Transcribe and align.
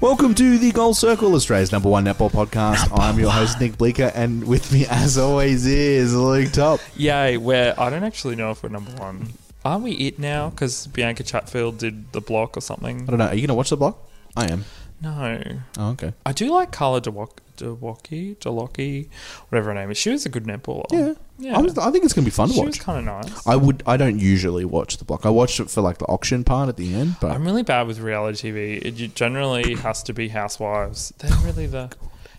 Welcome 0.00 0.36
to 0.36 0.58
the 0.58 0.70
Goal 0.72 0.94
Circle, 0.94 1.34
Australia's 1.34 1.72
number 1.72 1.88
one 1.88 2.04
netball 2.04 2.30
podcast. 2.30 2.88
I'm 2.96 3.18
your 3.18 3.32
host, 3.32 3.58
Nick 3.60 3.76
Bleeker, 3.78 4.12
and 4.14 4.46
with 4.46 4.72
me, 4.72 4.86
as 4.88 5.18
always, 5.18 5.66
is 5.66 6.14
Luke 6.14 6.52
Top. 6.52 6.78
Yay, 6.96 7.36
where 7.36 7.78
I 7.80 7.90
don't 7.90 8.04
actually 8.04 8.36
know 8.36 8.52
if 8.52 8.62
we're 8.62 8.68
number 8.68 8.92
one. 8.92 9.32
Aren't 9.64 9.82
we 9.82 9.92
it 9.92 10.20
now? 10.20 10.50
Because 10.50 10.86
Bianca 10.86 11.24
Chatfield 11.24 11.78
did 11.78 12.12
the 12.12 12.20
block 12.20 12.56
or 12.56 12.60
something. 12.60 13.02
I 13.02 13.06
don't 13.06 13.18
know. 13.18 13.26
Are 13.26 13.34
you 13.34 13.40
going 13.40 13.48
to 13.48 13.54
watch 13.54 13.70
the 13.70 13.76
block? 13.76 14.08
I 14.36 14.52
am. 14.52 14.66
No. 15.02 15.42
Oh, 15.78 15.90
okay. 15.90 16.12
I 16.24 16.30
do 16.30 16.52
like 16.52 16.70
Carla 16.70 17.00
Dewok- 17.00 17.38
Dewocki, 17.56 18.36
Delocki, 18.36 19.08
whatever 19.48 19.70
her 19.70 19.74
name 19.74 19.90
is. 19.90 19.98
She 19.98 20.10
was 20.10 20.26
a 20.26 20.28
good 20.28 20.44
netballer. 20.44 20.84
Yeah. 20.92 21.14
Yeah. 21.40 21.58
I, 21.58 21.60
I 21.62 21.90
think 21.90 22.04
it's 22.04 22.12
going 22.12 22.24
to 22.24 22.30
be 22.30 22.30
fun 22.30 22.48
to 22.48 22.54
she 22.54 22.60
was 22.60 22.76
watch. 22.76 22.80
kind 22.80 22.98
of 23.08 23.24
nice. 23.24 23.46
I 23.46 23.56
would. 23.56 23.82
I 23.86 23.96
don't 23.96 24.18
usually 24.18 24.64
watch 24.64 24.98
the 24.98 25.04
block. 25.04 25.24
I 25.24 25.30
watched 25.30 25.58
it 25.58 25.70
for 25.70 25.80
like 25.80 25.98
the 25.98 26.04
auction 26.06 26.44
part 26.44 26.68
at 26.68 26.76
the 26.76 26.94
end, 26.94 27.16
but 27.20 27.30
I'm 27.32 27.44
really 27.44 27.62
bad 27.62 27.86
with 27.86 27.98
reality 27.98 28.52
TV. 28.52 28.84
It 29.00 29.14
generally 29.14 29.74
has 29.76 30.02
to 30.04 30.12
be 30.12 30.28
Housewives. 30.28 31.12
They're 31.18 31.36
really 31.44 31.66
the 31.66 31.90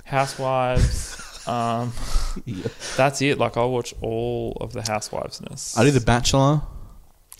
Housewives. 0.05 1.47
Um, 1.47 1.93
Yeah. 2.45 2.67
that's 2.95 3.21
it. 3.21 3.37
Like 3.39 3.57
I'll 3.57 3.71
watch 3.71 3.93
all 4.01 4.57
of 4.61 4.71
the 4.71 4.79
Housewivesness. 4.81 5.77
I 5.77 5.83
do 5.83 5.91
the 5.91 5.99
Bachelor. 5.99 6.61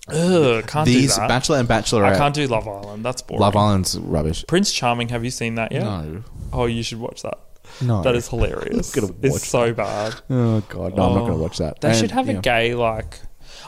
Ugh, 0.08 0.66
can't 0.66 0.84
These 0.84 1.14
do 1.14 1.20
that. 1.20 1.28
Bachelor 1.28 1.58
and 1.58 1.68
Bachelorette. 1.68 2.12
I 2.14 2.18
can't 2.18 2.34
do 2.34 2.46
Love 2.46 2.66
Island. 2.68 3.04
That's 3.04 3.22
boring. 3.22 3.40
Love 3.40 3.56
Island's 3.56 3.96
rubbish. 3.98 4.44
Prince 4.48 4.72
Charming. 4.72 5.08
Have 5.10 5.24
you 5.24 5.30
seen 5.30 5.54
that 5.54 5.70
yet? 5.72 5.84
No, 5.84 6.24
Oh, 6.52 6.66
you 6.66 6.82
should 6.82 6.98
watch 6.98 7.22
that. 7.22 7.38
No. 7.82 8.02
That 8.02 8.14
is 8.14 8.28
hilarious. 8.28 8.94
I'm 8.96 9.00
gonna 9.02 9.12
watch 9.12 9.32
it's 9.36 9.48
so 9.48 9.72
bad. 9.72 10.14
Oh 10.30 10.60
god, 10.68 10.96
no! 10.96 11.02
I'm 11.02 11.14
not 11.14 11.20
going 11.20 11.32
to 11.32 11.38
watch 11.38 11.58
that. 11.58 11.80
They 11.80 11.88
And, 11.90 11.96
should 11.98 12.10
have 12.12 12.28
yeah. 12.28 12.38
a 12.38 12.40
gay 12.40 12.74
like. 12.74 13.20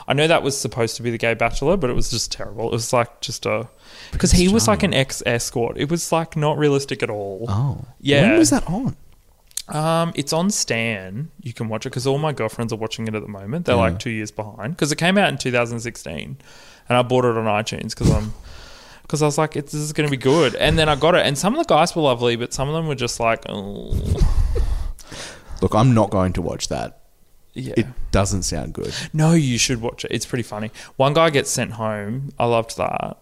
I 0.07 0.13
know 0.13 0.27
that 0.27 0.43
was 0.43 0.55
supposed 0.57 0.97
to 0.97 1.03
be 1.03 1.09
the 1.11 1.17
gay 1.17 1.33
bachelor, 1.33 1.77
but 1.77 1.89
it 1.89 1.93
was 1.93 2.11
just 2.11 2.31
terrible. 2.31 2.67
It 2.67 2.71
was 2.73 2.93
like 2.93 3.21
just 3.21 3.45
a 3.45 3.67
because 4.11 4.31
he 4.31 4.47
was 4.47 4.67
like 4.67 4.83
an 4.83 4.93
ex 4.93 5.23
escort. 5.25 5.77
It 5.77 5.89
was 5.89 6.11
like 6.11 6.35
not 6.37 6.57
realistic 6.57 7.01
at 7.03 7.09
all. 7.09 7.45
Oh, 7.49 7.85
Yeah. 7.99 8.29
When 8.29 8.37
was 8.39 8.49
that 8.51 8.67
on? 8.69 8.95
Um, 9.67 10.11
it's 10.15 10.31
on 10.31 10.51
Stan. 10.51 11.31
You 11.41 11.51
can 11.53 11.69
watch 11.69 11.85
it 11.87 11.89
because 11.89 12.05
all 12.05 12.19
my 12.19 12.33
girlfriends 12.33 12.71
are 12.71 12.75
watching 12.77 13.07
it 13.07 13.15
at 13.15 13.21
the 13.23 13.27
moment. 13.27 13.65
They're 13.65 13.75
like 13.75 13.97
two 13.97 14.11
years 14.11 14.29
behind 14.29 14.75
because 14.75 14.91
it 14.91 14.97
came 14.97 15.17
out 15.17 15.29
in 15.29 15.37
2016, 15.39 16.37
and 16.87 16.97
I 16.97 17.01
bought 17.01 17.25
it 17.25 17.35
on 17.35 17.45
iTunes 17.45 17.89
because 17.89 18.11
I'm 18.11 18.33
because 19.05 19.21
I 19.21 19.25
was 19.25 19.37
like, 19.37 19.55
it's, 19.55 19.71
this 19.71 19.81
is 19.81 19.93
going 19.93 20.07
to 20.07 20.11
be 20.11 20.17
good. 20.21 20.55
And 20.55 20.77
then 20.77 20.89
I 20.89 20.95
got 20.95 21.15
it, 21.15 21.25
and 21.25 21.37
some 21.37 21.53
of 21.55 21.59
the 21.59 21.71
guys 21.73 21.95
were 21.95 22.01
lovely, 22.01 22.35
but 22.35 22.53
some 22.53 22.67
of 22.67 22.73
them 22.75 22.87
were 22.87 22.95
just 22.95 23.19
like, 23.19 23.43
oh, 23.49 23.93
Look, 25.61 25.73
I'm 25.73 25.93
not 25.93 26.09
going 26.09 26.33
to 26.33 26.41
watch 26.41 26.67
that. 26.67 26.99
yeah. 27.53 27.73
It 27.77 27.87
doesn't 28.11 28.43
sound 28.43 28.73
good. 28.73 28.93
No, 29.13 29.31
you 29.31 29.57
should 29.57 29.81
watch 29.81 30.03
it. 30.05 30.11
It's 30.11 30.25
pretty 30.25 30.43
funny. 30.43 30.71
One 30.97 31.13
guy 31.13 31.29
gets 31.29 31.49
sent 31.49 31.71
home. 31.73 32.31
I 32.37 32.45
loved 32.45 32.77
that. 32.77 33.17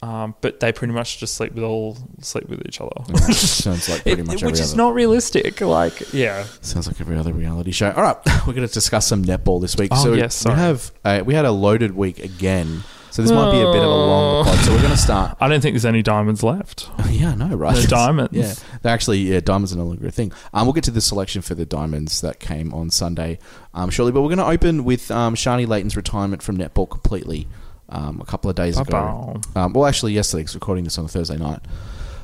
Um, 0.00 0.34
but 0.40 0.58
they 0.58 0.72
pretty 0.72 0.92
much 0.92 1.18
just 1.18 1.34
sleep 1.34 1.52
with 1.54 1.62
all 1.62 1.96
sleep 2.22 2.48
with 2.48 2.60
each 2.66 2.80
other, 2.80 2.90
sounds 3.32 3.88
like 3.88 4.02
pretty 4.02 4.22
It- 4.22 4.26
much 4.26 4.34
which 4.34 4.42
every 4.42 4.52
is 4.58 4.72
other. 4.72 4.76
not 4.78 4.94
realistic. 4.94 5.60
Like, 5.60 6.12
yeah, 6.12 6.44
Sounds 6.60 6.88
like 6.88 7.00
every 7.00 7.16
other 7.16 7.32
reality 7.32 7.70
show. 7.70 7.92
All 7.92 8.02
right, 8.02 8.16
we're 8.46 8.52
going 8.52 8.66
to 8.66 8.74
discuss 8.74 9.06
some 9.06 9.24
netball 9.24 9.60
this 9.60 9.76
week. 9.76 9.90
Oh, 9.92 10.02
so 10.02 10.12
yes, 10.14 10.44
we 10.44 10.50
have 10.54 10.90
uh, 11.04 11.22
we 11.24 11.34
had 11.34 11.44
a 11.44 11.52
loaded 11.52 11.94
week 11.94 12.18
again. 12.18 12.82
So 13.12 13.20
this 13.22 13.30
might 13.30 13.52
be 13.52 13.60
a 13.60 13.70
bit 13.70 13.82
of 13.82 13.90
a 13.90 13.94
long 13.94 14.44
pod. 14.46 14.58
So 14.60 14.72
we're 14.72 14.78
going 14.78 14.90
to 14.90 14.96
start. 14.96 15.36
I 15.40 15.46
don't 15.48 15.60
think 15.60 15.74
there's 15.74 15.84
any 15.84 16.02
diamonds 16.02 16.42
left. 16.42 16.88
yeah, 17.10 17.34
no, 17.34 17.48
right? 17.56 17.76
The 17.76 17.86
diamonds. 17.86 18.32
Yeah, 18.32 18.54
they're 18.80 18.92
actually 18.94 19.18
yeah, 19.18 19.40
diamonds 19.40 19.72
are 19.72 19.76
no 19.76 19.84
longer 19.84 20.06
a 20.06 20.10
thing. 20.10 20.32
Um, 20.54 20.66
we'll 20.66 20.72
get 20.72 20.84
to 20.84 20.90
the 20.90 21.00
selection 21.02 21.42
for 21.42 21.54
the 21.54 21.66
diamonds 21.66 22.22
that 22.22 22.40
came 22.40 22.72
on 22.72 22.88
Sunday 22.90 23.38
um, 23.74 23.90
shortly, 23.90 24.12
but 24.12 24.22
we're 24.22 24.34
going 24.34 24.38
to 24.38 24.46
open 24.46 24.84
with 24.84 25.10
um, 25.10 25.34
Sharni 25.34 25.66
Layton's 25.68 25.94
retirement 25.96 26.42
from 26.42 26.56
netball 26.56 26.88
completely. 26.88 27.46
Um, 27.90 28.22
a 28.22 28.24
couple 28.24 28.48
of 28.48 28.56
days 28.56 28.78
ago. 28.78 29.38
Um, 29.54 29.74
well, 29.74 29.84
actually, 29.84 30.14
yesterday. 30.14 30.44
'cause 30.44 30.54
recording 30.54 30.84
this 30.84 30.96
on 30.96 31.04
a 31.04 31.08
Thursday 31.08 31.36
night. 31.36 31.60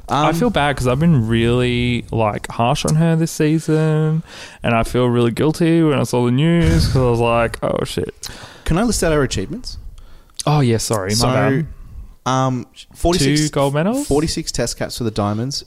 Um, 0.08 0.26
I 0.28 0.32
feel 0.32 0.48
bad 0.48 0.74
because 0.74 0.86
I've 0.86 0.98
been 0.98 1.28
really 1.28 2.06
like 2.10 2.48
harsh 2.50 2.86
on 2.86 2.94
her 2.94 3.14
this 3.16 3.30
season, 3.30 4.22
and 4.62 4.74
I 4.74 4.82
feel 4.84 5.04
really 5.06 5.32
guilty 5.32 5.82
when 5.82 5.98
I 5.98 6.04
saw 6.04 6.24
the 6.24 6.30
news 6.30 6.86
because 6.86 6.96
I 6.96 7.10
was 7.10 7.20
like, 7.20 7.62
"Oh 7.62 7.84
shit!" 7.84 8.30
Can 8.64 8.78
I 8.78 8.84
list 8.84 9.04
out 9.04 9.12
our 9.12 9.22
achievements? 9.22 9.76
Oh 10.50 10.60
yeah, 10.60 10.78
sorry, 10.78 11.10
my 11.10 11.14
So, 11.14 11.26
bad. 11.28 11.66
um, 12.26 12.66
forty-six 12.94 13.40
Two 13.42 13.48
gold 13.50 13.74
medals. 13.74 14.06
46 14.06 14.50
test 14.52 14.78
caps 14.78 14.96
for 14.98 15.04
the 15.04 15.10
Diamonds, 15.10 15.64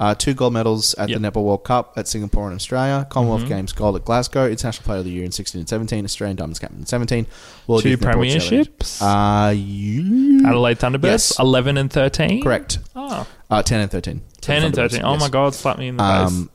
uh, 0.00 0.14
two 0.16 0.34
gold 0.34 0.52
medals 0.52 0.92
at 0.94 1.08
Yep. 1.08 1.20
the 1.20 1.28
Netball 1.30 1.44
World 1.44 1.62
Cup 1.64 1.92
at 1.96 2.08
Singapore 2.08 2.48
and 2.48 2.56
Australia, 2.56 3.06
Commonwealth 3.10 3.42
Mhm. 3.42 3.48
Games 3.48 3.72
gold 3.72 3.94
at 3.94 4.04
Glasgow, 4.04 4.48
International 4.48 4.84
Player 4.84 4.98
of 4.98 5.04
the 5.04 5.12
Year 5.12 5.24
in 5.24 5.30
16 5.30 5.60
and 5.60 5.68
17, 5.68 6.04
Australian 6.04 6.36
Diamonds 6.36 6.58
captain 6.58 6.80
in 6.80 6.86
17, 6.86 7.26
World 7.68 7.82
Two 7.82 7.90
Youth 7.90 8.00
Netball 8.00 8.12
Challenge. 8.40 8.68
premierships. 8.80 9.00
Uh, 9.00 9.50
you, 9.50 10.44
Adelaide 10.46 10.78
Thunderbirds, 10.80 11.04
Yes. 11.04 11.38
eleven 11.38 11.76
and 11.78 11.92
thirteen. 11.92 12.42
correct. 12.42 12.78
Oh, 12.96 13.26
Uh, 13.50 13.62
10 13.62 13.78
and 13.80 13.90
13. 13.90 14.22
10 14.40 14.64
and 14.64 14.74
Thunderbirds, 14.74 14.90
13. 14.90 15.02
Oh 15.04 15.12
yes. 15.12 15.20
my 15.20 15.28
god, 15.28 15.54
slap 15.54 15.78
me 15.78 15.86
in 15.88 15.96
the 15.96 16.02
face. 16.02 16.10
Um, 16.32 16.50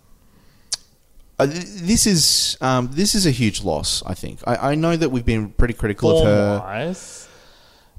uh, 1.40 1.48
th- 1.48 1.64
this 1.64 2.06
is 2.06 2.58
um, 2.60 2.90
this 2.92 3.16
is 3.16 3.26
a 3.26 3.32
huge 3.32 3.64
loss. 3.64 4.04
I 4.06 4.14
think. 4.14 4.40
I, 4.46 4.72
I 4.72 4.76
know 4.76 4.98
that 4.98 5.10
we've 5.10 5.26
been 5.26 5.52
pretty 5.52 5.74
critical 5.74 6.18
of 6.20 6.26
her. 6.26 6.58
Form-wise, 6.60 7.28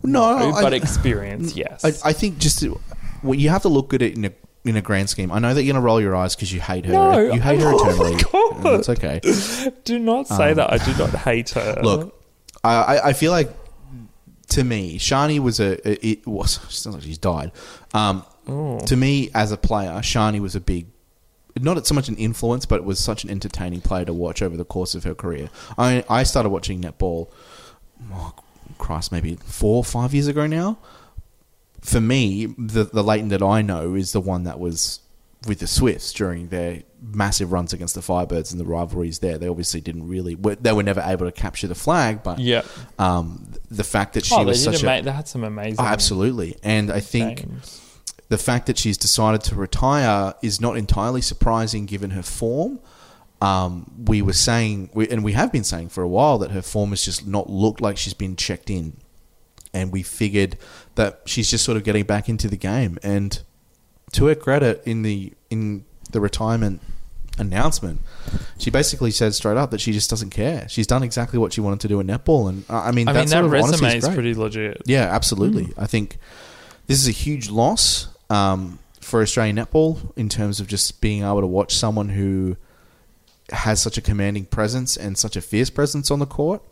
No, 0.03 0.39
no, 0.39 0.53
I- 0.53 0.63
but 0.63 0.73
experience, 0.73 1.55
yes. 1.57 1.85
I, 1.85 2.11
I 2.11 2.13
think 2.13 2.39
just 2.39 2.65
well, 3.23 3.35
you 3.35 3.49
have 3.51 3.63
to 3.63 3.69
look 3.69 3.93
at 3.95 4.03
it 4.03 4.17
in 4.17 4.25
a 4.27 4.33
in 4.65 4.77
a 4.77 4.83
grand 4.83 5.09
scheme. 5.11 5.33
I 5.33 5.39
know 5.39 5.55
that 5.55 5.63
you're 5.63 5.73
gonna 5.75 5.85
roll 5.85 6.01
your 6.01 6.15
eyes 6.17 6.35
because 6.37 6.53
you 6.53 6.61
hate 6.61 6.85
her. 6.87 6.93
No, 6.93 7.19
you 7.33 7.41
hate 7.41 7.61
her 7.61 7.73
oh 7.75 7.85
my 7.85 7.91
eternally. 7.91 8.23
God. 8.33 8.67
and 8.67 8.81
It's 8.81 8.89
okay. 8.89 9.21
do 9.85 9.99
not 9.99 10.27
say 10.29 10.51
Um, 10.51 10.57
that. 10.57 10.73
I 10.73 10.79
do 10.79 10.93
not 10.99 11.11
hate 11.11 11.51
her. 11.51 11.81
Look, 11.83 12.15
I, 12.65 12.75
I- 12.77 13.09
I 13.09 13.13
feel 13.15 13.33
like 13.33 13.51
to 14.49 14.65
me, 14.65 14.99
Sharni 14.99 15.39
was 15.39 15.61
a 15.61 15.77
a- 15.89 16.07
it 16.07 16.27
was 16.27 16.53
sounds 16.75 16.97
like 16.97 17.05
she's 17.05 17.19
died. 17.19 17.53
Um, 17.95 18.25
Oh. 18.49 18.79
to 18.87 18.97
me, 18.97 19.31
as 19.35 19.53
a 19.53 19.57
player, 19.57 19.91
Sharni 20.01 20.41
was 20.41 20.57
a 20.57 20.61
big. 20.61 20.87
Not 21.61 21.87
so 21.87 21.95
much 21.95 22.09
an 22.09 22.17
influence, 22.17 22.65
but 22.67 22.77
it 22.77 22.85
was 22.85 22.99
such 22.99 23.23
an 23.23 23.31
entertaining 23.31 23.81
player 23.81 24.05
to 24.07 24.13
watch 24.15 24.41
over 24.41 24.57
the 24.57 24.65
course 24.65 24.95
of 24.95 25.05
her 25.05 25.15
career. 25.15 25.51
I 25.79 26.05
I 26.09 26.23
started 26.25 26.49
watching 26.49 26.81
netball, 26.81 27.29
oh, 28.13 28.33
Christ, 28.91 29.13
maybe 29.13 29.37
four 29.45 29.77
or 29.77 29.85
five 29.85 30.13
years 30.15 30.27
ago 30.27 30.47
now. 30.49 30.79
For 31.81 32.01
me, 32.01 32.47
the 32.59 32.85
the 32.85 33.03
Layton 33.05 33.29
that 33.29 33.41
I 33.43 33.63
know 33.63 33.95
is 33.95 34.11
the 34.13 34.21
one 34.21 34.43
that 34.45 34.59
was 34.59 35.01
with 35.47 35.61
the 35.61 35.67
Swifts 35.67 36.13
during 36.13 36.49
their 36.49 36.83
massive 37.01 37.53
runs 37.53 37.73
against 37.73 37.95
the 37.95 38.01
Firebirds 38.03 38.51
and 38.51 38.61
the 38.61 38.65
rivalries 38.67 39.21
there. 39.21 39.39
They 39.39 39.49
obviously 39.49 39.81
didn't 39.81 40.07
really, 40.07 40.35
they 40.35 40.73
were 40.73 40.83
never 40.83 41.01
able 41.01 41.25
to 41.25 41.33
capture 41.33 41.67
the 41.67 41.75
flag, 41.75 42.23
but 42.23 42.39
yeah. 42.41 42.61
um, 42.99 43.51
the 43.71 43.85
fact 43.85 44.13
that 44.15 44.27
she 44.27 44.35
Oh, 44.35 44.45
was 44.45 44.63
such 44.63 44.83
a 44.83 44.91
ama- 44.91 45.03
they 45.03 45.11
had 45.11 45.27
some 45.29 45.43
amazing. 45.45 45.77
Oh, 45.79 45.85
absolutely, 45.89 46.57
and 46.63 46.91
I 46.93 47.01
think 47.01 47.47
games. 47.49 47.81
the 48.29 48.37
fact 48.37 48.67
that 48.67 48.77
she's 48.77 48.99
decided 48.99 49.43
to 49.45 49.55
retire 49.55 50.35
is 50.43 50.61
not 50.61 50.77
entirely 50.77 51.23
surprising 51.23 51.87
given 51.87 52.11
her 52.11 52.23
form. 52.23 52.79
Um, 53.41 53.91
we 54.07 54.21
were 54.23 54.35
saying, 54.35 54.91
we, 54.93 55.09
and 55.09 55.25
we 55.25 55.33
have 55.33 55.51
been 55.51 55.65
saying 55.65 55.89
for 55.89 56.03
a 56.03 56.09
while, 56.09 56.39
that 56.39 56.51
her 56.51 56.63
form 56.63 56.91
has 56.91 57.05
just 57.05 57.27
not 57.27 57.49
looked 57.49 57.81
like 57.81 57.97
she's 57.97 58.15
been 58.15 58.37
checked 58.37 58.71
in. 58.71 58.99
And 59.73 59.93
we 59.93 60.03
figured 60.03 60.59
that 60.97 61.23
she's 61.27 61.49
just 61.49 61.65
sort 61.65 61.77
of 61.77 61.85
getting 61.85 62.05
back 62.05 62.29
into 62.29 62.49
the 62.49 62.57
game. 62.57 62.99
And 63.03 63.41
to 64.13 64.27
her 64.27 64.35
credit, 64.35 64.83
in 64.85 65.03
the 65.03 65.33
in 65.49 65.85
the 66.11 66.21
retirement 66.21 66.81
announcement, 67.39 68.01
she 68.59 68.71
basically 68.71 69.11
said 69.11 69.35
straight 69.35 69.57
up 69.57 69.71
that 69.71 69.81
she 69.81 69.93
just 69.93 70.11
doesn't 70.11 70.31
care. 70.31 70.69
She's 70.69 70.87
done 70.87 71.03
exactly 71.03 71.39
what 71.39 71.53
she 71.53 71.61
wanted 71.61 71.81
to 71.81 71.89
do 71.89 72.01
in 72.01 72.09
netball, 72.09 72.49
and 72.49 72.65
uh, 72.69 72.81
I 72.81 72.91
mean, 72.91 73.09
I 73.09 73.13
that 73.13 73.21
mean, 73.21 73.29
that 73.29 73.45
resume 73.45 73.97
is 73.97 74.09
pretty 74.09 74.35
legit. 74.35 74.83
Yeah, 74.87 75.05
absolutely. 75.05 75.67
Hmm. 75.67 75.81
I 75.81 75.87
think 75.87 76.19
this 76.87 76.99
is 77.01 77.09
a 77.09 77.13
huge 77.13 77.49
loss 77.49 78.09
um, 78.29 78.81
for 79.01 79.23
Australian 79.23 79.57
netball 79.57 80.13
in 80.17 80.29
terms 80.29 80.61
of 80.61 80.67
just 80.67 81.01
being 81.01 81.23
able 81.23 81.41
to 81.41 81.47
watch 81.47 81.75
someone 81.75 82.09
who 82.09 82.57
has 83.53 83.81
such 83.83 83.97
a 83.99 84.01
commanding 84.01 84.45
presence 84.45 84.97
and 84.97 85.17
such 85.19 85.37
a 85.37 85.41
fierce 85.41 85.71
presence 85.71 86.11
on 86.11 86.19
the 86.19 86.27
court. 86.27 86.63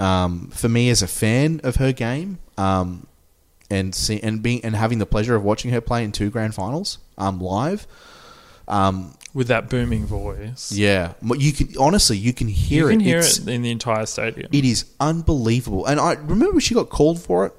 Um, 0.00 0.48
for 0.48 0.68
me, 0.68 0.90
as 0.90 1.02
a 1.02 1.06
fan 1.06 1.60
of 1.62 1.76
her 1.76 1.92
game, 1.92 2.38
um, 2.58 3.06
and 3.70 3.94
see, 3.94 4.20
and 4.22 4.42
being 4.42 4.64
and 4.64 4.74
having 4.74 4.98
the 4.98 5.06
pleasure 5.06 5.34
of 5.34 5.42
watching 5.44 5.70
her 5.70 5.80
play 5.80 6.02
in 6.04 6.12
two 6.12 6.30
grand 6.30 6.54
finals 6.54 6.98
um, 7.18 7.40
live, 7.40 7.86
um, 8.68 9.14
With 9.34 9.48
that 9.48 9.68
booming 9.70 10.06
voice. 10.06 10.72
yeah, 10.72 11.12
you 11.36 11.52
can 11.52 11.68
honestly 11.78 12.16
you 12.16 12.32
can 12.32 12.48
hear 12.48 12.84
you 12.90 12.90
can 12.90 13.00
it. 13.00 13.04
hear 13.04 13.18
It's- 13.18 13.38
it 13.38 13.48
in 13.48 13.62
the 13.62 13.70
entire 13.70 14.06
stadium. 14.06 14.48
it 14.52 14.64
is 14.64 14.86
unbelievable. 15.00 15.86
And 15.86 16.00
I 16.00 16.14
remember 16.14 16.60
she 16.60 16.74
got 16.74 16.88
called 16.90 17.20
for 17.22 17.46
it. 17.46 17.54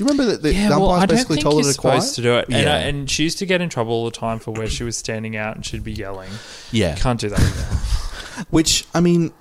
Do 0.00 0.04
you 0.06 0.10
remember 0.10 0.32
that 0.32 0.40
the, 0.42 0.54
yeah, 0.54 0.70
the 0.70 0.80
well, 0.80 0.92
umpires 0.92 1.02
I 1.10 1.14
basically 1.14 1.42
told 1.42 1.62
her 1.62 1.70
to 1.70 1.78
quiet? 1.78 2.00
supposed 2.00 2.14
to 2.14 2.22
do 2.22 2.38
it. 2.38 2.46
And, 2.48 2.54
Yeah. 2.64 2.72
I, 2.74 2.78
and 2.78 3.10
she 3.10 3.22
used 3.22 3.36
to 3.40 3.44
get 3.44 3.60
in 3.60 3.68
trouble 3.68 3.92
all 3.92 4.06
the 4.06 4.10
time 4.10 4.38
for 4.38 4.50
where 4.50 4.66
she 4.66 4.82
was 4.82 4.96
standing 4.96 5.36
out 5.36 5.56
and 5.56 5.66
she'd 5.66 5.84
be 5.84 5.92
yelling. 5.92 6.30
yeah. 6.72 6.94
Can't 6.96 7.20
do 7.20 7.28
that 7.28 7.38
anymore. 7.38 7.82
Which 8.48 8.86
I 8.94 9.00
mean, 9.00 9.32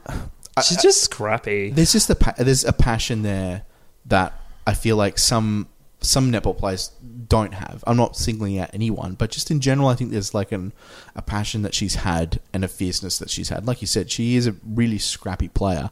I- 0.57 0.61
She's 0.61 0.81
just 0.81 1.01
scrappy. 1.01 1.69
there's 1.71 1.93
just 1.93 2.09
a 2.09 2.15
pa- 2.15 2.33
there's 2.37 2.65
a 2.65 2.73
passion 2.73 3.21
there 3.21 3.61
that 4.07 4.33
I 4.67 4.73
feel 4.73 4.97
like 4.97 5.17
some 5.17 5.69
some 6.01 6.29
netball 6.29 6.57
players 6.57 6.91
don't 7.29 7.53
have. 7.53 7.81
I'm 7.87 7.95
not 7.95 8.17
singling 8.17 8.59
out 8.59 8.69
anyone, 8.73 9.13
but 9.13 9.31
just 9.31 9.49
in 9.51 9.61
general, 9.61 9.87
I 9.87 9.95
think 9.95 10.11
there's 10.11 10.33
like 10.33 10.51
an 10.51 10.73
a 11.15 11.21
passion 11.21 11.61
that 11.61 11.73
she's 11.73 11.95
had 11.95 12.41
and 12.53 12.65
a 12.65 12.67
fierceness 12.67 13.17
that 13.19 13.29
she's 13.29 13.47
had. 13.47 13.65
Like 13.65 13.79
you 13.79 13.87
said, 13.87 14.11
she 14.11 14.35
is 14.35 14.45
a 14.47 14.55
really 14.65 14.97
scrappy 14.97 15.47
player, 15.47 15.89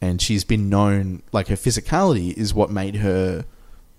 and 0.00 0.22
she's 0.22 0.44
been 0.44 0.68
known 0.68 1.24
like 1.32 1.48
her 1.48 1.56
physicality 1.56 2.32
is 2.36 2.54
what 2.54 2.70
made 2.70 2.96
her, 2.96 3.44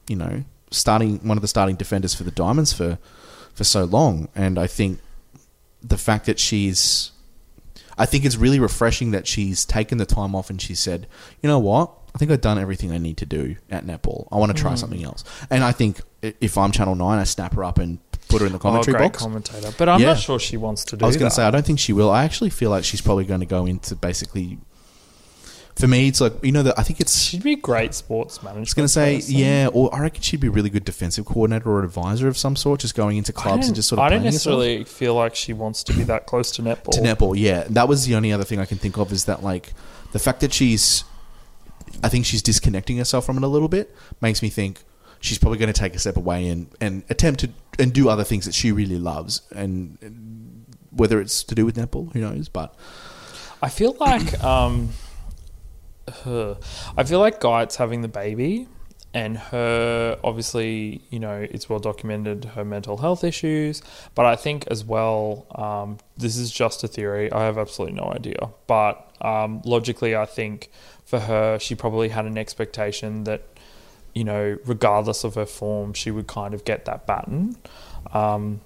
you 0.07 0.15
know, 0.15 0.43
starting 0.71 1.19
one 1.27 1.37
of 1.37 1.41
the 1.41 1.47
starting 1.47 1.75
defenders 1.75 2.13
for 2.13 2.23
the 2.23 2.31
Diamonds 2.31 2.73
for 2.73 2.97
for 3.53 3.63
so 3.63 3.85
long. 3.85 4.27
And 4.35 4.59
I 4.59 4.67
think 4.67 4.99
the 5.81 5.97
fact 5.97 6.25
that 6.25 6.39
she's, 6.39 7.11
I 7.97 8.05
think 8.05 8.25
it's 8.25 8.35
really 8.35 8.59
refreshing 8.59 9.11
that 9.11 9.27
she's 9.27 9.63
taken 9.63 9.97
the 9.97 10.05
time 10.05 10.35
off 10.35 10.49
and 10.49 10.61
she 10.61 10.75
said, 10.75 11.07
you 11.41 11.47
know 11.49 11.59
what. 11.59 11.91
I 12.13 12.17
think 12.17 12.31
I've 12.31 12.41
done 12.41 12.57
everything 12.57 12.91
I 12.93 12.97
need 12.97 13.17
to 13.17 13.25
do 13.25 13.57
at 13.69 13.85
netball. 13.85 14.27
I 14.31 14.37
want 14.37 14.55
to 14.55 14.61
try 14.61 14.71
Mm. 14.73 14.77
something 14.77 15.03
else. 15.03 15.23
And 15.49 15.63
I 15.65 15.73
think 15.73 15.99
if 16.21 16.57
I'm 16.57 16.71
Channel 16.71 16.95
9, 16.95 17.19
I 17.19 17.23
snap 17.25 17.53
her 17.55 17.63
up 17.63 17.77
and 17.77 17.99
put 18.29 18.39
her 18.41 18.47
in 18.47 18.53
the 18.53 18.59
commentary 18.59 18.95
oh, 18.95 18.99
great 18.99 19.11
box. 19.11 19.19
commentator. 19.21 19.73
But 19.77 19.89
I'm 19.89 19.99
Yeah. 19.99 20.07
not 20.13 20.19
sure 20.19 20.39
she 20.39 20.55
wants 20.57 20.85
to 20.85 20.97
do 20.97 21.03
I 21.03 21.07
was 21.07 21.17
going 21.17 21.29
to 21.29 21.35
say, 21.35 21.43
I 21.43 21.51
don't 21.51 21.65
think 21.65 21.77
she 21.79 21.91
will. 21.93 22.09
I 22.09 22.23
actually 22.23 22.51
feel 22.51 22.69
like 22.69 22.83
she's 22.85 23.01
probably 23.01 23.25
going 23.25 23.41
to 23.41 23.45
go 23.45 23.65
into 23.65 23.95
basically. 23.95 24.57
For 25.75 25.87
me, 25.87 26.07
it's 26.07 26.21
like 26.21 26.33
you 26.41 26.53
know 26.53 26.63
that 26.63 26.79
I 26.79 26.83
think 26.83 27.01
it's. 27.01 27.19
She'd 27.19 27.43
be 27.43 27.53
a 27.53 27.57
great 27.57 27.93
sports 27.93 28.41
manager. 28.41 28.59
I 28.59 28.61
was 28.61 28.73
going 28.73 28.85
to 28.85 28.91
say, 28.91 29.17
yeah, 29.27 29.67
or 29.73 29.93
I 29.93 29.99
reckon 29.99 30.21
she'd 30.21 30.39
be 30.39 30.47
a 30.47 30.51
really 30.51 30.69
good 30.69 30.85
defensive 30.85 31.25
coordinator 31.25 31.69
or 31.69 31.83
advisor 31.83 32.29
of 32.29 32.37
some 32.37 32.55
sort, 32.55 32.79
just 32.79 32.95
going 32.95 33.17
into 33.17 33.33
clubs 33.33 33.67
and 33.67 33.75
just 33.75 33.89
sort 33.89 33.99
of. 33.99 34.05
I 34.05 34.09
don't 34.09 34.19
playing 34.19 34.33
herself. 34.33 34.59
necessarily 34.59 34.83
feel 34.85 35.15
like 35.15 35.35
she 35.35 35.51
wants 35.51 35.83
to 35.83 35.93
be 35.93 36.03
that 36.03 36.27
close 36.27 36.51
to 36.51 36.61
netball. 36.61 36.91
to 36.91 37.01
netball. 37.01 37.35
Yeah, 37.37 37.65
that 37.71 37.89
was 37.89 38.05
the 38.05 38.15
only 38.15 38.31
other 38.31 38.45
thing 38.45 38.59
I 38.59 38.65
can 38.65 38.77
think 38.77 38.97
of 38.97 39.11
is 39.11 39.25
that 39.25 39.43
like 39.43 39.73
the 40.13 40.19
fact 40.19 40.39
that 40.39 40.53
she's, 40.53 41.03
I 42.03 42.07
think 42.09 42.25
she's 42.25 42.41
disconnecting 42.41 42.97
herself 42.97 43.25
from 43.25 43.37
it 43.37 43.43
a 43.43 43.47
little 43.47 43.67
bit 43.67 43.93
makes 44.21 44.41
me 44.41 44.49
think 44.49 44.83
she's 45.19 45.37
probably 45.37 45.57
going 45.57 45.73
to 45.73 45.79
take 45.79 45.93
a 45.93 45.99
step 45.99 46.15
away 46.15 46.47
and 46.47 46.67
and 46.79 47.03
attempt 47.09 47.41
to 47.41 47.49
and 47.79 47.91
do 47.91 48.07
other 48.07 48.23
things 48.23 48.45
that 48.45 48.55
she 48.55 48.71
really 48.71 48.97
loves 48.97 49.41
and. 49.51 49.97
and 50.01 50.51
whether 50.91 51.19
it's 51.19 51.43
to 51.43 51.53
do 51.53 51.65
with 51.65 51.75
netball, 51.75 52.09
who 52.13 52.21
knows? 52.21 52.47
But 52.47 52.73
I 53.61 53.67
feel 53.67 53.97
like 53.99 54.41
um, 54.41 54.91
her, 56.23 56.57
I 56.97 57.03
feel 57.03 57.19
like 57.19 57.39
Geit's 57.39 57.77
having 57.77 58.01
the 58.01 58.07
baby, 58.07 58.67
and 59.13 59.37
her 59.37 60.19
obviously, 60.25 61.01
you 61.09 61.19
know, 61.19 61.47
it's 61.49 61.69
well 61.69 61.79
documented 61.79 62.43
her 62.55 62.65
mental 62.65 62.97
health 62.97 63.23
issues. 63.23 63.81
But 64.13 64.25
I 64.25 64.35
think 64.35 64.67
as 64.67 64.83
well, 64.83 65.45
um, 65.55 65.99
this 66.17 66.35
is 66.35 66.51
just 66.51 66.83
a 66.83 66.87
theory. 66.89 67.31
I 67.31 67.45
have 67.45 67.57
absolutely 67.57 67.95
no 67.95 68.11
idea. 68.11 68.49
But 68.67 69.09
um, 69.21 69.61
logically, 69.63 70.17
I 70.17 70.25
think 70.25 70.69
for 71.05 71.19
her, 71.21 71.57
she 71.59 71.75
probably 71.75 72.09
had 72.09 72.25
an 72.25 72.37
expectation 72.37 73.23
that, 73.23 73.43
you 74.13 74.25
know, 74.25 74.57
regardless 74.65 75.23
of 75.23 75.35
her 75.35 75.45
form, 75.45 75.93
she 75.93 76.11
would 76.11 76.27
kind 76.27 76.53
of 76.53 76.65
get 76.65 76.83
that 76.83 77.07
baton. 77.07 77.55
Um, 78.11 78.59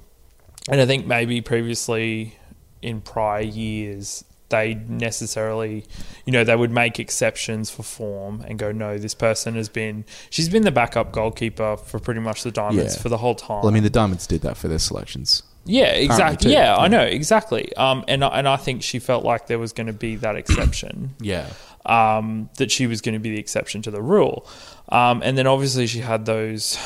and 0.68 0.82
I 0.82 0.88
think 0.88 1.06
maybe 1.06 1.42
previously 1.42 2.38
in 2.82 3.02
prior 3.02 3.42
years, 3.42 4.24
they 4.50 4.76
necessarily, 4.88 5.86
you 6.26 6.34
know, 6.34 6.44
they 6.44 6.56
would 6.56 6.72
make 6.72 7.00
exceptions 7.00 7.70
for 7.70 7.84
form 7.84 8.44
and 8.48 8.58
go, 8.60 8.72
no, 8.72 8.98
this 8.98 9.14
person 9.14 9.56
has 9.56 9.70
been, 9.70 10.06
she's 10.30 10.50
been 10.50 10.64
the 10.64 10.72
backup 10.72 11.12
goalkeeper 11.12 11.78
for 11.78 12.00
pretty 12.00 12.20
much 12.20 12.44
the 12.44 12.52
Diamonds 12.52 12.96
Yeah. 12.96 13.02
for 13.02 13.10
the 13.10 13.18
whole 13.18 13.36
time. 13.36 13.60
well, 13.62 13.68
I 13.70 13.72
mean, 13.72 13.84
the 13.84 13.90
Diamonds 13.90 14.26
did 14.28 14.42
that 14.42 14.58
for 14.58 14.68
their 14.68 14.80
selections. 14.80 15.44
yeah, 15.66 15.88
exactly. 15.92 16.50
too. 16.50 16.54
Yeah, 16.54 16.76
I 16.76 16.88
know 16.88 17.04
exactly. 17.04 17.76
Um, 17.76 18.04
and 18.08 18.24
I- 18.24 18.40
and 18.40 18.48
I 18.48 18.56
think 18.58 18.82
she 18.82 18.98
felt 19.00 19.24
like 19.24 19.48
there 19.48 19.60
was 19.60 19.72
going 19.74 19.88
to 19.88 19.94
be 19.94 20.16
that 20.18 20.36
exception 20.36 21.14
Yeah, 21.22 21.48
um, 21.86 22.50
that 22.58 22.72
she 22.72 22.88
was 22.88 23.02
going 23.02 23.14
to 23.14 23.20
be 23.20 23.30
the 23.32 23.40
exception 23.40 23.82
to 23.84 23.92
the 23.92 24.02
rule. 24.02 24.48
Um, 24.90 25.22
and 25.24 25.38
then 25.38 25.46
obviously 25.48 25.86
she 25.86 26.00
had 26.00 26.26
those 26.26 26.78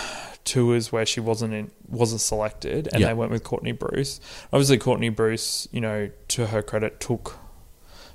tours 0.44 0.92
where 0.92 1.06
she 1.06 1.22
wasn't 1.22 1.54
in, 1.54 1.72
wasn't 1.88 2.20
selected, 2.20 2.90
and 2.92 3.00
Yeah. 3.00 3.08
they 3.08 3.14
went 3.14 3.32
with 3.32 3.44
Courtney 3.46 3.72
Bruce. 3.72 4.20
Obviously, 4.52 4.78
Courtney 4.78 5.08
Bruce, 5.10 5.70
you 5.72 5.80
know, 5.80 6.10
to 6.30 6.48
her 6.48 6.62
credit, 6.62 7.00
took 7.00 7.38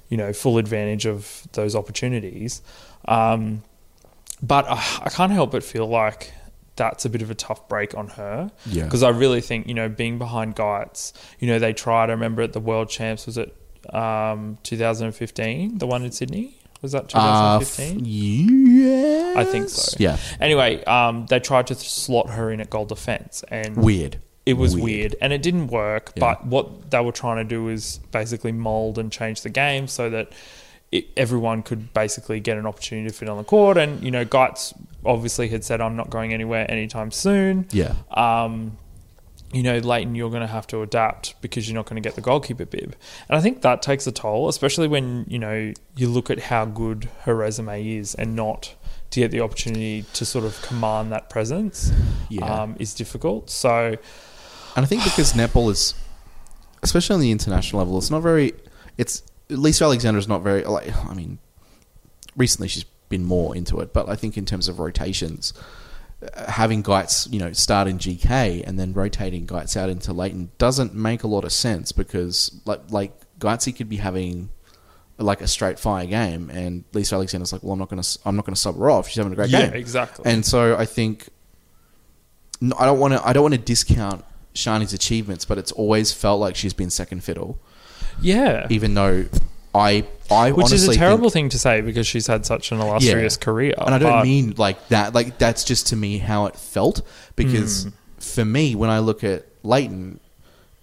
you 0.08 0.16
know 0.16 0.32
full 0.32 0.58
advantage 0.58 1.06
of 1.06 1.46
those 1.52 1.74
opportunities. 1.76 2.62
Um, 3.06 3.62
but 4.42 4.66
I, 4.68 4.82
I 5.04 5.08
can't 5.10 5.32
help 5.32 5.50
but 5.52 5.62
feel 5.64 5.86
like 5.86 6.32
that's 6.76 7.04
a 7.04 7.10
bit 7.10 7.22
of 7.22 7.30
a 7.30 7.34
tough 7.34 7.68
break 7.68 7.96
on 7.96 8.06
her 8.08 8.52
yeah, 8.64 8.84
because 8.84 9.02
I 9.02 9.08
really 9.08 9.40
think 9.40 9.66
you 9.66 9.74
know 9.74 9.88
being 9.88 10.18
behind 10.18 10.54
Geitz, 10.56 11.12
you 11.40 11.48
know 11.48 11.58
they 11.58 11.72
tried. 11.72 12.08
I 12.10 12.12
remember 12.12 12.42
at 12.42 12.52
the 12.52 12.60
World 12.60 12.88
Champs 12.88 13.26
was 13.26 13.36
it 13.38 13.54
um, 13.92 14.58
2015, 14.62 15.78
the 15.78 15.86
one 15.86 16.04
in 16.04 16.12
Sydney? 16.12 16.54
Was 16.82 16.92
that 16.92 17.12
Uh, 17.14 17.58
2015? 17.58 18.04
yeah, 18.04 19.34
I 19.36 19.44
think 19.44 19.68
so. 19.68 19.96
Yeah, 19.98 20.16
Anyway, 20.40 20.84
um, 20.84 21.26
they 21.26 21.40
tried 21.40 21.66
to 21.68 21.74
slot 21.74 22.30
her 22.30 22.50
in 22.52 22.60
at 22.60 22.70
goal 22.70 22.84
defense, 22.84 23.42
and 23.48 23.76
weird. 23.76 24.20
It 24.48 24.54
was 24.54 24.74
Weird. 24.74 24.84
weird. 24.84 25.16
and 25.20 25.32
it 25.32 25.42
didn't 25.42 25.68
work. 25.68 26.12
Yeah. 26.16 26.20
But 26.20 26.46
what 26.46 26.90
they 26.90 27.00
were 27.00 27.12
trying 27.12 27.36
to 27.36 27.44
do 27.44 27.68
is 27.68 28.00
basically 28.12 28.52
mold 28.52 28.98
and 28.98 29.12
change 29.12 29.42
the 29.42 29.50
game 29.50 29.86
so 29.88 30.08
that 30.10 30.32
it, 30.90 31.08
everyone 31.16 31.62
could 31.62 31.92
basically 31.92 32.40
get 32.40 32.56
an 32.56 32.66
opportunity 32.66 33.08
to 33.08 33.14
fit 33.14 33.28
on 33.28 33.36
the 33.36 33.44
court. 33.44 33.76
And 33.76 34.02
you 34.02 34.10
know, 34.10 34.24
Geitz 34.24 34.72
obviously 35.04 35.48
had 35.48 35.64
said, 35.64 35.80
"I'm 35.80 35.96
not 35.96 36.08
going 36.08 36.32
anywhere 36.32 36.70
anytime 36.70 37.10
soon." 37.10 37.66
Yeah, 37.72 37.94
um, 38.10 38.78
you 39.52 39.62
know, 39.62 39.78
Layton, 39.78 40.14
you're 40.14 40.30
going 40.30 40.42
to 40.42 40.46
have 40.46 40.66
to 40.68 40.82
adapt 40.82 41.40
because 41.40 41.68
you're 41.68 41.74
not 41.74 41.86
going 41.86 42.00
to 42.02 42.06
get 42.06 42.16
the 42.16 42.20
goalkeeper 42.20 42.66
bib. 42.66 42.94
And 43.28 43.38
I 43.38 43.40
think 43.40 43.62
that 43.62 43.80
takes 43.80 44.06
a 44.06 44.12
toll, 44.12 44.48
especially 44.48 44.88
when, 44.88 45.24
you 45.26 45.38
know, 45.38 45.72
you 45.96 46.08
look 46.08 46.28
at 46.28 46.38
how 46.38 46.66
good 46.66 47.08
her 47.22 47.34
resume 47.34 47.86
is 47.86 48.14
and 48.14 48.36
not 48.36 48.74
to 49.10 49.20
get 49.20 49.30
the 49.30 49.40
opportunity 49.40 50.04
to 50.12 50.26
sort 50.26 50.44
of 50.44 50.60
command 50.60 51.12
that 51.12 51.30
presence 51.30 51.90
yeah. 52.28 52.44
um, 52.44 52.76
is 52.78 52.92
difficult. 52.92 53.48
So, 53.48 53.96
And 54.78 54.84
I 54.84 54.88
think 54.88 55.02
because 55.02 55.32
netball 55.32 55.72
is, 55.72 55.92
especially 56.84 57.14
on 57.14 57.20
the 57.20 57.32
international 57.32 57.80
level, 57.80 57.98
it's 57.98 58.12
not 58.12 58.20
very. 58.20 58.52
It's 58.96 59.24
Lisa 59.48 59.82
Alexander 59.82 60.18
is 60.18 60.28
not 60.28 60.42
very. 60.42 60.62
Like, 60.62 60.94
I 61.04 61.14
mean, 61.14 61.40
recently 62.36 62.68
she's 62.68 62.84
been 63.08 63.24
more 63.24 63.56
into 63.56 63.80
it, 63.80 63.92
but 63.92 64.08
I 64.08 64.14
think 64.14 64.38
in 64.38 64.44
terms 64.44 64.68
of 64.68 64.78
rotations, 64.78 65.52
uh, 66.22 66.48
having 66.48 66.84
Geitz, 66.84 67.26
you 67.32 67.40
know, 67.40 67.52
start 67.52 67.88
in 67.88 67.98
GK 67.98 68.62
and 68.64 68.78
then 68.78 68.92
rotating 68.92 69.48
Geitz 69.48 69.76
out 69.76 69.90
into 69.90 70.12
Layton 70.12 70.52
doesn't 70.58 70.94
make 70.94 71.24
a 71.24 71.26
lot 71.26 71.42
of 71.42 71.50
sense 71.50 71.90
because 71.90 72.60
like 72.64 72.82
like 72.90 73.12
Geitzy 73.40 73.74
could 73.74 73.88
be 73.88 73.96
having 73.96 74.48
like 75.16 75.40
a 75.40 75.48
straight 75.48 75.80
fire 75.80 76.06
game, 76.06 76.50
and 76.50 76.84
Lisa 76.92 77.16
Alexander's 77.16 77.52
like, 77.52 77.64
well, 77.64 77.72
I'm 77.72 77.80
not 77.80 77.88
gonna 77.88 78.04
I'm 78.24 78.36
not 78.36 78.44
gonna 78.44 78.54
sub 78.54 78.78
her 78.78 78.88
off. 78.88 79.08
She's 79.08 79.16
having 79.16 79.32
a 79.32 79.34
great 79.34 79.50
yeah, 79.50 79.66
game. 79.66 79.74
exactly. 79.74 80.30
And 80.30 80.46
so 80.46 80.76
I 80.76 80.84
think 80.84 81.30
no, 82.60 82.76
I 82.78 82.86
don't 82.86 83.00
want 83.00 83.14
to. 83.14 83.26
I 83.26 83.32
don't 83.32 83.42
want 83.42 83.54
to 83.54 83.60
discount 83.60 84.24
Sharni's 84.58 84.92
achievements, 84.92 85.44
but 85.44 85.56
it's 85.58 85.72
always 85.72 86.12
felt 86.12 86.40
like 86.40 86.56
she's 86.56 86.74
been 86.74 86.90
second 86.90 87.24
fiddle, 87.24 87.58
yeah. 88.20 88.66
even 88.70 88.94
though 88.94 89.26
I, 89.74 90.04
I 90.30 90.50
Which 90.52 90.72
is 90.72 90.88
a 90.88 90.94
terrible 90.94 91.30
think- 91.30 91.32
thing 91.32 91.48
to 91.50 91.58
say 91.58 91.80
because 91.80 92.06
she's 92.06 92.26
had 92.26 92.44
such 92.44 92.72
an 92.72 92.80
illustrious 92.80 93.36
career. 93.36 93.74
and 93.78 93.94
I 93.94 93.98
don't 93.98 94.22
mean 94.22 94.54
like 94.56 94.88
that. 94.88 95.14
Like 95.14 95.38
that's 95.38 95.64
just 95.64 95.88
to 95.88 95.96
me 95.96 96.18
how 96.18 96.46
it 96.46 96.56
felt 96.56 97.02
because 97.36 97.84
Hmm. 97.84 97.88
for 98.18 98.44
me, 98.44 98.74
when 98.74 98.90
I 98.90 98.98
look 98.98 99.22
at 99.24 99.46
Layton, 99.62 100.20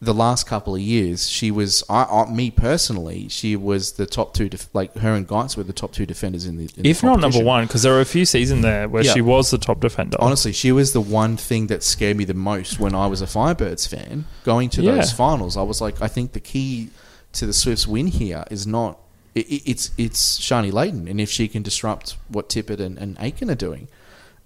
the 0.02 0.14
last 0.14 0.46
couple 0.46 0.76
of 0.76 0.82
years, 0.82 1.30
she 1.30 1.50
was 1.52 1.84
I, 1.90 2.04
I 2.04 2.30
me 2.30 2.52
personally, 2.52 3.28
she 3.30 3.56
was 3.56 3.94
the 3.94 4.06
top 4.06 4.34
two. 4.34 4.50
Def- 4.50 4.70
like 4.74 4.96
her 4.98 5.14
and 5.14 5.28
Geitz 5.28 5.56
were 5.56 5.64
the 5.64 5.74
top 5.74 5.94
two 5.94 6.06
defenders 6.06 6.46
in 6.46 6.58
the. 6.58 6.70
In 6.78 6.84
the 6.84 6.90
if 6.90 7.02
not 7.02 7.20
number 7.22 7.42
one, 7.44 7.66
because 7.66 7.84
there 7.84 7.94
were 7.94 8.02
a 8.02 8.06
few 8.06 8.26
seasons 8.26 8.62
there 8.62 8.88
where 8.90 9.04
Yeah. 9.04 9.14
she 9.14 9.22
was 9.22 9.52
the 9.52 9.58
top 9.58 9.80
defender. 9.80 10.18
Honestly, 10.20 10.52
she 10.52 10.72
was 10.72 10.92
the 10.94 11.02
one 11.02 11.38
thing 11.38 11.68
that 11.68 11.82
scared 11.82 12.18
me 12.18 12.26
the 12.26 12.34
most 12.34 12.80
when 12.80 12.94
I 12.94 13.08
was 13.08 13.22
a 13.22 13.26
Firebirds 13.26 13.88
fan. 13.88 14.26
Going 14.44 14.70
to 14.72 14.82
Yeah. 14.82 14.96
those 14.96 15.12
finals, 15.14 15.56
I 15.58 15.62
was 15.64 15.80
like, 15.82 16.02
I 16.02 16.08
think 16.10 16.34
the 16.34 16.40
key 16.42 16.90
to 17.34 17.46
the 17.46 17.54
Swifts' 17.54 17.88
win 17.88 18.08
here 18.08 18.44
is 18.52 18.68
not 18.68 19.00
it, 19.34 19.48
it- 19.50 19.64
it's 19.66 19.92
it's 19.98 20.40
Sharni 20.40 20.72
Layton, 20.74 21.08
and 21.08 21.20
if 21.22 21.30
she 21.32 21.48
can 21.48 21.64
disrupt 21.64 22.18
what 22.28 22.50
Tippett 22.50 22.80
and, 22.80 22.98
and 22.98 23.16
Aiken 23.20 23.50
are 23.50 23.56
doing, 23.56 23.88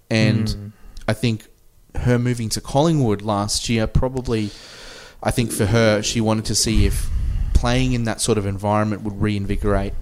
and 0.08 0.48
Hmm. 0.50 0.66
I 1.08 1.12
think 1.12 1.46
her 1.96 2.18
moving 2.20 2.48
to 2.50 2.60
Collingwood 2.60 3.20
last 3.20 3.68
year 3.68 3.86
probably, 3.88 4.50
I 5.22 5.30
think 5.30 5.52
for 5.52 5.66
her 5.66 6.02
she 6.02 6.20
wanted 6.20 6.44
to 6.46 6.54
see 6.54 6.86
if 6.86 7.08
playing 7.54 7.92
in 7.92 8.04
that 8.04 8.20
sort 8.20 8.38
of 8.38 8.46
environment 8.46 9.02
would 9.02 9.20
reinvigorate 9.20 9.92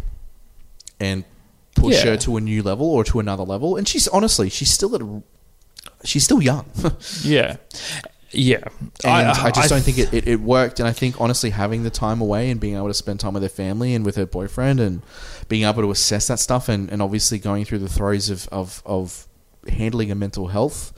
and 1.01 1.25
push 1.75 1.97
Yeah. 2.05 2.11
her 2.13 2.17
to 2.19 2.37
a 2.37 2.41
new 2.41 2.63
level 2.63 2.87
or 2.87 3.05
to 3.05 3.21
another 3.21 3.43
level. 3.45 3.77
And 3.77 3.87
she's 3.89 4.07
honestly, 4.09 4.49
she's 4.49 4.71
still 4.71 4.95
at 4.95 5.03
a, 5.03 5.23
she's 6.05 6.25
still 6.25 6.43
young. 6.43 6.67
Yeah. 7.25 7.57
Yeah. 8.31 8.65
And 9.05 9.29
I, 9.29 9.51
just 9.51 9.71
don't 9.71 9.81
think 9.81 9.97
it, 9.99 10.13
it, 10.13 10.29
it 10.29 10.41
worked. 10.41 10.81
And 10.81 10.89
I 10.89 10.93
think 10.93 11.19
honestly, 11.21 11.49
having 11.51 11.83
the 11.83 11.91
time 11.91 12.21
away 12.21 12.51
and 12.51 12.61
being 12.61 12.77
able 12.77 12.89
to 12.89 12.95
spend 12.95 13.21
time 13.21 13.33
with 13.35 13.43
her 13.43 13.49
family 13.49 13.95
and 13.95 14.05
with 14.05 14.17
her 14.17 14.27
boyfriend 14.27 14.81
and 14.81 15.03
being 15.49 15.65
able 15.65 15.83
to 15.83 15.91
assess 15.91 16.27
that 16.29 16.39
stuff 16.39 16.69
and, 16.69 16.91
and 16.93 17.01
obviously 17.01 17.39
going 17.39 17.65
through 17.65 17.79
the 17.79 17.89
throes 17.89 18.29
of, 18.29 18.47
of, 18.49 18.83
of 18.85 19.27
handling 19.69 20.11
a 20.11 20.15
mental 20.15 20.49
health 20.49 20.93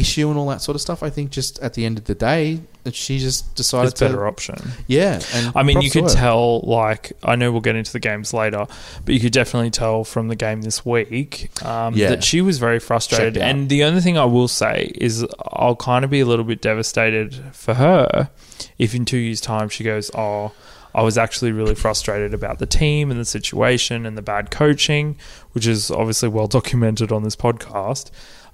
issue 0.00 0.28
and 0.30 0.38
all 0.38 0.48
that 0.48 0.62
sort 0.62 0.74
of 0.74 0.80
stuff, 0.80 1.02
I 1.02 1.10
think 1.10 1.30
just 1.30 1.58
at 1.60 1.74
the 1.74 1.84
end 1.84 1.98
of 1.98 2.04
the 2.04 2.14
day, 2.14 2.60
she 2.92 3.18
just 3.18 3.54
decided 3.54 3.92
it's 3.92 4.00
a 4.02 4.06
better 4.06 4.26
option. 4.26 4.56
Yeah. 4.86 5.20
And 5.34 5.52
I 5.54 5.62
mean, 5.62 5.80
you 5.82 5.90
could 5.90 6.08
tell, 6.08 6.60
like, 6.60 7.12
I 7.22 7.36
know 7.36 7.52
we'll 7.52 7.60
get 7.60 7.76
into 7.76 7.92
the 7.92 8.00
games 8.00 8.32
later, 8.32 8.66
but 9.04 9.14
you 9.14 9.20
could 9.20 9.32
definitely 9.32 9.70
tell 9.70 10.02
from 10.04 10.28
the 10.28 10.36
game 10.36 10.62
this 10.62 10.84
week 10.84 11.50
um, 11.64 11.94
Yeah. 11.94 12.08
that 12.10 12.24
she 12.24 12.40
was 12.40 12.58
very 12.58 12.78
frustrated. 12.78 13.36
And 13.36 13.68
the 13.68 13.84
only 13.84 14.00
thing 14.00 14.16
I 14.18 14.24
will 14.24 14.48
say 14.48 14.92
is 14.94 15.26
I'll 15.52 15.76
kind 15.76 16.04
of 16.04 16.10
be 16.10 16.20
a 16.20 16.26
little 16.26 16.44
bit 16.44 16.60
devastated 16.62 17.34
for 17.52 17.74
her 17.74 18.30
if 18.78 18.94
in 18.94 19.04
two 19.04 19.18
years' 19.18 19.40
time 19.40 19.68
she 19.68 19.84
goes, 19.84 20.10
Oh, 20.14 20.52
I 20.94 21.02
was 21.02 21.16
actually 21.16 21.52
really 21.52 21.76
frustrated 21.76 22.34
about 22.34 22.58
the 22.58 22.66
team 22.66 23.10
and 23.12 23.20
the 23.20 23.24
situation 23.24 24.06
and 24.06 24.18
the 24.18 24.22
bad 24.22 24.50
coaching, 24.50 25.16
which 25.52 25.66
is 25.66 25.88
obviously 25.90 26.28
well 26.28 26.48
documented 26.48 27.12
on 27.12 27.22
this 27.22 27.36
podcast. 27.36 28.10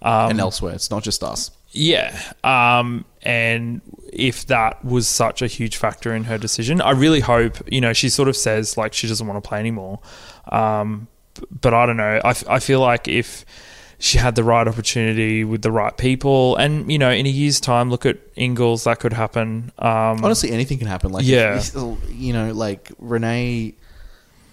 Um, 0.06 0.30
and 0.30 0.40
elsewhere. 0.40 0.74
It's 0.74 0.90
not 0.90 1.02
just 1.02 1.22
us. 1.24 1.50
yeah. 1.72 2.18
Um, 2.44 3.04
and 3.22 3.80
if 4.12 4.46
that 4.46 4.84
was 4.84 5.08
such 5.08 5.42
a 5.42 5.46
huge 5.48 5.76
factor 5.76 6.14
in 6.14 6.24
her 6.24 6.38
decision, 6.38 6.80
I 6.80 6.92
really 6.92 7.20
hope, 7.20 7.58
you 7.70 7.80
know, 7.80 7.92
she 7.92 8.08
sort 8.08 8.28
of 8.28 8.36
says 8.36 8.76
like 8.76 8.92
she 8.94 9.08
doesn't 9.08 9.26
want 9.26 9.42
to 9.42 9.46
play 9.48 9.58
anymore. 9.58 9.98
Um, 10.52 11.08
but 11.60 11.74
I 11.74 11.84
don't 11.86 11.96
know. 11.96 12.20
I, 12.24 12.30
f- 12.30 12.48
I 12.48 12.60
feel 12.60 12.80
like 12.80 13.08
if 13.08 13.44
she 13.98 14.18
had 14.18 14.36
the 14.36 14.44
right 14.44 14.68
opportunity 14.68 15.42
with 15.44 15.62
the 15.62 15.70
right 15.72 15.96
people, 15.96 16.54
and, 16.56 16.90
you 16.92 16.98
know, 16.98 17.10
in 17.10 17.26
a 17.26 17.30
year's 17.30 17.60
time, 17.60 17.90
look 17.90 18.06
at 18.06 18.18
Ingles, 18.36 18.84
that 18.84 19.00
could 19.00 19.12
happen. 19.12 19.72
Um, 19.78 20.24
Honestly, 20.24 20.50
anything 20.52 20.78
can 20.78 20.86
happen. 20.86 21.10
Like, 21.12 21.24
Yeah. 21.26 21.56
if- 21.58 21.74
you 22.12 22.32
know, 22.32 22.52
like 22.52 22.92
Renee, 22.98 23.74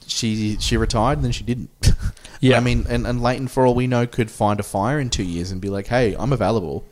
she 0.07 0.57
she 0.59 0.77
retired 0.77 1.17
and 1.17 1.25
then 1.25 1.31
she 1.31 1.43
didn't. 1.43 1.69
Yeah. 2.43 2.57
I 2.57 2.59
mean, 2.59 2.85
and, 2.89 3.07
and 3.07 3.21
Layton, 3.21 3.47
for 3.47 3.65
all 3.65 3.73
we 3.73 3.87
know, 3.87 4.05
could 4.05 4.29
find 4.29 4.59
a 4.59 4.63
fire 4.63 4.99
in 4.99 5.09
two 5.09 5.23
years 5.23 5.51
and 5.51 5.61
be 5.61 5.69
like, 5.69 5.87
"Hey, 5.87 6.13
I'm 6.19 6.33
available," 6.33 6.83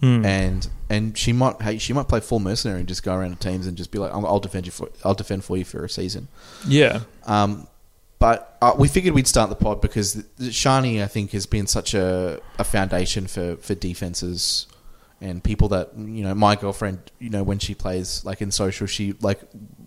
hmm. 0.00 0.22
and 0.22 0.68
and 0.90 1.16
she 1.16 1.32
might, 1.32 1.62
hey, 1.62 1.78
she 1.78 1.94
might 1.94 2.08
play 2.08 2.20
full 2.20 2.40
mercenary 2.40 2.80
and 2.80 2.88
just 2.88 3.02
go 3.02 3.14
around 3.14 3.40
to 3.40 3.48
teams 3.48 3.66
and 3.66 3.74
just 3.74 3.90
be 3.90 3.98
like, 3.98 4.12
"I'll 4.12 4.26
I'll 4.26 4.38
defend 4.38 4.66
you 4.66 4.72
for, 4.72 4.90
I'll 5.02 5.14
defend 5.14 5.44
for 5.44 5.56
you 5.56 5.64
for 5.64 5.82
a 5.82 5.88
season." 5.88 6.28
yeah. 6.68 7.00
Um, 7.24 7.68
but 8.18 8.56
uh, 8.60 8.74
we 8.78 8.86
figured 8.86 9.14
we'd 9.14 9.26
start 9.26 9.48
the 9.48 9.56
pod 9.56 9.80
because 9.80 10.14
Sharni, 10.38 11.02
I 11.02 11.06
think, 11.06 11.32
has 11.32 11.44
been 11.46 11.66
such 11.66 11.92
a, 11.92 12.40
a 12.56 12.62
foundation 12.62 13.26
for, 13.26 13.56
for 13.56 13.74
defenses 13.74 14.68
and 15.20 15.42
people 15.42 15.68
that 15.68 15.90
you 15.96 16.22
know. 16.22 16.34
My 16.34 16.54
girlfriend, 16.54 17.10
you 17.18 17.30
know, 17.30 17.42
when 17.42 17.58
she 17.58 17.74
plays 17.74 18.24
like 18.24 18.40
in 18.40 18.50
social, 18.50 18.86
she 18.86 19.14
like 19.22 19.40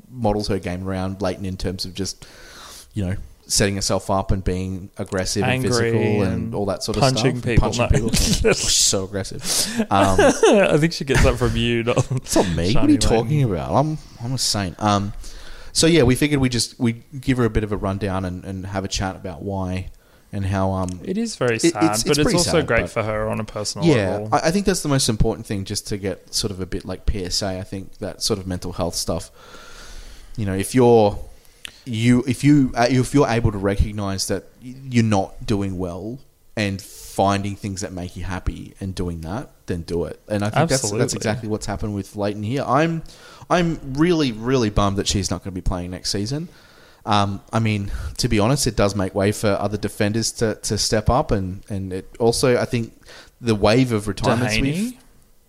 models 0.10 0.48
her 0.48 0.60
game 0.60 0.86
around 0.86 1.22
Layton 1.22 1.46
in 1.46 1.56
terms 1.58 1.86
of 1.86 1.94
just 1.94 2.26
you 2.96 3.06
know 3.06 3.16
setting 3.48 3.76
herself 3.76 4.10
up 4.10 4.32
and 4.32 4.44
being 4.44 4.90
aggressive 4.98 5.44
Angry 5.44 5.68
and 5.70 5.76
physical 5.78 6.24
and, 6.24 6.34
and 6.34 6.56
all 6.56 6.66
that 6.66 6.82
sort 6.82 6.98
of 6.98 7.02
punching 7.02 7.36
stuff. 7.38 7.46
people. 7.46 7.70
Punching 7.72 8.02
No. 8.04 8.10
people. 8.10 8.54
So 8.56 9.04
aggressive. 9.04 9.44
Um, 9.92 10.18
I 10.20 10.78
think 10.80 10.94
she 10.94 11.06
gets 11.06 11.22
that 11.24 11.38
from 11.38 11.56
you. 11.56 11.84
Not, 11.84 12.10
it's 12.12 12.36
not 12.36 12.50
me. 12.56 12.74
what 12.74 12.86
are 12.86 12.92
you 12.92 12.98
talking 12.98 13.44
about? 13.44 13.72
I'm 13.72 14.00
I'm 14.24 14.34
a 14.34 14.40
saint. 14.40 14.82
Um, 14.82 15.14
so 15.74 15.86
yeah, 15.86 16.02
we 16.02 16.16
figured 16.16 16.42
we 16.42 16.50
just 16.50 16.80
we 16.80 17.04
give 17.22 17.38
her 17.38 17.46
a 17.46 17.50
bit 17.52 17.64
of 17.64 17.72
a 17.72 17.78
rundown 17.78 18.26
and, 18.26 18.44
and 18.46 18.66
have 18.66 18.84
a 18.84 18.88
chat 18.88 19.16
about 19.16 19.44
why 19.44 19.92
and 20.32 20.44
how 20.48 20.72
um 20.72 21.02
It 21.04 21.18
is 21.20 21.36
very 21.36 21.58
It- 21.58 21.62
sad, 21.74 21.84
it's- 21.84 22.04
but 22.04 22.18
it's 22.18 22.28
it's 22.28 22.34
also 22.34 22.52
sad, 22.60 22.68
great 22.68 22.90
for 22.90 23.04
her 23.04 23.30
on 23.30 23.40
a 23.40 23.44
personal 23.44 23.88
yeah 23.88 24.10
level. 24.18 24.30
I, 24.32 24.48
I 24.48 24.52
think 24.52 24.66
that's 24.66 24.82
the 24.82 24.90
most 24.90 25.08
important 25.08 25.46
thing 25.46 25.66
just 25.66 25.86
to 25.90 25.98
get 25.98 26.34
sort 26.34 26.50
of 26.50 26.60
a 26.60 26.66
bit 26.66 26.84
like 26.84 27.02
PSA 27.10 27.60
I 27.60 27.64
think 27.64 28.00
that 28.00 28.24
sort 28.24 28.40
of 28.40 28.48
mental 28.48 28.74
health 28.74 28.96
stuff 28.96 29.30
you 30.36 30.46
know 30.48 30.56
if 30.56 30.74
you're 30.74 31.20
you 31.86 32.24
if 32.28 32.44
you 32.44 32.72
uh, 32.76 32.88
if 32.90 33.14
you're 33.14 33.28
able 33.28 33.52
to 33.52 33.58
recognize 33.58 34.28
that 34.28 34.46
you're 34.62 35.04
not 35.04 35.46
doing 35.46 35.78
well 35.78 36.20
and 36.58 36.82
finding 36.82 37.56
things 37.56 37.82
that 37.82 37.92
make 37.92 38.16
you 38.16 38.24
happy 38.24 38.74
and 38.80 38.96
doing 38.96 39.22
that 39.22 39.50
then 39.68 39.82
do 39.82 40.06
it. 40.06 40.20
And 40.28 40.44
I 40.44 40.50
think 40.50 40.70
that's 40.70 40.92
that's 40.92 41.14
exactly 41.14 41.50
what's 41.50 41.66
happened 41.66 41.96
with 41.96 42.16
Layton 42.16 42.44
here. 42.44 42.64
I'm 42.66 43.04
I'm 43.50 43.80
really 43.94 44.32
really 44.32 44.70
bummed 44.70 44.98
that 44.98 45.08
she's 45.08 45.30
not 45.30 45.44
going 45.44 45.54
to 45.54 45.56
be 45.56 45.62
playing 45.62 45.92
next 45.92 46.12
season. 46.12 46.50
Um, 47.06 47.42
I 47.54 47.60
mean, 47.60 47.92
to 48.18 48.28
be 48.28 48.40
honest, 48.40 48.66
it 48.66 48.76
does 48.76 48.96
make 48.96 49.14
way 49.14 49.32
for 49.32 49.50
other 49.50 49.78
defenders 49.78 50.32
to, 50.34 50.56
to 50.56 50.76
step 50.76 51.08
up, 51.08 51.30
and, 51.30 51.64
and 51.70 51.94
it 51.94 52.16
also 52.20 52.58
I 52.58 52.66
think 52.66 52.94
the 53.40 53.54
wave 53.54 53.92
of 53.92 54.08
retirements 54.08 54.60
we've 54.60 54.76
Dehaney? 54.76 54.98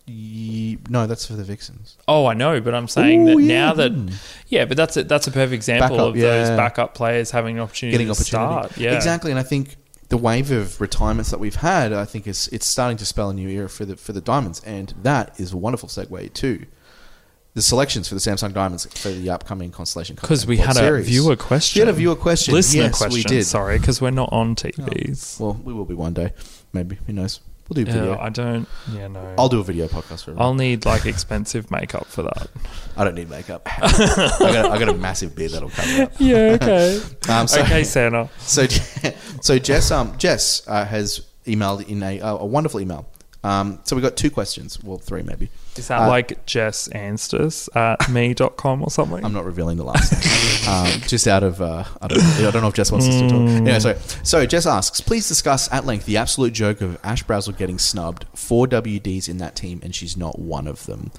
Ye- 0.06 0.78
no, 0.88 1.06
that's 1.06 1.26
for 1.26 1.32
the 1.32 1.42
Vixens. 1.42 1.98
Oh, 2.06 2.26
I 2.26 2.34
know, 2.34 2.60
but 2.60 2.74
I'm 2.74 2.86
saying 2.86 3.28
Ooh, 3.28 3.34
that 3.34 3.42
yeah, 3.42 3.66
now 3.66 3.74
that 3.74 4.18
yeah, 4.48 4.64
but 4.64 4.76
that's 4.76 4.96
a, 4.96 5.02
that's 5.02 5.26
a 5.26 5.32
perfect 5.32 5.54
example 5.54 5.96
Backup, 5.96 6.14
of 6.14 6.20
those 6.20 6.48
backup 6.50 6.94
players 6.94 7.32
having 7.32 7.56
an 7.56 7.62
opportunity 7.62 7.92
getting 7.92 8.06
to 8.06 8.12
opportunity, 8.12 8.68
start. 8.68 8.78
Yeah, 8.78 8.94
exactly. 8.94 9.32
And 9.32 9.40
I 9.40 9.42
think 9.42 9.76
the 10.08 10.16
wave 10.16 10.52
of 10.52 10.80
retirements 10.80 11.30
that 11.30 11.40
we've 11.40 11.56
had, 11.56 11.92
I 11.92 12.04
think 12.04 12.28
it's 12.28 12.46
it's 12.48 12.66
starting 12.66 12.96
to 12.98 13.04
spell 13.04 13.30
a 13.30 13.34
new 13.34 13.48
era 13.48 13.68
for 13.68 13.84
the 13.84 13.96
for 13.96 14.12
the 14.12 14.20
Diamonds, 14.20 14.62
and 14.64 14.94
that 15.02 15.38
is 15.40 15.52
a 15.52 15.56
wonderful 15.56 15.88
segue 15.88 16.32
to 16.34 16.66
the 17.54 17.62
selections 17.62 18.06
for 18.06 18.14
the 18.14 18.20
Samsung 18.20 18.52
Diamonds 18.52 18.84
for 19.00 19.08
the 19.08 19.30
upcoming 19.30 19.70
Constellation 19.70 20.14
Cup 20.14 20.22
Because 20.22 20.46
we 20.46 20.58
had 20.58 20.76
Series. 20.76 21.06
a 21.06 21.10
viewer 21.10 21.36
question, 21.36 21.80
We 21.80 21.86
had 21.86 21.94
a 21.94 21.96
viewer 21.96 22.14
question. 22.14 22.52
listener 22.52 22.82
yes, 22.82 22.98
question. 22.98 23.14
we 23.14 23.22
did. 23.22 23.44
Sorry, 23.44 23.78
because 23.78 24.00
we're 24.00 24.10
not 24.10 24.28
on 24.30 24.50
oh, 24.50 24.54
TVs. 24.54 25.40
Well, 25.40 25.58
we 25.64 25.72
will 25.72 25.86
be 25.86 25.94
one 25.94 26.12
day, 26.12 26.34
maybe. 26.74 26.98
Who 27.06 27.14
knows? 27.14 27.40
We'll 27.68 27.84
do 27.84 27.90
yeah, 27.90 27.98
video. 27.98 28.18
I 28.18 28.28
don't. 28.28 28.68
Yeah, 28.92 29.08
no. 29.08 29.34
I'll 29.36 29.48
do 29.48 29.58
a 29.58 29.64
video 29.64 29.88
podcast 29.88 30.24
for 30.24 30.30
everyone. 30.30 30.42
I'll 30.42 30.54
need 30.54 30.84
like 30.84 31.04
expensive 31.04 31.70
makeup 31.70 32.06
for 32.06 32.22
that. 32.22 32.48
I 32.96 33.04
don't 33.04 33.16
need 33.16 33.28
makeup. 33.28 33.62
I, 33.66 34.38
got, 34.38 34.70
I 34.70 34.78
got 34.78 34.88
a 34.88 34.94
massive 34.94 35.34
beard 35.34 35.50
that'll 35.52 35.70
cover 35.70 35.88
it 35.90 36.00
up. 36.00 36.12
yeah. 36.18 36.58
Okay. 36.60 37.00
Um, 37.28 37.48
so, 37.48 37.60
okay, 37.62 37.82
Santa. 37.82 38.30
so, 38.38 38.66
so 39.40 39.58
Jess, 39.58 39.90
um, 39.90 40.16
Jess 40.16 40.62
uh, 40.68 40.84
has 40.84 41.26
emailed 41.44 41.88
in 41.88 42.04
a, 42.04 42.20
a 42.20 42.46
wonderful 42.46 42.80
email. 42.80 43.08
Um, 43.42 43.80
so 43.82 43.96
we 43.96 44.02
got 44.02 44.16
two 44.16 44.30
questions, 44.30 44.80
well, 44.84 44.98
three 44.98 45.22
maybe. 45.22 45.50
Is 45.78 45.88
that 45.88 46.02
Uh, 46.02 46.08
like 46.08 46.44
Jess 46.46 46.88
Anstiss 46.88 47.68
at 47.76 48.08
me.com 48.08 48.82
or 48.82 48.90
something? 48.90 49.24
I'm 49.24 49.32
not 49.32 49.44
revealing 49.44 49.76
the 49.76 49.84
last 49.84 50.12
name. 50.12 50.68
um, 50.94 51.00
just 51.02 51.26
out 51.26 51.42
of, 51.42 51.60
uh, 51.60 51.84
I, 52.00 52.08
don't, 52.08 52.22
I 52.22 52.50
don't 52.50 52.62
know 52.62 52.68
if 52.68 52.74
Jess 52.74 52.90
wants 52.90 53.08
us 53.08 53.20
to 53.20 53.28
talk. 53.28 53.40
Anyway, 53.40 53.78
so, 53.78 53.94
so 54.22 54.46
Jess 54.46 54.66
asks, 54.66 55.00
please 55.00 55.28
discuss 55.28 55.70
at 55.72 55.84
length 55.84 56.06
the 56.06 56.16
absolute 56.16 56.52
joke 56.52 56.80
of 56.80 56.98
Ash 57.04 57.24
Brazill 57.24 57.56
getting 57.56 57.78
snubbed. 57.78 58.26
Four 58.34 58.66
WDs 58.66 59.28
in 59.28 59.38
that 59.38 59.56
team, 59.56 59.80
and 59.82 59.94
she's 59.94 60.16
not 60.16 60.38
one 60.38 60.66
of 60.66 60.86
them. 60.86 61.10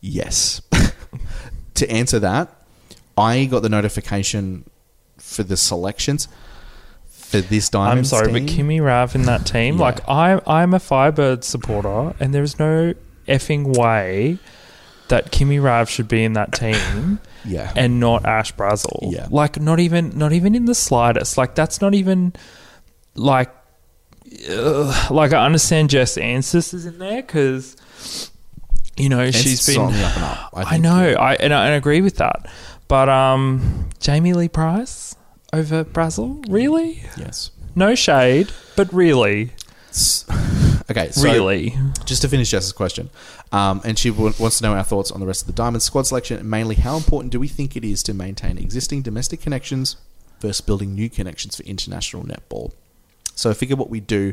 Yes. 0.00 0.62
to 1.74 1.90
answer 1.90 2.18
that, 2.18 2.52
I 3.16 3.46
got 3.46 3.62
the 3.62 3.68
notification 3.68 4.68
for 5.18 5.42
the 5.42 5.56
selections 5.56 6.28
for 7.30 7.40
this 7.40 7.74
I'm 7.74 8.04
sorry, 8.04 8.32
team. 8.32 8.46
but 8.46 8.52
Kimmy 8.52 8.84
Rav 8.84 9.14
in 9.14 9.22
that 9.22 9.46
team, 9.46 9.76
Yeah. 9.76 9.80
like 9.82 10.08
I, 10.08 10.40
I'm 10.46 10.74
a 10.74 10.78
Firebird 10.80 11.44
supporter, 11.44 12.14
and 12.20 12.32
there 12.32 12.42
is 12.42 12.58
no 12.58 12.94
effing 13.26 13.76
way 13.76 14.38
that 15.08 15.30
Kimmy 15.32 15.62
Rav 15.62 15.88
should 15.90 16.08
be 16.08 16.24
in 16.24 16.32
that 16.34 16.52
team 16.52 17.20
yeah. 17.44 17.72
and 17.76 17.98
not 18.00 18.24
Ash 18.24 18.52
Brazill. 18.54 19.12
Yeah. 19.12 19.26
like 19.30 19.60
not 19.60 19.80
even, 19.80 20.16
not 20.16 20.32
even 20.32 20.54
in 20.54 20.64
the 20.66 20.74
slightest. 20.74 21.36
Like 21.36 21.54
that's 21.54 21.80
not 21.80 21.94
even 21.94 22.32
like, 23.14 23.50
ugh, 24.50 25.10
like 25.10 25.32
I 25.32 25.44
understand 25.44 25.90
Jess 25.90 26.16
Anstiss 26.16 26.72
is 26.74 26.86
in 26.86 26.98
there 26.98 27.22
because 27.22 27.76
you 28.96 29.08
know 29.08 29.30
she's 29.30 29.66
been 29.66 29.80
up 29.80 29.90
and 29.92 30.24
up, 30.24 30.50
I 30.54 30.62
I, 30.74 30.78
know, 30.78 31.08
yeah. 31.10 31.18
I 31.20 31.34
and 31.34 31.52
I 31.52 31.64
and 31.66 31.74
I 31.74 31.76
agree 31.76 32.00
with 32.02 32.16
that. 32.18 32.48
But 32.88 33.08
um, 33.08 33.88
Jamie 33.98 34.32
Lee 34.32 34.48
Price 34.48 35.15
over 35.56 35.84
Brazill, 35.84 36.44
really? 36.48 37.02
Yes. 37.16 37.50
No 37.74 37.94
shade, 37.94 38.52
but 38.76 38.92
really, 38.92 39.50
Okay, 40.90 41.10
so 41.10 41.22
really. 41.22 41.74
just 42.04 42.22
to 42.22 42.28
finish 42.28 42.50
Jess's 42.50 42.72
question, 42.72 43.10
um, 43.52 43.80
and 43.84 43.98
she 43.98 44.10
w- 44.10 44.32
wants 44.38 44.58
to 44.58 44.62
know 44.64 44.74
our 44.74 44.84
thoughts 44.84 45.10
on 45.10 45.20
the 45.20 45.26
rest 45.26 45.42
of 45.42 45.46
the 45.48 45.52
Diamond 45.52 45.82
squad 45.82 46.06
selection, 46.06 46.38
and 46.38 46.48
mainly 46.50 46.76
how 46.76 46.96
important 46.96 47.32
do 47.32 47.40
we 47.40 47.48
think 47.48 47.76
it 47.76 47.84
is 47.84 48.02
to 48.04 48.14
maintain 48.14 48.56
existing 48.58 49.02
domestic 49.02 49.40
connections 49.40 49.96
versus 50.40 50.60
building 50.60 50.94
new 50.94 51.10
connections 51.10 51.56
for 51.56 51.62
international 51.64 52.22
netball? 52.22 52.72
So 53.34 53.50
I 53.50 53.54
figure 53.54 53.76
what 53.76 53.90
we 53.90 54.00
do 54.00 54.32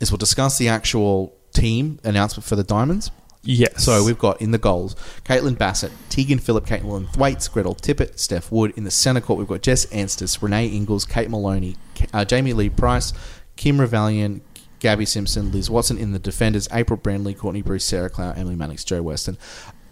is 0.00 0.10
we'll 0.12 0.18
discuss 0.18 0.58
the 0.58 0.68
actual 0.68 1.34
team 1.54 1.98
announcement 2.04 2.44
for 2.44 2.56
the 2.56 2.64
Diamonds. 2.64 3.10
Yes. 3.44 3.84
So 3.84 4.04
we've 4.04 4.18
got 4.18 4.40
in 4.40 4.52
the 4.52 4.58
goals 4.58 4.94
Caitlin 5.24 5.58
Bassett, 5.58 5.90
Tegan 6.08 6.38
Philip, 6.38 6.64
Caitlin 6.64 7.12
Thwaites, 7.12 7.48
Gretel 7.48 7.74
Tippett, 7.74 8.18
Steph 8.18 8.52
Wood. 8.52 8.72
In 8.76 8.84
the 8.84 8.90
centre 8.90 9.20
court, 9.20 9.38
we've 9.38 9.48
got 9.48 9.62
Jess 9.62 9.86
Anstiss, 9.86 10.38
Renae 10.38 10.72
Ingles, 10.72 11.04
Kate 11.04 11.28
Moloney, 11.28 11.76
uh, 12.12 12.24
Jamie 12.24 12.52
Lee 12.52 12.68
Price, 12.70 13.12
Kim 13.56 13.78
Ravaillion, 13.78 14.40
Gabby 14.78 15.04
Simpson, 15.04 15.50
Liz 15.50 15.68
Watson. 15.68 15.98
In 15.98 16.12
the 16.12 16.18
defenders, 16.20 16.68
April 16.72 16.96
Brandley, 16.96 17.36
Courtney 17.36 17.62
Bruce, 17.62 17.84
Sarah 17.84 18.10
Klau, 18.10 18.36
Emily 18.38 18.54
Mannix, 18.56 18.84
Jo 18.84 19.02
Weston. 19.02 19.36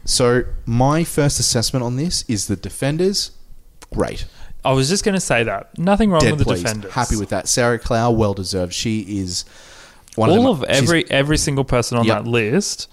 So 0.04 0.45
my 0.64 1.02
first 1.04 1.40
assessment 1.40 1.85
on 1.85 1.97
this 1.97 2.25
is 2.28 2.47
the 2.47 2.57
defenders, 2.57 3.33
great. 3.92 4.26
I 4.64 4.73
was 4.73 4.88
just 4.88 5.04
going 5.04 5.14
to 5.14 5.21
say 5.21 5.42
that. 5.45 5.76
Nothing 5.78 6.11
wrong 6.11 6.21
Dead 6.21 6.30
with 6.33 6.38
the 6.40 6.45
pleased. 6.45 6.64
defenders. 6.64 6.92
Happy 6.92 7.16
with 7.16 7.30
that. 7.30 7.49
Sarah 7.49 7.78
Klau, 7.78 8.14
well 8.16 8.35
deserved. 8.35 8.73
She 8.75 9.00
is 9.21 9.45
one 10.16 10.30
all 10.30 10.49
of, 10.50 10.62
of, 10.62 10.69
them, 10.69 10.71
she's- 10.71 10.83
every 10.83 11.11
every 11.11 11.37
single 11.37 11.64
person 11.64 11.99
on 11.99 12.04
Yep. 12.04 12.25
that 12.25 12.30
list. 12.30 12.88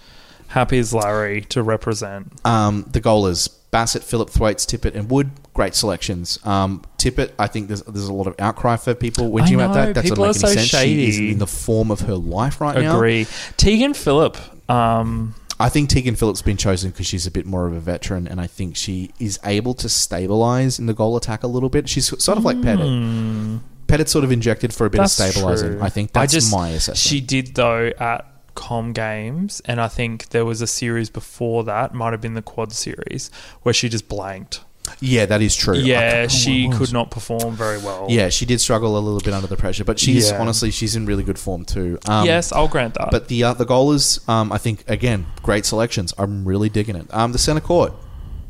Happy 0.48 0.78
as 0.78 0.92
Larry 0.92 1.42
to 1.42 1.62
represent. 1.62 2.32
Um, 2.44 2.86
the 2.90 3.00
goalers 3.00 3.48
Bassett, 3.70 4.02
Philip, 4.02 4.30
Thwaites, 4.30 4.64
Tippett, 4.64 4.94
and 4.94 5.10
Wood. 5.10 5.30
Great 5.52 5.74
selections. 5.74 6.38
Um, 6.44 6.82
Tippett, 6.96 7.32
I 7.38 7.48
think 7.48 7.68
there's 7.68 7.82
there's 7.82 8.08
a 8.08 8.14
lot 8.14 8.26
of 8.26 8.34
outcry 8.38 8.76
for 8.76 8.94
people 8.94 9.30
whinging 9.30 9.54
about 9.54 9.74
that. 9.74 9.94
That 9.94 10.04
people 10.04 10.24
doesn't 10.24 10.48
make 10.48 10.56
are 10.56 10.58
any 10.58 10.66
so 10.66 10.78
sense. 10.78 10.84
She 10.84 11.08
is 11.08 11.18
in 11.18 11.38
the 11.38 11.46
form 11.46 11.90
of 11.90 12.00
her 12.00 12.14
life 12.14 12.60
right 12.60 12.76
now. 12.80 12.96
Agree. 12.96 13.26
Tegan 13.56 13.94
Philip. 13.94 14.38
Um, 14.70 15.34
I 15.60 15.68
think 15.68 15.90
Tegan 15.90 16.14
Philips 16.14 16.40
been 16.40 16.56
chosen 16.56 16.92
because 16.92 17.06
she's 17.06 17.26
a 17.26 17.30
bit 17.30 17.44
more 17.44 17.66
of 17.66 17.72
a 17.72 17.80
veteran, 17.80 18.28
and 18.28 18.40
I 18.40 18.46
think 18.46 18.76
she 18.76 19.10
is 19.18 19.40
able 19.44 19.74
to 19.74 19.88
stabilize 19.88 20.78
in 20.78 20.86
the 20.86 20.94
goal 20.94 21.16
attack 21.16 21.42
a 21.42 21.48
little 21.48 21.68
bit. 21.68 21.88
She's 21.88 22.06
sort 22.06 22.38
of 22.38 22.44
like 22.44 22.62
Pettitt. 22.62 22.86
hmm, 22.86 23.56
Pettitt 23.88 24.08
sort 24.08 24.24
of 24.24 24.30
injected 24.30 24.72
for 24.72 24.86
a 24.86 24.90
bit 24.90 24.98
that's 24.98 25.18
of 25.18 25.30
stabilizing. 25.30 25.72
true. 25.72 25.82
I 25.82 25.88
think 25.88 26.12
that's 26.12 26.32
I 26.32 26.36
just, 26.36 26.52
my 26.52 26.68
assessment. 26.68 26.98
She 26.98 27.20
did 27.20 27.54
though 27.54 27.90
at 27.98 28.27
Com 28.58 28.92
Games, 28.92 29.62
and 29.64 29.80
I 29.80 29.86
think 29.88 30.30
there 30.30 30.44
was 30.44 30.60
a 30.60 30.66
series 30.66 31.08
before 31.10 31.62
that, 31.64 31.94
might 31.94 32.10
have 32.12 32.20
been 32.20 32.34
the 32.34 32.42
Quad 32.42 32.72
Series, 32.72 33.30
where 33.62 33.72
she 33.72 33.88
just 33.88 34.08
blanked. 34.08 34.60
Yeah, 35.00 35.26
that 35.26 35.40
is 35.42 35.54
true. 35.54 35.76
Yeah, 35.76 36.26
she 36.26 36.50
what 36.50 36.56
it 36.64 36.68
was. 36.68 36.78
could 36.88 36.92
not 36.94 37.10
perform 37.10 37.54
very 37.54 37.78
well. 37.78 38.06
Yeah, 38.08 38.30
she 38.30 38.46
did 38.46 38.60
struggle 38.60 38.96
a 38.96 39.00
little 39.00 39.20
bit 39.20 39.32
under 39.34 39.46
the 39.46 39.56
pressure, 39.56 39.84
but 39.84 39.98
she's 40.00 40.30
Yeah. 40.30 40.40
honestly 40.40 40.70
she's 40.70 40.96
in 40.96 41.04
really 41.06 41.22
good 41.22 41.38
form 41.38 41.64
too. 41.64 41.98
Um, 42.08 42.26
yes, 42.26 42.52
I'll 42.52 42.68
grant 42.68 42.94
that. 42.94 43.10
But 43.10 43.28
the 43.28 43.44
uh, 43.44 43.52
the 43.54 43.66
goalers, 43.66 44.26
um, 44.28 44.50
I 44.50 44.58
think 44.58 44.84
again, 44.88 45.26
great 45.42 45.64
selections. 45.66 46.12
I'm 46.18 46.44
really 46.46 46.68
digging 46.70 46.96
it. 46.96 47.06
Um, 47.10 47.32
the 47.32 47.38
centre 47.38 47.60
court, 47.60 47.92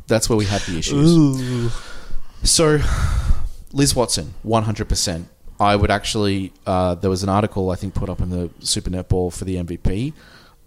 that's 0.07 0.29
where 0.29 0.37
we 0.37 0.45
had 0.45 0.61
the 0.61 0.77
issues. 0.79 1.11
Ooh. 1.15 1.69
So, 2.43 2.79
Liz 3.73 3.93
Watson, 3.95 4.33
100%. 4.45 5.25
I 5.59 5.75
would 5.75 5.91
actually, 5.91 6.53
uh, 6.65 6.95
there 6.95 7.09
was 7.09 7.23
an 7.23 7.29
article 7.29 7.69
I 7.69 7.75
think 7.75 7.93
put 7.93 8.09
up 8.09 8.21
in 8.21 8.29
the 8.29 8.49
Super 8.59 8.89
Netball 8.89 9.33
for 9.33 9.43
the 9.45 9.57
MVP. 9.57 10.13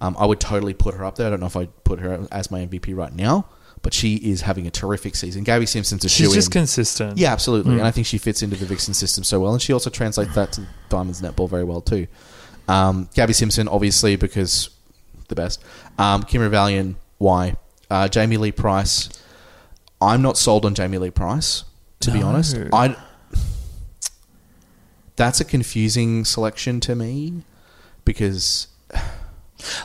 Um, 0.01 0.17
I 0.19 0.27
would 0.27 0.41
totally 0.41 0.75
put 0.75 0.95
her 0.95 1.05
up 1.05 1.17
there. 1.17 1.29
I 1.29 1.31
don't 1.31 1.41
know 1.41 1.47
if 1.47 1.57
I'd 1.57 1.85
put 1.85 2.01
her 2.01 2.27
as 2.31 2.51
my 2.51 2.67
MVP 2.67 2.95
right 2.95 3.15
now, 3.15 3.47
but 3.81 3.95
she 3.95 4.17
is 4.17 4.43
having 4.43 4.67
a 4.67 4.71
terrific 4.71 5.17
season. 5.17 5.45
Gabby 5.45 5.65
Simpson's 5.65 6.05
a 6.05 6.09
She's 6.09 6.35
just 6.35 6.51
consistent. 6.51 7.17
Yeah, 7.17 7.33
absolutely. 7.33 7.75
Mm. 7.75 7.79
And 7.79 7.87
I 7.87 7.91
think 7.91 8.07
she 8.07 8.19
fits 8.19 8.43
into 8.43 8.57
the 8.57 8.67
Vixen 8.67 8.95
system 8.95 9.25
so 9.25 9.41
well. 9.41 9.53
And 9.53 9.63
she 9.63 9.73
also 9.73 9.91
translates 9.91 10.35
that 10.35 10.53
to 10.55 10.67
Diamonds 10.89 11.23
Netball 11.23 11.49
very 11.49 11.65
well, 11.65 11.81
too. 11.81 12.07
Um, 12.69 13.09
Gabby 13.15 13.33
Simpson, 13.33 13.69
obviously, 13.69 14.17
because 14.17 14.71
the 15.29 15.35
best. 15.35 15.63
Um, 15.99 16.23
Kim 16.23 16.43
Ravaillion, 16.43 16.97
why? 17.19 17.57
Uh, 17.91 18.09
Jamie 18.09 18.37
Lee 18.37 18.53
Price. 18.53 19.09
I'm 20.01 20.21
not 20.21 20.37
sold 20.37 20.65
on 20.65 20.75
Jamie 20.75 20.99
Lee 20.99 21.11
Price, 21.11 21.65
to 22.01 22.11
be 22.11 22.23
honest. 22.23 22.57
I. 22.73 22.97
That's 25.16 25.40
a 25.40 25.45
confusing 25.45 26.25
selection 26.25 26.81
to 26.81 26.95
me 26.95 27.42
because 28.04 28.69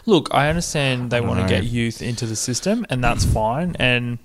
Look, 0.05 0.33
I 0.33 0.49
understand 0.49 1.11
they 1.11 1.17
I 1.17 1.21
want 1.21 1.39
to 1.41 1.47
get 1.47 1.63
youth 1.63 2.01
into 2.01 2.25
the 2.25 2.35
system, 2.35 2.85
and 2.89 3.03
that's 3.03 3.25
mm. 3.25 3.33
fine, 3.33 3.75
and 3.79 4.19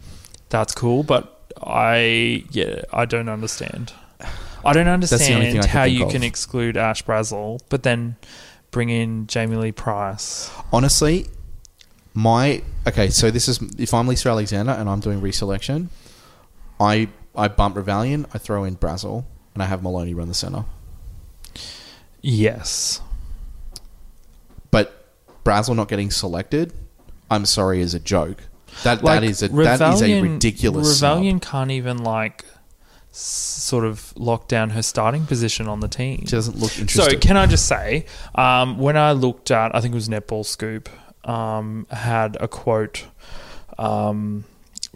that's 0.49 0.75
cool. 0.75 1.03
But 1.03 1.55
I, 1.63 2.45
yeah, 2.51 2.83
I 2.93 3.05
don't 3.05 3.29
understand. 3.29 3.93
I 4.65 4.73
don't 4.73 4.85
the 4.85 4.93
only 4.93 5.07
thing 5.09 5.35
understand 5.35 5.65
I 5.65 5.67
how 5.67 5.85
you 5.85 6.07
of. 6.07 6.13
can 6.13 6.23
exclude 6.23 6.77
Ash 6.77 7.05
Brazill, 7.05 7.61
but 7.69 7.83
then 7.83 8.17
bring 8.71 8.91
in 8.91 9.27
Jamie 9.27 9.57
Lee 9.57 9.73
Price. 9.73 10.51
honestly, 10.73 11.27
my 12.15 12.63
okay. 12.87 13.11
So 13.11 13.31
this 13.31 13.49
is 13.49 13.61
if 13.79 13.93
I'm 13.93 14.07
Lisa 14.07 14.29
Alexander 14.29 14.73
and 14.73 14.89
I'm 14.89 15.01
doing 15.01 15.21
reselection, 15.21 15.89
I 16.79 17.09
I 17.35 17.49
bump 17.49 17.75
Ravaillion, 17.77 18.27
I 18.33 18.39
throw 18.39 18.65
in 18.65 18.77
Brazill, 18.77 19.25
and 19.55 19.63
I 19.63 19.67
have 19.67 19.83
Moloney 19.83 20.15
run 20.15 20.29
the 20.29 20.35
center. 20.35 20.65
Yes, 22.23 23.01
But 24.71 25.07
Brazill 25.45 25.75
not 25.75 25.89
getting 25.89 26.11
selected, 26.11 26.73
I'm 27.31 27.45
sorry, 27.45 27.81
is 27.81 27.95
a 27.95 28.01
joke. 28.01 28.45
That 28.85 29.03
like 29.03 29.21
that 29.21 29.25
is 29.25 29.43
a 29.43 29.49
that 29.49 29.81
is 29.95 30.03
a 30.03 30.21
ridiculous. 30.23 30.99
snub. 30.99 31.19
Ravaillion 31.19 31.43
can't 31.43 31.71
even 31.71 31.99
like 31.99 32.45
sort 33.11 33.85
of 33.85 34.17
lock 34.17 34.49
down 34.49 34.71
her 34.71 34.83
starting 34.83 35.27
position 35.27 35.69
on 35.69 35.81
the 35.81 35.89
team. 35.89 36.21
She 36.21 36.27
doesn't 36.37 36.59
look 36.59 36.79
interesting. 36.79 37.13
So 37.15 37.19
can 37.19 37.37
I 37.37 37.47
just 37.47 37.67
say, 37.67 38.07
um, 38.35 38.79
when 38.79 38.97
I 38.97 39.13
looked 39.13 39.51
at, 39.51 39.75
I 39.75 39.81
think 39.81 39.93
it 39.93 39.97
was 39.97 40.09
Netball 40.09 40.47
Scoop, 40.47 40.89
um, 41.29 41.87
had 41.91 42.37
a 42.41 42.49
quote 42.49 43.05
um, 43.79 44.45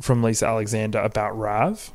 from 0.00 0.22
Lisa 0.22 0.46
Alexander 0.46 1.00
about 1.00 1.36
Rav. 1.36 1.92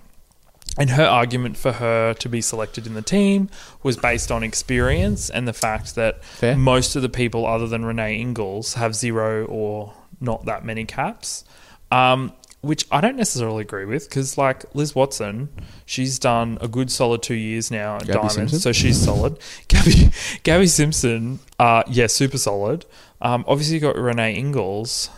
And 0.78 0.92
her 0.92 1.04
argument 1.04 1.58
for 1.58 1.74
her 1.74 2.14
to 2.14 2.30
be 2.30 2.40
selected 2.42 2.88
in 2.88 2.94
the 2.94 3.02
team 3.02 3.50
was 3.84 3.98
based 3.98 4.32
on 4.32 4.42
experience 4.42 5.30
and 5.30 5.48
the 5.48 5.54
fact 5.54 5.96
that 5.96 6.24
Fair. 6.24 6.56
most 6.56 6.96
of 6.96 7.02
the 7.02 7.10
people 7.10 7.46
other 7.46 7.68
than 7.68 7.84
Renae 7.84 8.20
Ingles, 8.20 8.76
have 8.76 8.96
zero 8.96 9.46
or 9.46 9.94
not 10.22 10.46
that 10.46 10.64
many 10.64 10.86
caps. 10.86 11.44
Um, 11.92 12.32
which 12.62 12.86
I 12.92 13.02
don't 13.02 13.18
necessarily 13.18 13.62
agree 13.62 13.86
with 13.86 14.08
because, 14.08 14.38
like 14.38 14.64
Liz 14.76 14.94
Watson, 14.94 15.50
she's 15.86 16.20
done 16.20 16.60
a 16.62 16.68
good 16.68 16.92
solid 16.92 17.24
two 17.24 17.34
years 17.36 17.72
now 17.72 17.96
at 17.96 18.02
Gabby 18.02 18.14
Diamonds, 18.14 18.36
Simpson? 18.36 18.60
so 18.60 18.72
she's 18.72 19.04
solid. 19.04 19.40
Gabby, 19.68 20.12
Gabby 20.44 20.68
Simpson, 20.68 21.40
uh, 21.60 21.84
yeah, 21.88 22.08
super 22.08 22.38
solid. 22.38 22.86
Um, 23.20 23.44
obviously, 23.48 23.76
you 23.76 23.82
got 23.82 23.96
Renae 23.96 24.36
Ingles, 24.36 25.10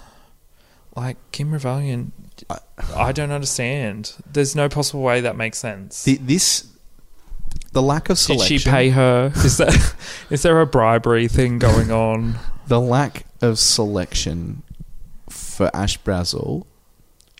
like 0.95 1.17
Kim 1.31 1.51
Ravaillion. 1.51 2.11
I- 2.49 2.59
I 2.95 3.11
don't 3.11 3.31
understand. 3.31 4.13
There's 4.31 4.55
no 4.55 4.67
possible 4.69 5.01
way 5.03 5.21
that 5.21 5.35
makes 5.37 5.57
sense. 5.59 6.03
The, 6.03 6.17
this 6.17 6.67
the 7.71 7.81
lack 7.81 8.09
of 8.09 8.17
Did 8.17 8.23
selection. 8.23 8.57
she 8.57 8.69
pay 8.69 8.89
her? 8.89 9.31
Is 9.37 9.57
that 9.57 9.95
is 10.29 10.41
there 10.43 10.59
a 10.59 10.65
bribery 10.65 11.27
thing 11.27 11.59
going 11.59 11.91
on? 11.91 12.35
the 12.67 12.79
lack 12.81 13.25
of 13.41 13.59
selection 13.59 14.63
for 15.29 15.69
Ash 15.75 15.99
Brazill 15.99 16.65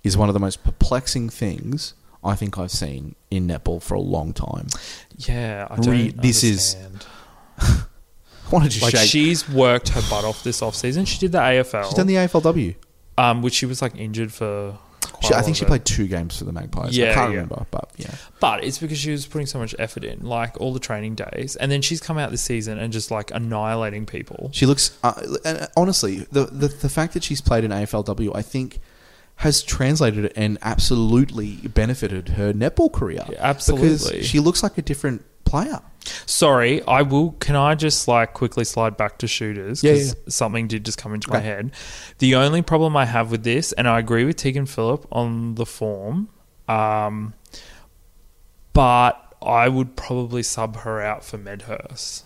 is 0.04 0.16
one 0.18 0.30
of 0.30 0.34
the 0.34 0.40
most 0.40 0.64
perplexing 0.64 1.30
things 1.30 1.94
I 2.24 2.36
think 2.36 2.58
I've 2.58 2.72
seen 2.72 3.16
in 3.32 3.48
netball 3.48 3.82
for 3.82 3.96
a 3.96 4.00
long 4.02 4.34
time. 4.34 4.68
Yeah, 5.18 5.68
I 5.70 5.76
don't 5.78 5.88
Re- 5.92 6.10
this 6.12 6.44
is- 6.44 6.76
understand. 6.76 7.06
I 8.46 8.50
wanted 8.52 8.72
to 8.74 8.84
like 8.84 8.96
shake. 8.96 9.10
she's 9.10 9.50
worked 9.50 9.90
her 9.90 10.02
butt 10.10 10.24
off 10.26 10.44
this 10.44 10.62
off 10.62 10.76
season. 10.76 11.06
She 11.06 11.18
did 11.20 11.32
the 11.32 11.40
AFL, 11.40 11.86
She's 11.86 11.94
done 11.96 12.08
the 12.08 12.16
AFLW. 12.16 12.76
Um, 13.18 13.42
which 13.42 13.54
she 13.54 13.66
was 13.66 13.82
like 13.82 13.96
injured 13.96 14.34
for. 14.34 14.78
She, 15.22 15.34
I 15.34 15.42
think 15.42 15.56
she 15.56 15.64
it. 15.64 15.68
played 15.68 15.86
two 15.86 16.08
games 16.08 16.38
for 16.38 16.44
the 16.44 16.52
Magpies. 16.52 16.98
Yeah, 16.98 17.12
I 17.12 17.14
can't 17.14 17.32
yeah. 17.32 17.36
remember, 17.36 17.66
but 17.72 17.92
yeah. 17.96 18.14
but 18.42 18.64
it's 18.64 18.78
because 18.80 18.98
she 18.98 19.12
was 19.12 19.26
putting 19.26 19.48
so 19.48 19.58
much 19.58 19.74
effort 19.80 20.04
in, 20.04 20.26
like 20.26 20.60
all 20.60 20.74
the 20.74 20.80
training 20.80 21.16
days, 21.16 21.56
and 21.56 21.72
then 21.72 21.82
she's 21.82 22.02
come 22.02 22.18
out 22.18 22.32
this 22.32 22.42
season 22.42 22.78
and 22.78 22.92
just 22.92 23.10
like 23.10 23.32
annihilating 23.32 24.06
people. 24.06 24.50
She 24.54 24.66
looks, 24.66 24.98
uh, 25.04 25.14
and 25.46 25.68
honestly, 25.78 26.28
the, 26.32 26.46
the 26.46 26.68
the 26.68 26.90
fact 26.90 27.14
that 27.14 27.24
she's 27.24 27.42
played 27.42 27.64
in 27.64 27.72
AFLW, 27.72 28.36
I 28.36 28.42
think, 28.42 28.80
has 29.38 29.64
translated 29.64 30.32
and 30.36 30.58
absolutely 30.62 31.56
benefited 31.68 32.30
her 32.30 32.54
netball 32.54 32.92
career. 32.92 33.24
Yeah, 33.30 33.38
absolutely. 33.40 33.90
because 33.90 34.26
she 34.26 34.40
looks 34.40 34.62
like 34.64 34.78
a 34.78 34.82
different 34.82 35.26
player. 35.54 35.80
Sorry, 36.26 36.82
I 36.86 37.02
will. 37.04 37.32
Can 37.40 37.56
I 37.56 37.76
just 37.76 38.08
like 38.08 38.34
quickly 38.34 38.64
slide 38.66 38.98
back 38.98 39.20
to 39.20 39.28
shooters? 39.28 39.84
Yeah, 39.84 39.94
'Cause 39.94 40.16
something 40.28 40.68
did 40.68 40.84
just 40.84 40.98
come 40.98 41.14
into 41.14 41.30
my 41.30 41.40
head. 41.40 41.72
The 42.18 42.36
only 42.36 42.62
problem 42.62 42.98
I 42.98 43.06
have 43.06 43.30
with 43.32 43.44
this, 43.44 43.72
and 43.74 43.88
I 43.88 44.00
agree 44.00 44.26
with 44.26 44.36
Tegan 44.36 44.66
Philip 44.66 45.06
on 45.12 45.56
the 45.56 45.66
form, 45.66 46.30
um, 46.68 47.34
but 48.74 49.14
I 49.42 49.70
would 49.70 49.96
probably 49.96 50.44
sub 50.44 50.78
her 50.78 51.02
out 51.02 51.24
for 51.24 51.38
Medhurst. 51.38 52.24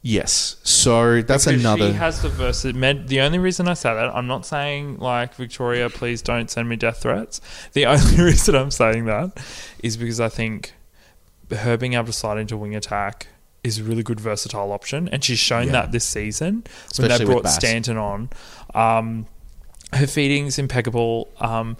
Yes, 0.00 0.56
so 0.62 1.22
that's 1.22 1.46
Because 1.46 1.60
another. 1.60 1.88
She 1.88 1.92
has 1.94 2.22
the 2.22 2.28
versa- 2.28 2.72
Med. 2.72 3.08
The 3.08 3.20
only 3.20 3.38
reason 3.38 3.66
I 3.66 3.74
say 3.74 3.92
that, 3.92 4.14
I'm 4.14 4.26
not 4.28 4.46
saying 4.46 4.98
like 4.98 5.34
Victoria, 5.34 5.90
please 5.90 6.22
don't 6.22 6.48
send 6.50 6.68
me 6.68 6.76
death 6.76 6.98
threats. 7.02 7.40
The 7.72 7.84
only 7.92 8.16
reason 8.22 8.54
I'm 8.54 8.70
saying 8.70 9.06
that 9.06 9.32
is 9.82 9.96
because 9.96 10.20
I 10.20 10.28
think 10.28 10.72
her 11.50 11.76
being 11.76 11.94
able 11.94 12.06
to 12.06 12.12
slide 12.12 12.38
into 12.38 12.56
wing 12.56 12.74
attack 12.74 13.28
is 13.64 13.78
a 13.78 13.82
really 13.82 14.02
good 14.02 14.20
versatile 14.20 14.72
option, 14.72 15.08
and 15.08 15.22
she's 15.24 15.38
shown 15.38 15.66
Yeah. 15.66 15.72
that 15.72 15.92
this 15.92 16.04
season 16.04 16.64
when 16.96 17.08
they 17.08 17.24
brought 17.24 17.48
Stanton 17.48 17.96
on. 17.96 18.30
Um, 18.74 19.26
her 19.92 20.06
feeding's 20.06 20.58
impeccable. 20.58 21.28
Um, 21.40 21.76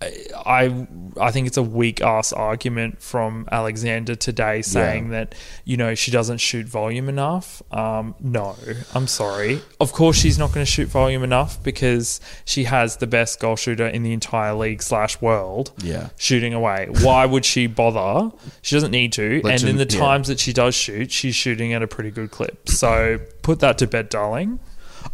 I 0.00 0.86
I 1.20 1.32
think 1.32 1.48
it's 1.48 1.56
a 1.56 1.62
weak 1.62 2.00
ass 2.00 2.32
argument 2.32 3.02
from 3.02 3.48
Alexander 3.50 4.14
today 4.14 4.62
saying 4.62 5.10
that 5.10 5.34
you 5.64 5.76
know 5.76 5.96
she 5.96 6.12
doesn't 6.12 6.38
shoot 6.38 6.66
volume 6.66 7.08
enough. 7.08 7.62
Um, 7.72 8.14
no, 8.20 8.54
I'm 8.94 9.08
sorry. 9.08 9.60
Of 9.80 9.92
course 9.92 10.16
she's 10.16 10.38
not 10.38 10.52
going 10.52 10.64
to 10.64 10.70
shoot 10.70 10.86
volume 10.86 11.24
enough 11.24 11.60
because 11.64 12.20
she 12.44 12.64
has 12.64 12.98
the 12.98 13.08
best 13.08 13.40
goal 13.40 13.56
shooter 13.56 13.88
in 13.88 14.04
the 14.04 14.12
entire 14.12 14.54
league 14.54 14.82
slash 14.82 15.20
world 15.20 15.72
yeah, 15.82 16.10
shooting 16.16 16.54
away. 16.54 16.88
Why 17.02 17.26
would 17.26 17.44
she 17.44 17.66
bother? 17.66 18.30
She 18.62 18.76
doesn't 18.76 18.92
need 18.92 19.12
to. 19.14 19.40
Let 19.42 19.60
and 19.60 19.70
in 19.70 19.76
the 19.78 19.92
yeah. 19.92 19.98
times 19.98 20.28
that 20.28 20.38
she 20.38 20.52
does 20.52 20.76
shoot, 20.76 21.10
she's 21.10 21.34
shooting 21.34 21.72
at 21.72 21.82
a 21.82 21.88
pretty 21.88 22.12
good 22.12 22.30
clip. 22.30 22.68
So 22.68 23.18
put 23.42 23.58
that 23.60 23.78
to 23.78 23.88
bed, 23.88 24.10
darling. 24.10 24.60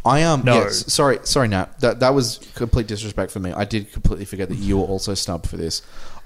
I 0.04 0.20
am. 0.20 0.44
No. 0.44 0.54
yes, 0.54 0.92
sorry, 0.92 1.18
sorry, 1.24 1.48
Nat. 1.48 1.80
That 1.80 2.00
that 2.00 2.14
was 2.14 2.38
complete 2.54 2.86
disrespect 2.86 3.32
for 3.32 3.40
me. 3.40 3.52
I 3.52 3.64
did 3.64 3.90
completely 3.92 4.24
forget 4.26 4.48
that 4.50 4.56
you 4.58 4.76
were 4.78 4.84
also 4.84 5.14
snubbed 5.14 5.46
for 5.48 5.56
this. 5.56 5.82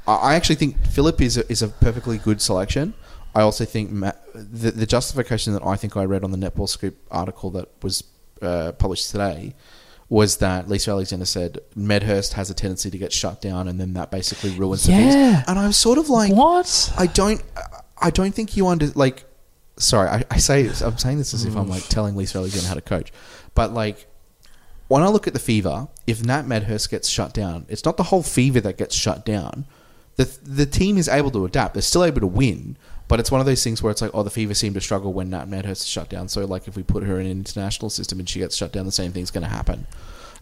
I, 0.06 0.14
I 0.14 0.34
actually 0.34 0.56
think 0.56 0.84
Philip 0.86 1.20
is 1.20 1.36
a, 1.36 1.50
is 1.50 1.62
a 1.62 1.68
perfectly 1.68 2.18
good 2.18 2.40
selection. 2.42 2.94
I 3.34 3.42
also 3.42 3.64
think 3.64 3.90
Ma- 3.90 4.12
the, 4.34 4.72
the 4.72 4.86
justification 4.86 5.52
that 5.52 5.64
I 5.64 5.76
think 5.76 5.96
I 5.96 6.04
read 6.04 6.24
on 6.24 6.32
the 6.32 6.38
Netball 6.38 6.68
Scoop 6.68 6.96
article 7.10 7.50
that 7.50 7.68
was 7.82 8.02
uh, 8.42 8.72
published 8.72 9.10
today 9.10 9.54
was 10.08 10.38
that 10.38 10.68
Lisa 10.68 10.90
Alexander 10.90 11.26
said 11.26 11.58
Medhurst 11.76 12.32
has 12.32 12.48
a 12.50 12.54
tendency 12.54 12.90
to 12.90 12.96
get 12.98 13.12
shut 13.12 13.42
down, 13.42 13.68
and 13.68 13.78
then 13.78 13.92
that 13.92 14.10
basically 14.10 14.50
ruins 14.58 14.84
the 14.86 14.92
Yeah. 14.92 15.32
things. 15.34 15.44
And 15.46 15.58
I 15.58 15.66
was 15.66 15.76
sort 15.76 15.98
of 15.98 16.08
like, 16.08 16.32
what? 16.32 16.92
I 16.96 17.06
don't, 17.06 17.42
I 18.00 18.10
don't 18.10 18.34
think 18.34 18.56
you 18.56 18.66
under 18.66 18.86
like. 18.94 19.24
Sorry, 19.78 20.08
I, 20.08 20.24
I 20.30 20.38
say 20.38 20.68
I'm 20.84 20.98
saying 20.98 21.18
this 21.18 21.34
as 21.34 21.44
if 21.44 21.56
I'm 21.56 21.68
like 21.68 21.86
telling 21.88 22.16
Lisa 22.16 22.38
Alexander 22.38 22.68
how 22.68 22.74
to 22.74 22.80
coach, 22.80 23.12
but 23.54 23.72
like 23.72 24.06
when 24.88 25.02
I 25.02 25.08
look 25.08 25.26
at 25.26 25.34
the 25.34 25.38
fever, 25.38 25.88
if 26.06 26.24
Nat 26.24 26.46
Medhurst 26.46 26.90
gets 26.90 27.08
shut 27.08 27.34
down, 27.34 27.66
it's 27.68 27.84
not 27.84 27.96
the 27.96 28.04
whole 28.04 28.22
fever 28.22 28.60
that 28.60 28.78
gets 28.78 28.94
shut 28.94 29.24
down. 29.24 29.66
The 30.16 30.24
the 30.42 30.66
team 30.66 30.96
is 30.98 31.08
able 31.08 31.30
to 31.32 31.44
adapt; 31.44 31.74
they're 31.74 31.82
still 31.82 32.04
able 32.04 32.20
to 32.20 32.26
win, 32.26 32.76
But 33.08 33.20
it's 33.20 33.30
one 33.30 33.40
of 33.40 33.46
those 33.46 33.64
things 33.64 33.82
where 33.82 33.90
it's 33.90 34.02
like, 34.02 34.10
oh, 34.12 34.22
the 34.22 34.30
Fever 34.30 34.52
seemed 34.52 34.74
to 34.74 34.82
struggle 34.82 35.14
when 35.14 35.30
Nat 35.30 35.48
Medhurst 35.48 35.82
is 35.82 35.88
shut 35.88 36.10
down. 36.10 36.28
So 36.28 36.44
like, 36.44 36.68
if 36.68 36.76
we 36.76 36.82
put 36.82 37.02
her 37.04 37.18
in 37.18 37.26
an 37.26 37.32
international 37.32 37.88
system 37.88 38.18
and 38.18 38.28
she 38.28 38.38
gets 38.38 38.54
shut 38.54 38.70
down, 38.70 38.84
the 38.84 38.92
same 38.92 39.12
thing's 39.12 39.30
going 39.30 39.44
to 39.44 39.48
happen. 39.48 39.86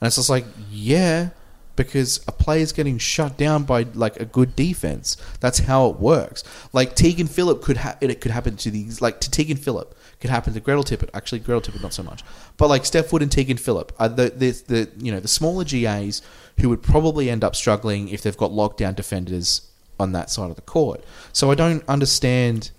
And 0.00 0.06
it's 0.06 0.16
just 0.16 0.28
like, 0.28 0.44
yeah, 0.70 1.30
because 1.76 2.20
a 2.26 2.32
player's 2.32 2.72
getting 2.72 2.98
shut 2.98 3.36
down 3.36 3.64
by 3.64 3.84
like 3.94 4.18
a 4.18 4.24
good 4.24 4.56
defense. 4.56 5.16
That's 5.40 5.60
how 5.60 5.88
it 5.90 5.96
works. 5.96 6.42
Like 6.72 6.96
Tegan 6.96 7.26
Philip 7.26 7.62
could 7.62 7.78
ha- 7.78 7.96
it 8.00 8.20
could 8.20 8.32
happen 8.32 8.56
to 8.56 8.70
these 8.70 9.00
like 9.00 9.20
to 9.20 9.30
Tegan 9.30 9.58
Philip 9.58 9.96
could 10.20 10.30
happen 10.30 10.54
to 10.54 10.60
Gretel 10.60 10.82
Tippett. 10.82 11.10
Actually, 11.12 11.40
Gretel 11.40 11.60
Tippett 11.60 11.82
not 11.82 11.92
so 11.92 12.02
much, 12.02 12.24
but 12.56 12.68
like 12.68 12.84
Steph 12.84 13.12
Wood 13.12 13.22
and 13.22 13.30
Tegan 13.30 13.58
Philip 13.58 13.92
are 13.98 14.08
the, 14.08 14.30
the 14.30 14.50
the 14.66 14.90
you 14.98 15.12
know 15.12 15.20
the 15.20 15.28
smaller 15.28 15.64
GAs 15.64 16.22
who 16.60 16.68
would 16.70 16.82
probably 16.82 17.28
end 17.30 17.44
up 17.44 17.54
struggling 17.54 18.08
if 18.08 18.22
they've 18.22 18.36
got 18.36 18.50
lockdown 18.50 18.96
defenders 18.96 19.70
on 20.00 20.12
that 20.12 20.30
side 20.30 20.50
of 20.50 20.56
the 20.56 20.62
court. 20.62 21.04
So 21.32 21.50
I 21.50 21.54
don't 21.54 21.84
understand. 21.88 22.70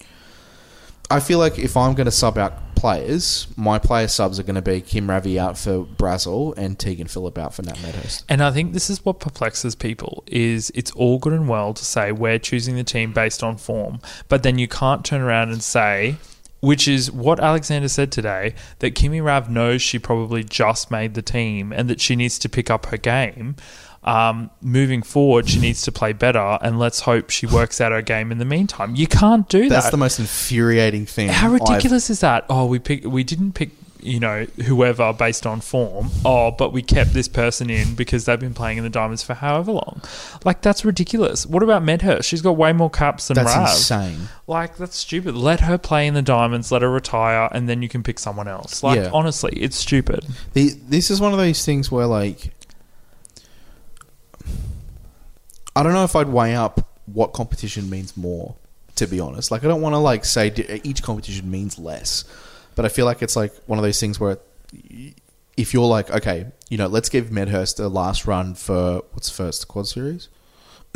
I 1.10 1.20
feel 1.20 1.40
like 1.40 1.58
if 1.58 1.78
I'm 1.78 1.94
going 1.94 2.06
to 2.06 2.12
sub 2.12 2.38
out 2.38 2.76
players, 2.76 3.48
my 3.56 3.80
player 3.80 4.08
subs 4.08 4.40
are 4.40 4.44
going 4.44 4.56
to 4.56 4.62
be 4.62 4.82
Kim 4.82 5.10
Ravi 5.10 5.40
out 5.40 5.58
for 5.58 5.84
Brazill 5.84 6.54
and 6.58 6.78
Tegan 6.78 7.08
Philip 7.08 7.38
out 7.38 7.54
for 7.54 7.64
Nat 7.64 7.82
Medhurst. 7.82 8.26
And 8.30 8.44
I 8.44 8.52
think 8.52 8.74
this 8.74 8.90
is 8.90 9.04
what 9.04 9.20
perplexes 9.20 9.74
people 9.74 10.24
is 10.28 10.72
it's 10.76 10.92
all 10.92 11.18
good 11.18 11.34
and 11.34 11.48
well 11.48 11.74
to 11.74 11.86
say 11.86 12.12
we're 12.12 12.40
choosing 12.40 12.76
the 12.76 12.84
team 12.84 13.14
based 13.14 13.42
on 13.42 13.58
form, 13.58 14.00
but 14.28 14.44
then 14.44 14.60
you 14.60 14.68
can't 14.68 15.04
turn 15.04 15.22
around 15.22 15.50
and 15.50 15.64
say 15.64 16.18
which 16.60 16.88
is 16.88 17.12
what 17.12 17.40
Alexander 17.40 17.88
said 17.88 18.12
today 18.12 18.56
that 18.80 18.96
Kimmy 18.96 19.24
Rav 19.24 19.50
knows 19.50 19.82
she 19.82 20.00
probably 20.00 20.44
just 20.44 20.90
made 20.90 21.14
the 21.14 21.22
team 21.22 21.72
and 21.72 21.90
that 21.90 22.02
she 22.02 22.16
needs 22.16 22.40
to 22.40 22.50
pick 22.50 22.70
up 22.70 22.88
her 22.88 22.98
game. 22.98 23.56
Um, 24.08 24.50
moving 24.62 25.02
forward, 25.04 25.50
she 25.50 25.60
needs 25.60 25.82
to 25.84 25.92
play 25.92 26.14
better, 26.14 26.58
and 26.62 26.80
let's 26.80 27.02
hope 27.02 27.30
she 27.30 27.46
works 27.46 27.82
out 27.82 27.92
her 27.92 28.02
game 28.02 28.32
in 28.32 28.38
the 28.38 28.46
meantime. 28.46 28.96
You 28.96 29.06
can't 29.08 29.48
do 29.50 29.62
That's 29.62 29.70
that. 29.70 29.76
That's 29.82 29.92
the 29.92 29.98
most 29.98 30.20
infuriating 30.20 31.06
thing. 31.06 31.30
How 31.30 31.54
I've- 31.54 31.60
ridiculous 31.64 32.10
is 32.10 32.22
that? 32.22 32.46
Oh, 32.50 32.66
we 32.68 32.80
pick, 32.80 33.04
we 33.06 33.24
didn't 33.26 33.52
pick, 33.54 33.72
you 34.02 34.20
know, 34.22 34.46
whoever 34.66 35.12
based 35.12 35.46
on 35.46 35.60
form. 35.60 36.10
Oh, 36.24 36.52
but 36.52 36.72
we 36.72 36.82
kept 36.82 37.14
this 37.14 37.28
person 37.28 37.70
in 37.70 37.96
because 37.96 38.24
they've 38.24 38.40
been 38.40 38.54
playing 38.54 38.78
in 38.78 38.86
the 38.86 38.90
Diamonds 38.90 39.24
for 39.24 39.34
however 39.34 39.74
long. 39.74 40.02
Like 40.46 40.62
that's 40.62 40.86
ridiculous. 40.86 41.46
What 41.46 41.62
about 41.62 41.84
Medhurst? 41.84 42.30
She's 42.30 42.42
got 42.42 42.56
way 42.56 42.72
more 42.72 42.90
caps 42.90 43.28
than 43.28 43.36
That's 43.36 43.54
Rav. 43.56 43.68
insane. 43.70 44.30
Like 44.46 44.78
that's 44.78 44.96
stupid. 44.96 45.36
Let 45.36 45.60
her 45.62 45.78
play 45.78 46.08
in 46.08 46.14
the 46.14 46.22
Diamonds. 46.22 46.72
Let 46.72 46.82
her 46.84 46.90
retire, 46.92 47.50
and 47.52 47.68
then 47.68 47.82
you 47.82 47.90
can 47.90 48.04
pick 48.04 48.20
someone 48.20 48.48
else. 48.48 48.84
Like 48.84 48.98
Yeah. 48.98 49.10
honestly, 49.12 49.52
it's 49.58 49.76
stupid. 49.76 50.26
The, 50.54 50.70
this 50.88 51.12
is 51.12 51.20
one 51.20 51.34
of 51.34 51.40
those 51.40 51.66
things 51.66 51.92
where, 51.92 52.06
like, 52.06 52.54
I 55.78 55.84
don't 55.84 55.94
know 55.94 56.04
if 56.04 56.16
I'd 56.16 56.30
weigh 56.30 56.56
up 56.56 56.90
what 57.06 57.34
competition 57.34 57.88
means 57.88 58.18
more. 58.18 58.56
To 58.96 59.06
be 59.06 59.20
honest, 59.20 59.52
like, 59.52 59.64
I 59.64 59.68
don't 59.68 59.82
want 59.82 59.94
to 59.94 60.00
like 60.00 60.26
say 60.26 60.52
each 60.84 61.04
competition 61.04 61.52
means 61.52 61.78
less, 61.78 62.26
but 62.74 62.84
I 62.84 62.90
feel 62.90 63.06
like 63.06 63.22
it's 63.22 63.36
like 63.36 63.54
one 63.68 63.78
of 63.78 63.84
those 63.84 64.00
things 64.00 64.20
where, 64.20 64.40
if 65.56 65.72
you're 65.72 65.86
like, 65.86 66.10
okay, 66.10 66.48
you 66.70 66.80
know, 66.80 66.88
let's 66.88 67.08
give 67.08 67.32
Medhurst 67.32 67.80
a 67.80 67.90
last 67.90 68.26
run 68.26 68.56
for 68.56 69.04
what's 69.12 69.30
first 69.30 69.68
quad 69.68 69.88
series. 69.88 70.30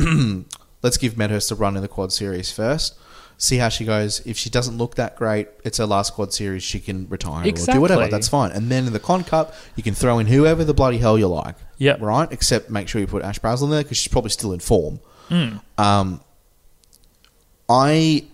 let's 0.82 0.96
give 0.96 1.16
Medhurst 1.16 1.52
a 1.52 1.54
run 1.54 1.76
in 1.76 1.82
the 1.82 1.86
quad 1.86 2.12
series 2.12 2.50
first. 2.50 2.98
See 3.42 3.56
how 3.56 3.70
she 3.70 3.84
goes. 3.84 4.24
If 4.24 4.36
she 4.36 4.50
doesn't 4.50 4.78
look 4.78 4.94
that 4.94 5.16
great, 5.16 5.48
it's 5.64 5.78
her 5.78 5.84
last 5.84 6.14
quad 6.14 6.32
series. 6.32 6.62
She 6.62 6.78
can 6.78 7.08
retire 7.08 7.44
or 7.44 7.50
do 7.50 7.80
whatever. 7.80 8.06
That's 8.06 8.28
fine. 8.28 8.52
And 8.52 8.70
then 8.70 8.86
in 8.86 8.92
the 8.92 9.00
Con 9.00 9.24
Cup, 9.24 9.52
you 9.74 9.82
can 9.82 9.94
throw 9.94 10.20
in 10.20 10.28
whoever 10.28 10.62
the 10.62 10.72
bloody 10.72 10.98
hell 10.98 11.18
you 11.18 11.26
like. 11.26 11.56
Yep. 11.78 12.00
Right? 12.00 12.30
Except 12.30 12.70
make 12.70 12.86
sure 12.86 13.00
you 13.00 13.08
put 13.08 13.24
Ash 13.24 13.40
Brazill 13.40 13.64
in 13.64 13.70
there 13.70 13.82
because 13.82 13.96
she's 13.96 14.12
probably 14.12 14.30
still 14.30 14.52
in 14.52 14.60
form. 14.60 15.00
Mm. 15.28 15.60
Um, 15.76 16.20
I 17.68 18.26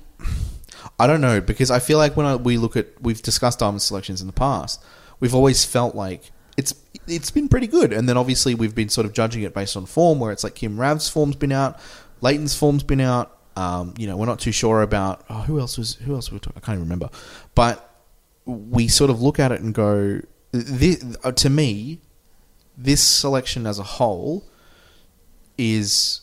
I 0.99 1.07
don't 1.07 1.23
know 1.23 1.41
because 1.41 1.71
I 1.71 1.79
feel 1.79 1.97
like 1.97 2.15
when 2.15 2.27
I, 2.27 2.37
we 2.37 2.59
look 2.59 2.77
at 2.77 2.89
we've 3.01 3.23
discussed 3.23 3.61
diamond 3.61 3.81
selections 3.81 4.21
in 4.21 4.27
the 4.27 4.35
past, 4.35 4.85
we've 5.21 5.35
always 5.35 5.65
felt 5.65 5.95
like 5.95 6.33
it's 6.59 6.75
it's 7.07 7.31
been 7.31 7.49
pretty 7.49 7.67
good, 7.67 7.95
and 7.95 8.07
then 8.07 8.19
obviously 8.19 8.55
we've 8.55 8.75
been 8.75 8.91
sort 8.91 9.07
of 9.07 9.15
judging 9.15 9.43
it 9.43 9.55
based 9.55 9.75
on 9.75 9.87
form, 9.87 10.21
where 10.21 10.33
it's 10.33 10.45
like 10.45 10.55
Kim 10.55 10.79
Rav's 10.79 11.09
form's 11.09 11.37
been 11.37 11.53
out, 11.53 11.81
Layton's 12.21 12.55
form's 12.55 12.83
been 12.83 13.01
out. 13.01 13.38
Um, 13.59 13.95
you 13.99 14.07
know, 14.07 14.17
we're 14.17 14.27
not 14.27 14.39
too 14.39 14.53
sure 14.53 14.83
about 14.83 15.25
oh, 15.29 15.41
who 15.41 15.59
else 15.59 15.77
was 15.77 15.95
who 15.97 16.15
else 16.15 16.31
were 16.31 16.37
we 16.37 16.39
talking, 16.39 16.63
I 16.63 16.65
can't 16.65 16.77
even 16.77 16.85
remember, 16.85 17.11
but 17.57 17.93
we 18.45 18.87
sort 18.87 19.11
of 19.11 19.21
look 19.21 19.41
at 19.41 19.51
it 19.51 19.61
and 19.61 19.75
go, 19.75 20.21
this, 20.53 21.05
uh, 21.25 21.33
to 21.33 21.51
me, 21.51 22.01
this 22.77 23.03
selection 23.03 23.67
as 23.67 23.81
a 23.81 23.83
whole 23.83 24.45
is 25.59 26.21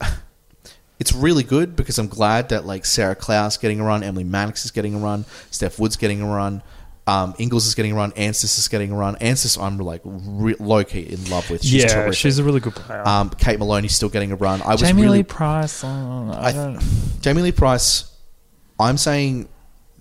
it's 0.98 1.12
really 1.12 1.44
good 1.44 1.76
because 1.76 2.00
I'm 2.00 2.08
glad 2.08 2.48
that 2.48 2.66
like 2.66 2.84
Sarah 2.84 3.14
Klau's 3.14 3.56
getting 3.56 3.78
a 3.78 3.84
run, 3.84 4.02
Emily 4.02 4.24
Mannix 4.24 4.64
is 4.64 4.72
getting 4.72 4.96
a 4.96 4.98
run, 4.98 5.24
Steph 5.52 5.78
Wood's 5.78 5.96
getting 5.96 6.20
a 6.20 6.26
run, 6.26 6.64
um, 7.06 7.34
Ingles 7.38 7.66
is 7.66 7.74
getting 7.74 7.92
a 7.92 7.94
run, 7.94 8.10
Anstiss 8.12 8.58
is 8.58 8.68
getting 8.68 8.90
a 8.92 8.96
run. 8.96 9.14
Anstiss, 9.16 9.60
I'm 9.62 9.78
like 9.78 10.00
re- 10.04 10.56
low 10.58 10.82
key 10.84 11.02
in 11.02 11.28
love 11.30 11.48
with. 11.50 11.62
She's 11.62 11.82
yeah, 11.84 11.88
terrific. 11.94 12.14
she's 12.14 12.38
a 12.38 12.44
really 12.44 12.60
good 12.60 12.74
player. 12.74 13.06
um, 13.06 13.30
Kate 13.30 13.58
Moloney's 13.58 13.94
still 13.94 14.08
getting 14.08 14.32
a 14.32 14.36
run. 14.36 14.60
I 14.62 14.72
was 14.72 14.80
Jamie 14.80 15.02
really 15.02 15.18
Lee 15.18 15.24
Price. 15.24 15.84
oh, 15.84 15.88
I 16.34 16.48
I- 16.48 16.52
don't. 16.52 16.80
Jamie 17.20 17.42
Lee 17.42 17.52
Price. 17.52 18.12
I'm 18.78 18.96
saying 18.98 19.48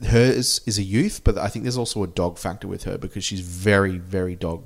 hers 0.08 0.60
is 0.66 0.78
a 0.78 0.84
youth, 0.84 1.22
but 1.24 1.38
I 1.38 1.48
think 1.48 1.64
there's 1.64 1.78
also 1.78 2.04
a 2.04 2.08
dog 2.08 2.38
factor 2.38 2.68
with 2.68 2.84
her 2.84 2.98
because 2.98 3.24
she's 3.24 3.40
very, 3.40 3.98
very 3.98 4.36
dog 4.36 4.64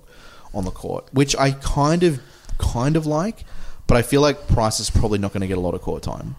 on 0.54 0.66
the 0.66 0.72
court, 0.72 1.08
which 1.14 1.36
I 1.38 1.52
kind 1.52 2.02
of, 2.04 2.20
kind 2.58 2.96
of 2.96 3.06
like. 3.06 3.44
But 3.86 3.98
I 3.98 4.02
feel 4.02 4.22
like 4.22 4.48
Price 4.48 4.80
is 4.80 4.90
probably 4.90 5.20
not 5.20 5.34
going 5.34 5.42
to 5.42 5.48
get 5.48 5.58
a 5.58 5.62
lot 5.62 5.74
of 5.76 5.82
court 5.82 6.04
time. 6.04 6.36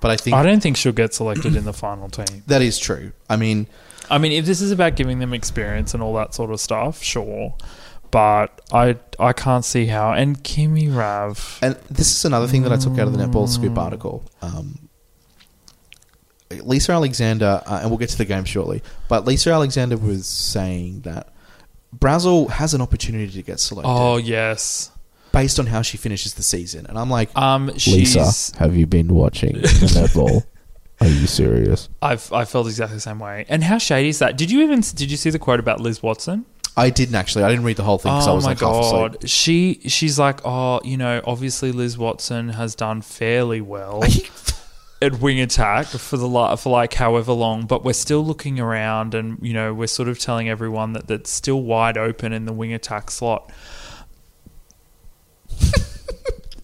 But 0.00 0.10
I 0.10 0.16
think 0.16 0.36
I 0.36 0.42
don't 0.42 0.62
think 0.62 0.76
she'll 0.76 0.92
get 0.92 1.14
selected 1.14 1.56
in 1.56 1.64
the 1.64 1.72
final 1.72 2.08
team. 2.08 2.42
that 2.46 2.62
is 2.62 2.78
true. 2.78 3.12
I 3.28 3.36
mean, 3.36 3.66
I 4.10 4.18
mean, 4.18 4.32
if 4.32 4.46
this 4.46 4.60
is 4.60 4.72
about 4.72 4.96
giving 4.96 5.18
them 5.18 5.32
experience 5.32 5.94
and 5.94 6.02
all 6.02 6.14
that 6.14 6.34
sort 6.34 6.50
of 6.50 6.60
stuff, 6.60 7.02
sure. 7.02 7.54
But 8.10 8.60
I 8.72 8.96
I 9.18 9.32
can't 9.32 9.64
see 9.64 9.86
how. 9.86 10.12
And 10.12 10.42
Kimmy 10.42 10.94
Rav. 10.94 11.58
and 11.62 11.76
this 11.90 12.10
is 12.10 12.24
another 12.24 12.46
thing 12.46 12.62
that 12.62 12.72
I 12.72 12.76
took 12.76 12.98
out 12.98 13.06
of 13.06 13.16
the 13.16 13.24
Netball 13.24 13.48
Scoop 13.48 13.76
article. 13.78 14.24
Um, 14.42 14.88
Lisa 16.50 16.92
Alexander, 16.92 17.62
uh, 17.66 17.80
and 17.82 17.90
we'll 17.90 17.98
get 17.98 18.08
to 18.10 18.18
the 18.18 18.24
game 18.24 18.44
shortly, 18.44 18.82
but 19.08 19.24
Lisa 19.24 19.52
Alexander 19.52 19.96
was 19.96 20.26
saying 20.26 21.02
that 21.02 21.32
Brazill 21.96 22.50
has 22.50 22.74
an 22.74 22.80
opportunity 22.80 23.30
to 23.30 23.42
get 23.42 23.60
selected. 23.60 23.88
Oh 23.88 24.16
yes. 24.16 24.90
Based 25.32 25.58
on 25.58 25.66
how 25.66 25.82
she 25.82 25.96
finishes 25.96 26.34
the 26.34 26.42
season. 26.42 26.86
And 26.86 26.98
I'm 26.98 27.10
like, 27.10 27.34
Um, 27.36 27.76
she's. 27.78 28.52
have 28.56 28.76
you 28.76 28.86
been 28.86 29.08
watching 29.14 29.52
the 29.60 29.60
netball? 29.94 30.44
Are 31.00 31.06
you 31.08 31.26
serious? 31.26 31.88
I've 32.02 32.30
I 32.32 32.44
felt 32.44 32.66
exactly 32.66 32.96
the 32.96 33.00
same 33.00 33.18
way. 33.20 33.46
And 33.48 33.64
how 33.64 33.78
shady 33.78 34.10
is 34.10 34.18
that? 34.18 34.36
Did 34.36 34.50
you 34.50 34.60
even 34.62 34.80
did 34.80 35.10
you 35.10 35.16
see 35.16 35.30
the 35.30 35.38
quote 35.38 35.58
about 35.60 35.80
Liz 35.80 36.02
Watson? 36.02 36.44
I 36.76 36.90
didn't 36.90 37.14
actually. 37.14 37.44
I 37.44 37.48
didn't 37.48 37.64
read 37.64 37.76
the 37.78 37.82
whole 37.84 37.98
thing 37.98 38.12
because 38.12 38.28
I 38.28 38.32
Oh 38.32 38.34
was 38.34 38.44
my 38.44 38.50
like 38.50 38.60
half 38.60 38.70
god, 38.92 39.28
she 39.28 39.80
she's 39.86 40.18
like, 40.18 40.40
oh, 40.44 40.80
you 40.84 40.96
know, 40.98 41.22
obviously 41.24 41.72
Liz 41.72 41.96
Watson 41.96 42.50
has 42.50 42.74
done 42.74 43.00
fairly 43.00 43.60
well 43.62 44.02
at 45.02 45.20
wing 45.20 45.40
attack 45.40 45.86
for 45.86 46.18
the 46.18 46.28
li- 46.28 46.56
for 46.58 46.70
like 46.70 46.92
however 46.94 47.32
long, 47.32 47.64
but 47.66 47.82
we're 47.82 47.92
still 47.94 48.24
looking 48.24 48.60
around, 48.60 49.14
and 49.14 49.38
you 49.40 49.54
know, 49.54 49.72
we're 49.72 49.86
sort 49.86 50.08
of 50.08 50.18
telling 50.18 50.48
everyone 50.50 50.92
that 50.92 51.06
that's 51.06 51.30
still 51.30 51.62
wide 51.62 51.96
open 51.96 52.32
in 52.34 52.44
the 52.44 52.52
wing 52.52 52.72
attack 52.74 53.10
slot. 53.10 53.50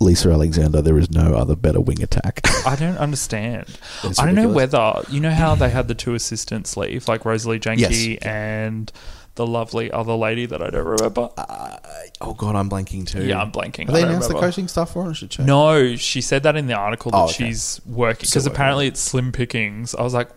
Lisa 0.00 0.30
Alexander, 0.30 0.82
there 0.82 0.98
is 0.98 1.10
no 1.12 1.34
other 1.34 1.54
better 1.54 1.80
wing 1.80 2.02
attack. 2.02 2.40
I 2.66 2.74
don't 2.74 2.96
understand. 2.98 3.66
It's 4.02 4.18
I 4.18 4.26
don't 4.26 4.34
know 4.34 4.48
ridiculous. 4.48 4.72
whether 4.72 5.14
you 5.14 5.20
know 5.20 5.30
how 5.30 5.54
they 5.54 5.70
had 5.70 5.86
the 5.86 5.94
two 5.94 6.14
assistants 6.14 6.76
leave, 6.76 7.06
like 7.06 7.22
Rosalee 7.22 7.60
Jencke 7.60 7.78
Yes. 8.18 8.22
and 8.26 8.90
the 9.36 9.46
lovely 9.46 9.92
other 9.92 10.14
lady 10.14 10.44
that 10.46 10.60
I 10.60 10.70
don't 10.70 10.84
remember. 10.86 11.30
Uh, 11.36 11.76
oh 12.20 12.34
god, 12.34 12.56
I'm 12.56 12.68
blanking 12.68 13.06
too. 13.06 13.24
yeah, 13.24 13.40
I'm 13.40 13.52
blanking. 13.52 13.86
Have 13.86 13.90
I 13.90 13.92
they 13.92 14.00
don't 14.00 14.10
announced 14.10 14.28
the 14.28 14.34
remember. 14.34 14.48
coaching 14.50 14.66
stuff 14.66 14.92
for 14.92 15.06
it? 15.06 15.10
I 15.10 15.12
should 15.12 15.30
check. 15.30 15.46
No, 15.46 15.94
she 15.94 16.20
said 16.20 16.42
that 16.42 16.56
in 16.56 16.66
the 16.66 16.74
article 16.74 17.12
that 17.12 17.16
Oh, 17.18 17.24
okay. 17.26 17.32
she's 17.34 17.80
working 17.86 18.26
Still 18.26 18.40
because 18.40 18.44
working. 18.48 18.56
apparently 18.56 18.86
it's 18.88 19.00
slim 19.00 19.30
pickings. 19.30 19.94
I 19.94 20.02
was 20.02 20.14
like, 20.14 20.30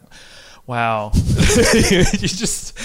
wow, 0.68 1.12
you 1.16 2.04
just. 2.04 2.78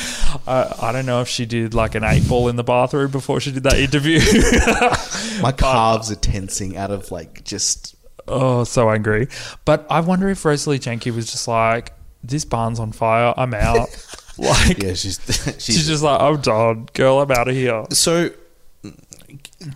I 0.46 0.74
I 0.80 0.92
don't 0.92 1.06
know 1.06 1.20
if 1.20 1.28
she 1.28 1.46
did 1.46 1.74
like 1.74 1.94
an 1.94 2.04
eight 2.04 2.28
ball 2.28 2.48
in 2.48 2.56
the 2.56 2.64
bathroom 2.64 3.10
before 3.10 3.40
she 3.40 3.52
did 3.52 3.64
that 3.64 3.78
interview. 3.78 4.20
My 5.42 5.52
calves 5.52 6.10
are 6.10 6.16
tensing 6.16 6.76
out 6.76 6.90
of 6.90 7.10
like 7.10 7.44
just. 7.44 7.96
oh, 8.28 8.64
so 8.64 8.90
angry. 8.90 9.28
But 9.64 9.86
I 9.90 10.00
wonder 10.00 10.28
if 10.28 10.42
Rosalee 10.42 10.78
Jencke 10.78 11.14
was 11.14 11.30
just 11.30 11.48
like, 11.48 11.92
this 12.22 12.44
barn's 12.44 12.78
on 12.78 12.92
fire. 12.92 13.34
I'm 13.36 13.54
out. 13.54 13.88
like 14.38 14.82
Yeah, 14.82 14.94
she's 14.94 15.20
she's, 15.24 15.64
she's 15.64 15.86
just 15.86 16.02
like, 16.02 16.20
I'm 16.20 16.40
done, 16.40 16.88
girl. 16.92 17.20
I'm 17.20 17.30
out 17.30 17.48
of 17.48 17.54
here. 17.54 17.84
so. 17.90 18.30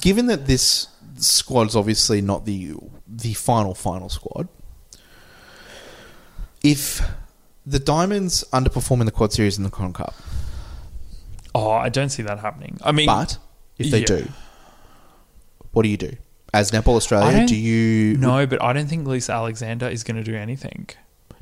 Given 0.00 0.26
that 0.26 0.46
this 0.46 0.88
squad's 1.16 1.76
obviously 1.76 2.20
not 2.20 2.44
the 2.46 2.74
the 3.06 3.34
final 3.34 3.74
final 3.74 4.08
squad, 4.08 4.48
if 6.62 7.02
the 7.66 7.78
Diamonds 7.78 8.44
underperform 8.52 9.00
in 9.00 9.06
the 9.06 9.12
Quad 9.12 9.32
Series 9.32 9.56
and 9.56 9.66
the 9.66 9.70
Con 9.70 9.92
Cup, 9.92 10.14
Oh, 11.54 11.70
I 11.70 11.88
don't 11.88 12.08
see 12.08 12.22
that 12.24 12.40
happening. 12.40 12.78
I 12.82 12.90
mean, 12.92 13.06
but 13.06 13.38
if 13.78 13.90
they 13.90 14.00
Yeah. 14.00 14.06
do, 14.06 14.28
what 15.72 15.82
do 15.82 15.88
you 15.88 15.96
do? 15.96 16.16
as 16.52 16.70
Netball 16.70 16.94
Australia, 16.94 17.44
do 17.48 17.56
you 17.56 18.16
No, 18.16 18.46
but 18.46 18.62
I 18.62 18.72
don't 18.72 18.86
think 18.86 19.08
Lisa 19.08 19.32
Alexander 19.32 19.88
is 19.88 20.04
going 20.04 20.16
to 20.16 20.22
do 20.22 20.36
anything. 20.36 20.88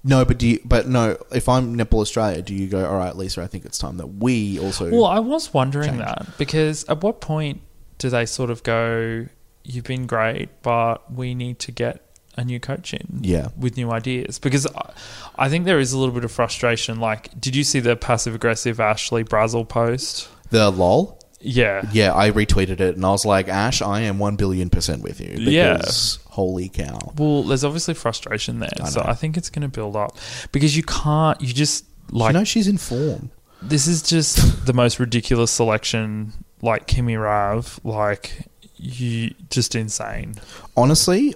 No, 0.03 0.25
but 0.25 0.39
do 0.39 0.49
you, 0.49 0.59
but 0.65 0.89
no, 0.89 1.19
if 1.31 1.51
I'm 1.51 1.77
Netball 1.77 2.01
Australia, 2.01 2.41
do 2.41 2.55
you 2.55 2.67
go, 2.67 2.87
all 2.87 2.97
right, 2.97 3.15
Lisa, 3.15 3.43
I 3.43 3.47
think 3.47 3.67
it's 3.67 3.77
time 3.77 3.99
that 3.99 4.07
we 4.07 4.59
also 4.59 4.91
Well, 4.91 5.05
I 5.05 5.19
was 5.19 5.53
wondering 5.53 5.91
change. 5.91 5.99
that 6.01 6.27
because 6.39 6.85
at 6.89 7.03
what 7.03 7.21
point 7.21 7.61
do 7.99 8.09
they 8.09 8.25
sort 8.25 8.49
of 8.51 8.63
go, 8.63 9.27
"You've 9.65 9.85
been 9.85 10.07
great, 10.07 10.49
but 10.63 11.13
we 11.13 11.35
need 11.35 11.59
to 11.61 11.73
get 11.73 12.01
a 12.37 12.45
new 12.45 12.59
coach 12.61 12.95
in, 12.95 13.21
Yeah. 13.21 13.49
with 13.59 13.77
new 13.77 13.91
ideas"? 13.91 14.39
Because 14.39 14.67
I, 14.67 14.93
I 15.37 15.49
think 15.49 15.65
there 15.65 15.79
is 15.81 15.93
a 15.93 15.99
little 15.99 16.15
bit 16.15 16.25
of 16.25 16.33
frustration. 16.33 16.99
Like, 17.01 17.39
did 17.41 17.55
you 17.57 17.65
see 17.65 17.81
the 17.81 17.97
passive 17.97 18.35
aggressive 18.35 18.81
Ashley 18.81 19.25
Brazill 19.25 19.69
post? 19.69 20.29
the 20.51 20.71
lol? 20.71 21.19
Yeah, 21.45 21.83
Yeah, 21.93 22.15
I 22.15 22.31
retweeted 22.31 22.79
it 22.81 22.95
and 22.95 23.05
I 23.05 23.11
was 23.11 23.25
like, 23.25 23.49
Ash, 23.49 23.83
I 23.83 24.03
am 24.03 24.21
1 24.21 24.37
billion 24.37 24.71
percent 24.71 25.03
with 25.03 25.21
you. 25.21 25.35
Yeah. 25.39 25.79
Because 25.79 26.21
holy 26.27 26.69
cow. 26.69 26.99
Well, 27.19 27.43
there's 27.43 27.65
obviously 27.65 27.95
frustration 27.95 28.61
there, 28.61 28.71
I 28.81 28.89
so. 28.91 29.03
I 29.05 29.15
think 29.15 29.37
it's 29.37 29.51
going 29.51 29.63
to 29.63 29.69
build 29.69 29.97
up 29.97 30.17
because 30.53 30.77
you 30.77 30.85
can't. 30.85 31.41
You 31.41 31.53
just 31.53 31.85
like 32.13 32.33
you 32.33 32.39
know 32.39 32.45
she's 32.45 32.69
in 32.69 32.79
form. 32.79 33.31
this 33.61 33.89
is 33.89 34.03
just 34.03 34.67
the 34.67 34.73
most 34.73 35.01
ridiculous 35.01 35.51
selection. 35.51 36.33
Like 36.61 36.87
Kimmy 36.87 37.21
Rav, 37.21 37.81
like 37.83 38.47
you 38.77 39.35
just 39.51 39.75
insane. 39.75 40.37
Honestly, 40.77 41.35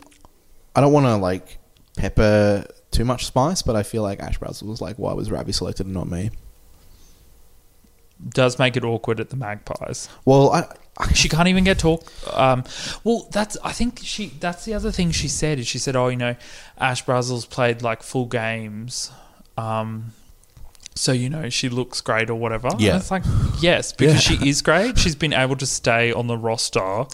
I 0.77 0.81
don't 0.81 0.93
want 0.93 1.07
to 1.07 1.17
like 1.17 1.59
pepper 1.97 2.67
too 2.91 3.05
much 3.05 3.27
spice, 3.27 3.63
but 3.63 3.75
I 3.75 3.83
feel 3.83 4.03
like 4.03 4.21
Ash 4.21 4.39
Brazill 4.39 4.69
was 4.69 4.81
like, 4.81 4.99
why 4.99 5.15
was 5.15 5.31
Ravi 5.31 5.53
selected 5.53 5.87
and 5.87 5.95
not 5.95 6.09
me? 6.09 6.31
Does 8.29 8.59
make 8.59 8.77
it 8.77 8.85
awkward 8.85 9.19
at 9.21 9.31
the 9.31 9.37
Magpies. 9.37 10.09
Well, 10.25 10.51
I, 10.51 10.65
I 10.99 11.13
She 11.13 11.29
can't 11.29 11.49
even 11.49 11.65
get 11.65 11.79
talk. 11.79 12.11
Um, 12.37 12.65
well, 13.05 13.29
that's 13.31 13.59
I 13.63 13.73
think 13.73 14.01
she. 14.03 14.29
That's 14.41 14.65
the 14.65 14.73
other 14.73 14.91
thing 14.91 15.11
she 15.11 15.29
said. 15.29 15.59
Is 15.59 15.67
she 15.67 15.79
said, 15.79 15.97
"Oh, 15.97 16.09
you 16.09 16.17
know, 16.17 16.35
Ash 16.79 17.05
Brazill's 17.05 17.45
played 17.45 17.83
like 17.83 18.03
full 18.03 18.25
games." 18.25 19.11
Um, 19.59 20.13
so 20.97 21.13
you 21.13 21.31
know 21.31 21.49
she 21.51 21.69
looks 21.69 22.01
great 22.01 22.29
or 22.31 22.35
whatever. 22.35 22.67
And 22.69 22.81
Yeah. 22.81 22.97
it's 22.97 23.11
like 23.13 23.23
yes, 23.61 23.93
because 23.93 24.15
Yeah. 24.29 24.37
she 24.39 24.49
is 24.49 24.63
great. 24.63 24.99
She's 24.99 25.15
been 25.15 25.33
able 25.33 25.55
to 25.57 25.67
stay 25.67 26.13
on 26.13 26.27
the 26.27 26.37
roster 26.37 27.05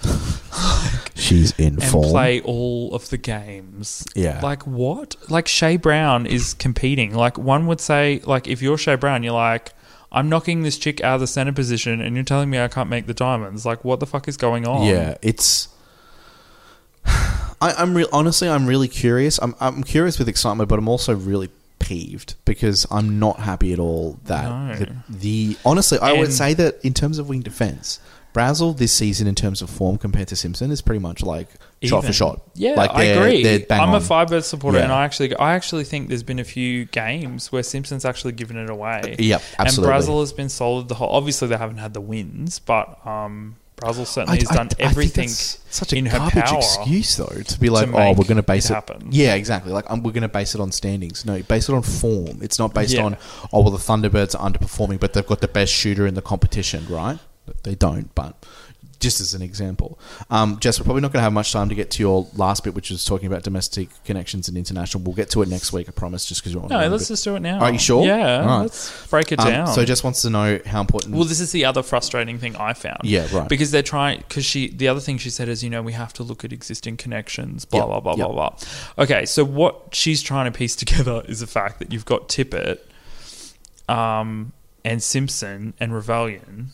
She's 1.14 1.53
in 1.59 1.75
and 1.75 1.85
form. 1.85 2.09
play 2.09 2.40
all 2.40 2.95
of 2.95 3.11
the 3.11 3.16
games. 3.18 4.05
Yeah. 4.14 4.40
Like 4.42 4.66
what? 4.66 5.16
Like 5.29 5.47
Shay 5.49 5.77
Brown 5.77 6.25
is 6.27 6.55
competing. 6.55 7.14
Like 7.14 7.37
one 7.38 7.66
would 7.66 7.81
say, 7.81 8.21
like 8.25 8.49
if 8.49 8.62
you're 8.62 8.79
Shay 8.79 8.95
Brown, 8.97 9.23
you're 9.23 9.35
like, 9.35 9.73
I'm 10.11 10.29
knocking 10.29 10.62
this 10.62 10.79
chick 10.79 11.03
out 11.03 11.14
of 11.16 11.21
the 11.21 11.27
center 11.27 11.53
position, 11.53 12.01
and 12.01 12.14
you're 12.16 12.25
telling 12.25 12.51
me 12.51 12.61
I 12.61 12.68
can't 12.68 12.88
make 12.90 13.07
the 13.07 13.14
diamonds. 13.14 13.64
Like 13.66 13.85
what 13.85 13.99
the 14.01 14.07
fuck 14.07 14.29
is 14.29 14.37
going 14.37 14.66
on? 14.66 14.87
Yeah, 14.87 15.16
it's. 15.23 15.68
I, 17.07 17.73
I'm 17.79 17.95
real. 17.95 18.09
Honestly, 18.12 18.49
I'm 18.49 18.66
really 18.66 18.88
curious. 18.88 19.38
I'm 19.40 19.55
I'm 19.61 19.83
curious 19.85 20.18
with 20.18 20.29
excitement, 20.29 20.68
but 20.68 20.79
I'm 20.79 20.88
also 20.88 21.14
really 21.14 21.49
peeved 21.93 22.35
because 22.45 22.87
I'm 22.91 23.19
not 23.19 23.41
happy 23.41 23.73
at 23.73 23.79
all 23.79 24.19
that 24.25 24.45
No. 24.45 24.75
the, 24.77 24.97
the 25.09 25.57
honestly 25.65 25.99
I 26.01 26.13
would 26.13 26.33
say 26.33 26.55
that 26.55 26.85
in 26.85 26.95
terms 26.95 27.19
of 27.19 27.29
wing 27.29 27.41
defense, 27.41 28.01
Brazill 28.35 28.75
this 28.77 28.93
season 28.93 29.27
in 29.27 29.35
terms 29.35 29.61
of 29.61 29.69
form 29.69 29.99
compared 29.99 30.29
to 30.29 30.37
Simpson 30.37 30.71
is 30.71 30.81
pretty 30.81 31.01
much 31.01 31.23
like 31.23 31.49
shot 31.83 32.05
for 32.05 32.13
shot. 32.15 32.41
Yeah, 32.55 32.73
like 32.77 32.91
I 32.95 33.05
agree. 33.05 33.67
I'm 33.71 33.91
a 33.91 33.97
on. 33.97 34.01
Firebird 34.01 34.45
supporter, 34.45 34.79
Yeah. 34.79 34.85
and 34.85 34.93
I 34.93 35.05
actually, 35.05 35.37
I 35.37 35.53
actually 35.55 35.85
think 35.85 36.09
there's 36.09 36.23
been 36.23 36.39
a 36.39 36.45
few 36.45 36.87
games 36.87 37.53
where 37.53 37.63
Simpson's 37.63 38.07
actually 38.07 38.33
given 38.33 38.57
it 38.57 38.71
away. 38.71 39.17
Yeah, 39.19 39.39
absolutely. 39.59 39.95
And 39.95 40.03
Brazill 40.05 40.21
has 40.21 40.33
been 40.33 40.49
solid 40.49 40.89
the 40.89 40.95
whole. 40.95 41.11
Obviously, 41.11 41.49
they 41.49 41.59
haven't 41.59 41.77
had 41.79 41.93
the 41.93 42.01
wins, 42.01 42.59
but 42.59 43.07
um, 43.07 43.57
Brazill 43.83 44.07
certainly 44.07 44.38
I- 44.38 44.40
has 44.42 44.51
I- 44.51 44.55
done 44.55 44.68
I 44.79 44.83
everything 44.83 45.29
such 45.29 45.92
a 45.92 45.97
in 45.97 46.07
her 46.07 46.18
power. 46.31 46.59
excuse 46.59 47.16
though 47.16 47.27
to 47.47 47.61
be 47.61 47.68
like, 47.71 47.90
to 47.90 47.97
oh, 47.97 48.12
we're 48.12 48.25
going 48.25 48.37
to 48.37 48.42
base 48.42 48.66
it 48.66 48.73
it. 48.73 48.75
happen. 48.75 49.09
Yeah, 49.11 49.35
exactly. 49.35 49.73
Like 49.73 49.90
um, 49.90 50.03
we're 50.03 50.12
going 50.12 50.23
to 50.23 50.29
base 50.29 50.55
it 50.55 50.61
on 50.61 50.73
standings. 50.73 51.25
No, 51.25 51.42
base 51.42 51.68
it 51.68 51.75
on 51.75 51.83
form. 51.83 52.38
It's 52.42 52.59
not 52.59 52.75
based 52.75 52.95
Yeah. 52.95 53.05
on 53.05 53.16
oh 53.53 53.61
well 53.62 53.71
the 53.71 53.79
Thunderbirds 53.79 54.38
are 54.38 54.51
underperforming, 54.51 55.01
but 55.01 55.12
they've 55.12 55.27
got 55.27 55.40
the 55.40 55.49
best 55.49 55.73
shooter 55.73 56.07
in 56.07 56.14
the 56.14 56.23
competition, 56.23 56.87
right? 56.88 57.18
They 57.64 57.75
don't, 57.75 58.14
but. 58.14 58.35
Just 59.03 59.21
as 59.21 59.35
an 59.35 59.43
example, 59.43 59.99
um, 60.31 60.59
Jess, 60.61 60.79
we're 60.81 60.85
probably 60.85 61.03
not 61.03 61.12
going 61.12 61.19
to 61.21 61.25
have 61.25 61.33
much 61.33 61.53
time 61.53 61.69
to 61.69 61.75
get 61.75 61.91
to 61.93 62.03
your 62.03 62.27
last 62.37 62.65
bit, 62.65 62.75
which 62.75 62.88
was 62.91 63.05
talking 63.05 63.27
about 63.27 63.43
domestic 63.43 63.88
connections 64.05 64.49
and 64.49 64.57
international. 64.57 65.03
We'll 65.03 65.15
get 65.17 65.29
to 65.31 65.43
it 65.43 65.49
next 65.49 65.73
week, 65.73 65.88
I 65.88 65.93
promise. 65.93 66.25
Just 66.25 66.41
because 66.41 66.55
you're 66.55 66.62
on. 66.62 66.69
No, 66.69 66.88
let's 66.88 67.09
just 67.09 67.25
do 67.25 67.37
it 67.37 67.41
now. 67.41 67.59
Are 67.61 67.73
you 67.73 67.79
sure? 67.79 68.07
Yeah, 68.07 68.47
right. 68.47 68.62
let's 68.62 69.07
break 69.09 69.33
it 69.33 69.41
Um, 69.41 69.49
down. 69.49 69.67
so, 69.67 69.85
Jess 69.85 70.03
wants 70.03 70.23
to 70.23 70.31
know 70.31 70.61
how 70.65 70.81
important. 70.81 71.15
Well, 71.15 71.25
this 71.25 71.41
is 71.41 71.53
the 71.53 71.65
other 71.65 71.83
frustrating 71.83 72.38
thing 72.38 72.57
I 72.57 72.73
found. 72.73 73.01
Yeah, 73.03 73.27
right. 73.37 73.49
Because 73.49 73.71
they're 73.73 73.83
trying. 73.83 74.19
Because 74.21 74.45
she, 74.45 74.69
the 74.69 74.88
other 74.88 75.01
thing 75.01 75.19
she 75.19 75.31
said 75.31 75.49
is, 75.49 75.62
you 75.65 75.69
know, 75.71 75.83
we 75.83 75.93
have 75.93 76.12
to 76.15 76.23
look 76.23 76.45
at 76.45 76.53
existing 76.53 76.97
connections. 76.97 77.65
Blah 77.65 77.81
Yep, 77.81 77.87
blah 77.88 78.01
blah 78.01 78.15
yep. 78.17 78.27
blah 78.29 78.51
blah. 78.51 79.03
Okay, 79.05 79.27
so 79.27 79.45
what 79.45 79.88
she's 79.93 80.23
trying 80.23 80.51
to 80.51 80.57
piece 80.57 80.77
together 80.83 81.23
is 81.27 81.41
the 81.41 81.47
fact 81.49 81.81
that 81.81 81.93
you've 81.93 82.05
got 82.05 82.29
Tippett, 82.29 82.79
um, 83.88 84.53
and 84.85 85.03
Simpson 85.03 85.75
and 85.81 85.93
Ravaillion, 85.93 86.67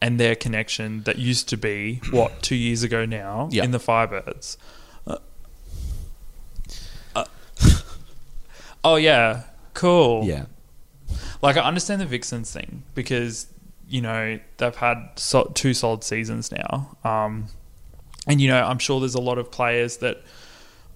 and 0.00 0.18
their 0.20 0.34
connection 0.36 1.02
that 1.02 1.18
used 1.18 1.48
to 1.48 1.56
be 1.56 2.00
what 2.10 2.42
two 2.42 2.54
years 2.54 2.82
ago 2.82 3.04
now 3.04 3.48
in 3.64 3.70
the 3.72 3.78
Firebirds. 3.78 4.56
Uh, 5.06 5.16
uh, 7.16 7.24
oh 8.84 8.96
yeah, 8.96 9.42
cool. 9.74 10.24
yeah, 10.24 10.46
Like 11.42 11.56
I 11.56 11.62
understand 11.62 12.00
the 12.00 12.06
Vixens 12.06 12.52
thing 12.52 12.82
because 12.94 13.46
you 13.88 14.00
know 14.00 14.38
they've 14.58 14.76
had 14.76 14.98
so- 15.16 15.50
two 15.54 15.74
solid 15.74 16.04
seasons 16.04 16.52
now, 16.52 16.96
um, 17.04 17.46
and 18.26 18.40
you 18.40 18.48
know 18.48 18.62
I'm 18.62 18.78
sure 18.78 19.00
there's 19.00 19.14
a 19.14 19.20
lot 19.20 19.38
of 19.38 19.50
players 19.50 19.96
that 19.98 20.22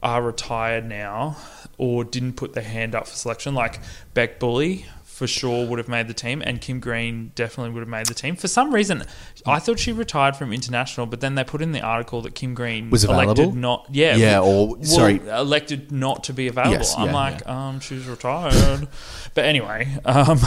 are 0.02 0.20
retired 0.22 0.84
now 0.84 1.36
or 1.78 2.04
didn't 2.04 2.34
put 2.34 2.52
their 2.54 2.64
hand 2.64 2.94
up 2.94 3.06
for 3.06 3.14
selection, 3.16 3.54
like 3.54 3.80
Bec 4.14 4.38
Bulley. 4.38 4.84
For 5.22 5.28
sure, 5.28 5.64
would 5.68 5.78
have 5.78 5.86
made 5.86 6.08
the 6.08 6.14
team, 6.14 6.42
and 6.44 6.60
Kim 6.60 6.80
Green 6.80 7.30
definitely 7.36 7.72
would 7.74 7.78
have 7.78 7.88
made 7.88 8.06
the 8.06 8.12
team. 8.14 8.34
For 8.34 8.48
some 8.48 8.74
reason, 8.74 9.04
I 9.46 9.60
thought 9.60 9.78
she 9.78 9.92
retired 9.92 10.34
from 10.34 10.52
international, 10.52 11.06
but 11.06 11.20
then 11.20 11.36
they 11.36 11.44
put 11.44 11.62
in 11.62 11.70
the 11.70 11.80
article 11.80 12.22
that 12.22 12.34
Kim 12.34 12.54
Green 12.54 12.90
Was 12.90 13.04
elected 13.04 13.38
available? 13.38 13.56
not, 13.56 13.86
yeah, 13.92 14.16
Yeah, 14.16 14.40
or- 14.40 14.74
well, 14.74 14.82
sorry. 14.84 15.20
elected 15.28 15.92
not 15.92 16.24
to 16.24 16.32
be 16.32 16.48
available. 16.48 16.72
Yes, 16.72 16.96
I'm 16.98 17.06
yeah, 17.06 17.12
like, 17.14 17.48
um, 17.48 17.78
she's 17.78 18.04
retired. 18.08 18.88
but 19.34 19.44
anyway, 19.44 19.96
um, 20.04 20.40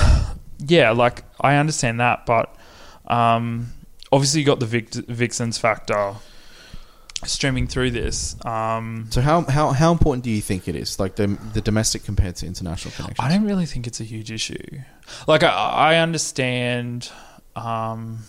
yeah, 0.67 0.91
like 0.91 1.23
I 1.39 1.55
understand 1.55 2.01
that, 2.01 2.25
but 2.25 2.53
um, 3.07 3.67
obviously 4.11 4.41
you 4.41 4.45
got 4.45 4.59
the 4.59 4.65
Vic- 4.65 4.93
Vixens 4.93 5.57
factor 5.57 6.15
streaming 7.27 7.67
through 7.67 7.91
this. 7.91 8.35
Um, 8.45 9.07
So 9.09 9.21
how, 9.21 9.41
how 9.41 9.71
how 9.71 9.91
important 9.91 10.23
do 10.23 10.29
you 10.29 10.41
think 10.41 10.67
it 10.67 10.75
is, 10.75 10.99
like 10.99 11.15
the 11.15 11.27
the 11.53 11.61
domestic 11.61 12.03
compared 12.03 12.35
to 12.37 12.45
international 12.45 12.93
connections? 12.95 13.19
I 13.19 13.29
don't 13.29 13.45
really 13.45 13.65
think 13.65 13.87
it's 13.87 13.99
a 13.99 14.03
huge 14.03 14.31
issue. 14.31 14.81
Like 15.27 15.43
I, 15.43 15.49
I 15.49 15.97
understand, 15.97 17.11
um, 17.55 18.19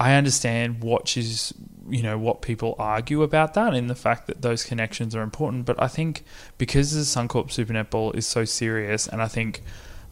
I 0.00 0.14
understand 0.14 0.82
what 0.82 1.08
she's, 1.08 1.52
you 1.88 2.02
know, 2.02 2.16
what 2.18 2.40
people 2.40 2.76
argue 2.78 3.22
about 3.22 3.54
that 3.54 3.74
and 3.74 3.90
the 3.90 3.96
fact 3.96 4.26
that 4.28 4.42
those 4.42 4.64
connections 4.64 5.14
are 5.14 5.22
important. 5.22 5.66
But 5.66 5.82
I 5.82 5.88
think 5.88 6.24
because 6.56 6.92
the 6.92 7.00
Suncorp 7.00 7.50
Super 7.50 7.72
Netball 7.72 8.14
is 8.14 8.26
so 8.26 8.44
serious, 8.44 9.08
and 9.08 9.20
I 9.20 9.28
think, 9.28 9.62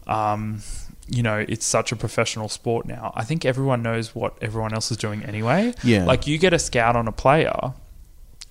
um, 0.05 0.61
you 1.07 1.23
know, 1.23 1.45
it's 1.47 1.65
such 1.65 1.91
a 1.91 1.95
professional 1.95 2.49
sport 2.49 2.85
now. 2.85 3.13
I 3.15 3.23
think 3.23 3.45
everyone 3.45 3.81
knows 3.81 4.13
what 4.13 4.37
everyone 4.41 4.73
else 4.73 4.91
is 4.91 4.97
doing 4.97 5.23
anyway. 5.23 5.73
Yeah. 5.83 6.05
Like 6.05 6.27
you 6.27 6.37
get 6.37 6.53
a 6.53 6.59
scout 6.59 6.95
on 6.95 7.07
a 7.07 7.11
player, 7.13 7.73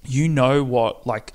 you 0.05 0.29
know 0.29 0.63
what 0.63 1.07
like 1.07 1.33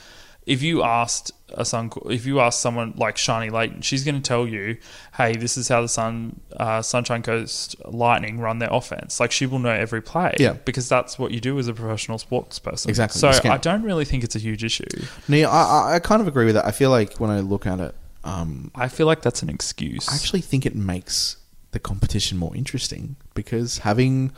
if 0.47 0.63
you 0.63 0.81
asked 0.81 1.31
a 1.53 1.63
sun 1.63 1.91
if 2.05 2.25
you 2.25 2.39
ask 2.39 2.59
someone 2.59 2.93
like 2.97 3.15
Sharni 3.17 3.51
Layton, 3.51 3.81
she's 3.81 4.03
going 4.03 4.15
to 4.15 4.21
tell 4.21 4.47
you, 4.47 4.77
"Hey, 5.15 5.35
this 5.35 5.55
is 5.57 5.67
how 5.67 5.81
the 5.81 5.87
Sun 5.89 6.39
uh, 6.57 6.81
Sunshine 6.81 7.21
Coast 7.21 7.75
Lightning 7.85 8.39
run 8.39 8.57
their 8.59 8.69
offense." 8.71 9.19
Like 9.19 9.31
she 9.31 9.45
will 9.45 9.59
know 9.59 9.69
every 9.69 10.01
play, 10.01 10.33
Yeah. 10.39 10.53
because 10.53 10.89
that's 10.89 11.19
what 11.19 11.31
you 11.31 11.39
do 11.41 11.59
as 11.59 11.67
a 11.67 11.73
professional 11.73 12.17
sports 12.17 12.57
person. 12.57 12.89
Exactly, 12.89 13.19
So. 13.19 13.29
I 13.49 13.57
don't 13.57 13.83
really 13.83 14.05
think 14.05 14.23
it's 14.23 14.35
a 14.35 14.39
huge 14.39 14.63
issue. 14.63 14.85
No, 15.27 15.37
yeah, 15.37 15.49
I, 15.49 15.61
I- 15.91 15.95
I 15.95 15.99
kind 15.99 16.21
of 16.21 16.27
agree 16.27 16.45
with 16.45 16.55
that. 16.55 16.65
I 16.65 16.71
feel 16.71 16.89
like 16.89 17.17
when 17.19 17.29
I 17.29 17.41
look 17.41 17.67
at 17.67 17.79
it, 17.79 17.93
um, 18.23 18.71
I 18.75 18.87
feel 18.87 19.07
like 19.07 19.21
that's 19.21 19.41
an 19.41 19.49
excuse. 19.49 20.07
I 20.09 20.15
actually 20.15 20.41
think 20.41 20.65
it 20.65 20.75
makes 20.75 21.37
the 21.71 21.79
competition 21.79 22.37
more 22.37 22.55
interesting 22.55 23.15
because 23.33 23.79
having 23.79 24.31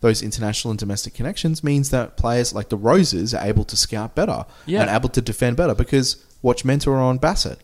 those 0.00 0.22
international 0.22 0.70
and 0.70 0.78
domestic 0.78 1.14
connections 1.14 1.64
means 1.64 1.90
that 1.90 2.16
players 2.16 2.52
like 2.52 2.68
the 2.68 2.76
Roses 2.76 3.32
are 3.34 3.44
able 3.44 3.64
to 3.64 3.76
scout 3.76 4.14
better 4.14 4.44
Yeah. 4.66 4.82
and 4.82 4.90
able 4.90 5.08
to 5.10 5.20
defend 5.22 5.56
better 5.56 5.74
because 5.74 6.22
watch 6.42 6.64
Mentor 6.64 6.96
on 6.98 7.18
Bassett. 7.18 7.58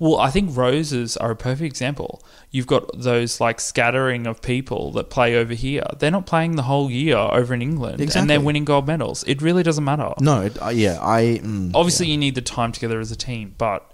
Well, 0.00 0.18
I 0.18 0.30
think 0.30 0.54
roses 0.56 1.16
are 1.16 1.30
a 1.30 1.36
perfect 1.36 1.62
example. 1.66 2.22
You've 2.50 2.66
got 2.66 2.98
those 3.00 3.40
like 3.40 3.60
scattering 3.60 4.26
of 4.26 4.42
people 4.42 4.90
that 4.92 5.08
play 5.10 5.36
over 5.36 5.54
here. 5.54 5.84
They're 5.98 6.10
not 6.10 6.26
playing 6.26 6.56
the 6.56 6.64
whole 6.64 6.90
year 6.90 7.16
over 7.16 7.54
in 7.54 7.62
England, 7.62 8.00
and 8.16 8.28
they're 8.28 8.40
winning 8.40 8.64
gold 8.64 8.86
medals. 8.86 9.22
It 9.28 9.40
really 9.40 9.62
doesn't 9.62 9.84
matter. 9.84 10.12
No, 10.20 10.42
it, 10.42 10.60
uh, 10.60 10.68
yeah, 10.70 10.98
I 11.00 11.40
mm, 11.42 11.70
Obviously, 11.74 12.08
you 12.08 12.18
need 12.18 12.34
the 12.34 12.42
time 12.42 12.72
together 12.72 12.98
as 12.98 13.10
a 13.12 13.16
team, 13.16 13.54
but 13.56 13.88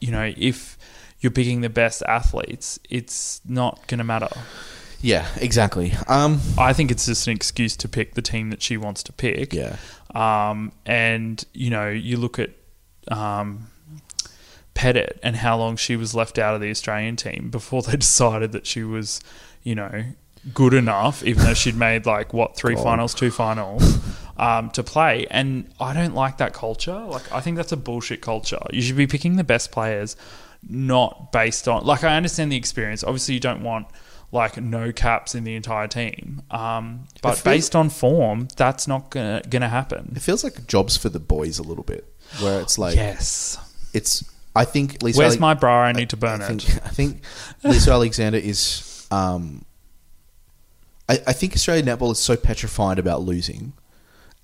you 0.00 0.10
know 0.10 0.32
if 0.36 0.78
you're 1.20 1.32
picking 1.32 1.60
the 1.60 1.68
best 1.68 2.02
athletes, 2.08 2.78
it's 2.88 3.40
not 3.46 3.86
going 3.86 3.98
to 3.98 4.04
matter. 4.04 4.30
Yeah, 5.02 5.26
exactly. 5.36 5.94
Um, 6.08 6.40
I 6.58 6.72
think 6.72 6.90
it's 6.90 7.06
just 7.06 7.26
an 7.26 7.34
excuse 7.34 7.76
to 7.78 7.88
pick 7.88 8.14
the 8.14 8.22
team 8.22 8.50
that 8.50 8.62
she 8.62 8.76
wants 8.76 9.02
to 9.04 9.12
pick. 9.12 9.52
yeah, 9.54 9.76
Um, 10.14 10.72
and 10.84 11.42
you 11.54 11.70
know, 11.70 11.88
you 11.88 12.16
look 12.16 12.38
at 12.38 12.50
um, 13.08 13.68
Pettitt 14.74 15.18
and 15.22 15.36
how 15.36 15.56
long 15.56 15.76
she 15.76 15.96
was 15.96 16.14
left 16.14 16.38
out 16.38 16.54
of 16.54 16.60
the 16.60 16.70
Australian 16.70 17.16
team 17.16 17.48
before 17.50 17.82
they 17.86 17.96
decided 17.96 18.52
that 18.52 18.66
she 18.66 18.82
was, 18.82 19.20
you 19.62 19.74
know, 19.74 20.04
good 20.54 20.74
enough, 20.74 21.22
even 21.22 21.44
though 21.44 21.54
she'd 21.54 21.76
made 21.76 22.06
like 22.06 22.32
what 22.32 22.56
three 22.56 22.74
God. 22.74 22.84
finals, 22.84 23.14
two 23.14 23.30
finals, 23.30 23.98
um, 24.40 24.70
to 24.70 24.82
play. 24.82 25.26
And 25.30 25.72
I 25.78 25.92
don't 25.92 26.14
like 26.14 26.38
that 26.38 26.54
culture. 26.54 26.98
Like, 26.98 27.30
I 27.30 27.40
think 27.40 27.58
that's 27.58 27.72
a 27.72 27.76
bullshit 27.76 28.22
culture. 28.22 28.58
You 28.72 28.80
should 28.80 28.96
be 28.96 29.06
picking 29.06 29.36
the 29.36 29.44
best 29.44 29.70
players, 29.70 30.16
not 30.66 31.30
based 31.30 31.68
on 31.68 31.84
like 31.84 32.02
I 32.02 32.16
understand 32.16 32.50
the 32.50 32.56
experience. 32.56 33.04
Obviously, 33.04 33.34
you 33.34 33.40
don't 33.40 33.62
want 33.62 33.86
like 34.32 34.56
no 34.56 34.92
caps 34.92 35.34
in 35.34 35.44
the 35.44 35.54
entire 35.54 35.88
team, 35.88 36.42
um, 36.50 37.06
but 37.20 37.32
feels- 37.32 37.42
based 37.42 37.76
on 37.76 37.90
form, 37.90 38.48
that's 38.56 38.88
not 38.88 39.10
gonna 39.10 39.42
gonna 39.48 39.68
happen. 39.68 40.12
it 40.16 40.22
feels 40.22 40.42
like 40.42 40.66
jobs 40.66 40.96
for 40.96 41.10
the 41.10 41.20
boys 41.20 41.58
a 41.58 41.62
little 41.62 41.84
bit, 41.84 42.10
where 42.40 42.60
it's 42.60 42.78
like 42.78 42.96
yes. 42.96 43.58
it's. 43.92 44.24
I 44.56 44.64
think 44.64 45.02
Lisa. 45.02 45.18
Where's 45.18 45.34
Ale- 45.34 45.40
my 45.40 45.54
bra? 45.54 45.82
I 45.82 45.92
need 45.92 46.10
to 46.10 46.16
burn 46.16 46.40
I 46.42 46.52
it. 46.52 46.80
I 46.84 46.88
think 46.88 47.22
Lisa 47.62 47.92
Alexander 47.92 48.38
is. 48.38 49.06
Um, 49.10 49.64
I, 51.08 51.14
I 51.26 51.32
think 51.32 51.54
Australian 51.54 51.86
netball 51.86 52.12
is 52.12 52.18
so 52.20 52.36
petrified 52.36 52.98
about 52.98 53.22
losing, 53.22 53.72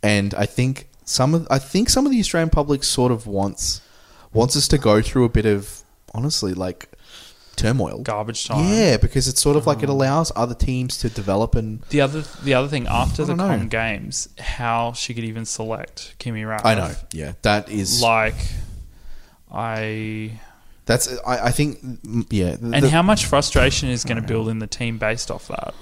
and 0.06 0.34
I 0.34 0.46
think 0.46 0.88
some 1.04 1.34
of 1.34 1.46
I 1.50 1.58
think 1.58 1.88
some 1.88 2.06
of 2.06 2.12
the 2.12 2.20
Australian 2.20 2.50
public 2.50 2.84
sort 2.84 3.12
of 3.12 3.26
wants 3.26 3.80
wants 4.32 4.56
us 4.56 4.68
to 4.68 4.78
go 4.78 5.00
through 5.02 5.24
a 5.24 5.28
bit 5.28 5.46
of 5.46 5.82
honestly 6.14 6.52
like 6.54 6.88
turmoil. 7.56 8.02
Garbage 8.02 8.46
time. 8.46 8.70
Yeah, 8.70 8.96
because 8.98 9.28
it's 9.28 9.40
sort 9.40 9.56
of 9.56 9.66
like 9.66 9.82
it 9.82 9.88
allows 9.88 10.30
other 10.36 10.54
teams 10.54 10.98
to 10.98 11.08
develop 11.08 11.54
and 11.54 11.80
The 11.88 12.00
other 12.02 12.22
the 12.44 12.52
other 12.54 12.68
thing 12.68 12.86
after 12.86 13.24
the 13.24 13.34
don't 13.34 13.38
know. 13.48 13.56
Com 13.56 13.68
Games, 13.68 14.28
how 14.38 14.92
she 14.92 15.14
could 15.14 15.24
even 15.24 15.44
select 15.46 16.14
Kimmy 16.18 16.46
Rav. 16.46 16.64
I 16.66 16.74
know, 16.74 16.92
yeah, 17.12 17.32
that 17.42 17.70
is 17.70 18.02
Like, 18.02 18.34
I 19.50 20.38
that's 20.84 21.08
I, 21.26 21.46
I 21.46 21.50
think 21.50 21.80
mm, 21.82 22.26
yeah, 22.30 22.56
the- 22.56 22.72
and 22.74 22.84
the- 22.84 22.90
how 22.90 23.02
much 23.02 23.26
frustration 23.26 23.88
is 23.88 24.04
going 24.04 24.20
to 24.20 24.26
build 24.26 24.48
in 24.48 24.58
the 24.58 24.66
team 24.66 24.98
based 24.98 25.30
off 25.30 25.48
that 25.48 25.74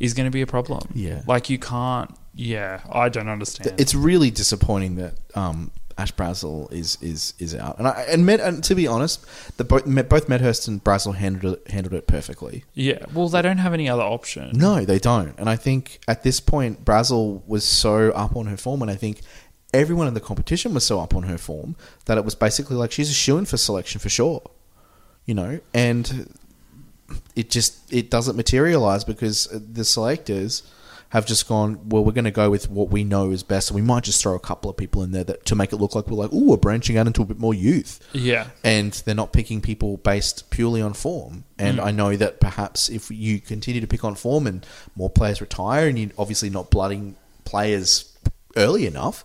is 0.00 0.14
going 0.14 0.26
to 0.26 0.30
be 0.30 0.42
a 0.42 0.46
problem. 0.46 0.82
Yeah. 0.94 1.22
like 1.26 1.48
you 1.50 1.58
can't. 1.58 2.14
Yeah, 2.34 2.80
I 2.90 3.08
don't 3.08 3.28
understand. 3.28 3.80
it's 3.80 3.94
really 3.94 4.30
disappointing 4.30 4.96
that 4.96 5.14
um, 5.34 5.70
Ash 5.96 6.12
Brazill 6.12 6.72
is 6.72 6.98
is 7.00 7.34
is 7.38 7.54
out, 7.54 7.78
and 7.78 7.86
I, 7.86 8.06
and, 8.08 8.26
Med, 8.26 8.40
and 8.40 8.62
to 8.64 8.74
be 8.74 8.86
honest, 8.86 9.24
the 9.56 9.64
both 9.64 9.84
both 10.08 10.28
Medhurst 10.28 10.66
and 10.66 10.82
Brazill 10.82 11.14
handled 11.14 11.54
it, 11.54 11.70
handled 11.70 11.94
it 11.94 12.06
perfectly. 12.06 12.64
yeah. 12.74 13.04
Well, 13.12 13.28
they 13.28 13.42
don't 13.42 13.58
have 13.58 13.72
any 13.72 13.88
other 13.88 14.02
option. 14.02 14.50
No, 14.54 14.84
they 14.84 14.98
don't, 14.98 15.38
and 15.38 15.48
I 15.48 15.56
think 15.56 16.00
at 16.08 16.22
this 16.24 16.40
point 16.40 16.84
Brazill 16.84 17.46
was 17.46 17.64
so 17.64 18.10
up 18.10 18.36
on 18.36 18.46
her 18.46 18.56
form, 18.56 18.82
and 18.82 18.90
I 18.90 18.96
think 18.96 19.20
everyone 19.72 20.06
in 20.08 20.14
the 20.14 20.20
competition 20.20 20.74
was 20.74 20.84
so 20.84 21.00
up 21.00 21.14
on 21.14 21.24
her 21.24 21.38
form 21.38 21.76
that 22.06 22.18
it 22.18 22.24
was 22.24 22.34
basically 22.34 22.76
like 22.76 22.92
she's 22.92 23.10
a 23.10 23.14
shoe 23.14 23.38
in 23.38 23.44
for 23.44 23.56
selection 23.56 24.00
for 24.00 24.08
sure, 24.08 24.42
you 25.26 25.34
know, 25.34 25.60
and 25.72 26.34
it 27.36 27.50
just 27.50 27.92
it 27.92 28.10
doesn't 28.10 28.36
materialize 28.36 29.04
because 29.04 29.46
the 29.52 29.84
selectors 29.84 30.64
have 31.14 31.24
just 31.24 31.48
gone 31.48 31.88
well 31.88 32.04
we're 32.04 32.12
going 32.12 32.24
to 32.26 32.30
go 32.30 32.50
with 32.50 32.68
what 32.68 32.90
we 32.90 33.04
know 33.04 33.30
is 33.30 33.42
best. 33.42 33.70
And 33.70 33.76
we 33.76 33.82
might 33.82 34.02
just 34.04 34.20
throw 34.20 34.34
a 34.34 34.40
couple 34.40 34.68
of 34.68 34.76
people 34.76 35.02
in 35.02 35.12
there 35.12 35.24
that 35.24 35.46
to 35.46 35.54
make 35.54 35.72
it 35.72 35.76
look 35.76 35.94
like 35.94 36.08
we're 36.08 36.16
like 36.22 36.30
oh 36.32 36.44
we're 36.50 36.56
branching 36.58 36.98
out 36.98 37.06
into 37.06 37.22
a 37.22 37.24
bit 37.24 37.38
more 37.38 37.54
youth. 37.54 38.00
Yeah, 38.12 38.48
and 38.62 38.92
they're 39.04 39.14
not 39.14 39.32
picking 39.32 39.60
people 39.62 39.96
based 39.96 40.50
purely 40.50 40.82
on 40.82 40.92
form. 40.92 41.44
And 41.58 41.78
Mm. 41.78 41.84
i 41.84 41.90
know 41.92 42.16
that 42.16 42.40
perhaps 42.40 42.88
if 42.88 43.10
you 43.10 43.40
continue 43.40 43.80
to 43.80 43.86
pick 43.86 44.04
on 44.04 44.14
form 44.16 44.46
and 44.46 44.66
more 44.96 45.08
players 45.08 45.40
retire 45.40 45.88
and 45.88 45.98
you're 45.98 46.10
obviously 46.18 46.50
not 46.50 46.70
blooding 46.70 47.16
players 47.44 48.12
early 48.56 48.86
enough 48.86 49.24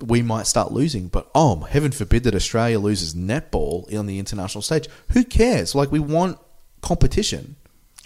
we 0.00 0.20
might 0.20 0.46
start 0.48 0.72
losing. 0.72 1.06
But 1.08 1.30
oh 1.34 1.60
heaven 1.60 1.92
forbid 1.92 2.24
that 2.24 2.34
australia 2.34 2.78
loses 2.78 3.14
netball 3.14 3.92
on 3.98 4.06
the 4.06 4.18
international 4.18 4.60
stage. 4.62 4.86
Who 5.10 5.24
cares? 5.24 5.74
Like 5.74 5.90
we 5.92 6.00
want 6.00 6.38
competition 6.82 7.56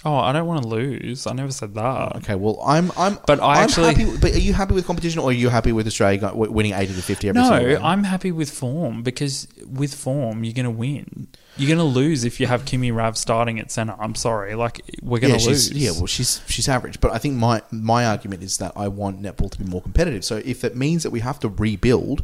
Oh, 0.09 0.15
I 0.15 0.33
don't 0.33 0.47
want 0.47 0.63
to 0.63 0.69
lose. 0.69 1.27
I 1.27 1.33
never 1.33 1.51
said 1.51 1.75
that. 1.75 1.85
Oh, 1.85 2.13
okay, 2.19 2.37
well, 2.37 2.61
I'm, 2.65 2.93
I'm, 2.97 3.19
But 3.27 3.41
I 3.41 3.55
I'm 3.55 3.65
actually- 3.65 3.93
happy, 3.93 4.17
but 4.19 4.35
are 4.35 4.39
you 4.39 4.53
happy 4.53 4.73
with 4.75 4.87
competition, 4.87 5.19
or 5.21 5.31
are 5.31 5.33
you 5.33 5.49
happy 5.49 5.73
with 5.73 5.87
Australia 5.89 6.19
go- 6.21 6.29
w- 6.29 6.53
winning 6.53 6.75
eighty 6.75 6.95
to 6.95 7.03
fifty 7.03 7.29
every 7.29 7.43
No, 7.43 7.59
game? 7.59 7.85
I'm 7.85 8.05
happy 8.05 8.31
with 8.31 8.49
form 8.51 9.03
because 9.03 9.49
with 9.69 9.93
form 9.95 10.45
you're 10.45 10.55
going 10.55 10.65
to 10.65 10.71
win. 10.71 11.27
You're 11.57 11.69
going 11.75 11.79
to 11.79 11.85
lose 12.01 12.23
if 12.25 12.39
you 12.39 12.47
have 12.47 12.65
Kimmy 12.65 12.95
Rav 12.95 13.17
starting 13.19 13.59
at 13.59 13.73
center. 13.73 13.97
I'm 13.99 14.15
sorry, 14.15 14.55
like 14.55 14.81
we're 15.03 15.19
going 15.19 15.33
yeah, 15.33 15.39
to 15.41 15.49
lose. 15.49 15.73
yeah, 15.73 15.91
well, 15.91 16.07
she's 16.07 16.41
she's 16.47 16.69
average, 16.69 17.01
but 17.01 17.11
I 17.13 17.19
think 17.19 17.35
my 17.35 17.63
my 17.73 18.07
argument 18.07 18.43
is 18.45 18.59
that 18.59 18.73
I 18.77 18.87
want 18.89 19.21
netball 19.21 19.51
to 19.51 19.59
be 19.59 19.65
more 19.65 19.83
competitive. 19.83 20.25
So 20.25 20.37
if 20.45 20.63
it 20.65 20.77
means 20.77 21.03
that 21.03 21.11
we 21.11 21.21
have 21.21 21.41
to 21.41 21.49
rebuild, 21.49 22.23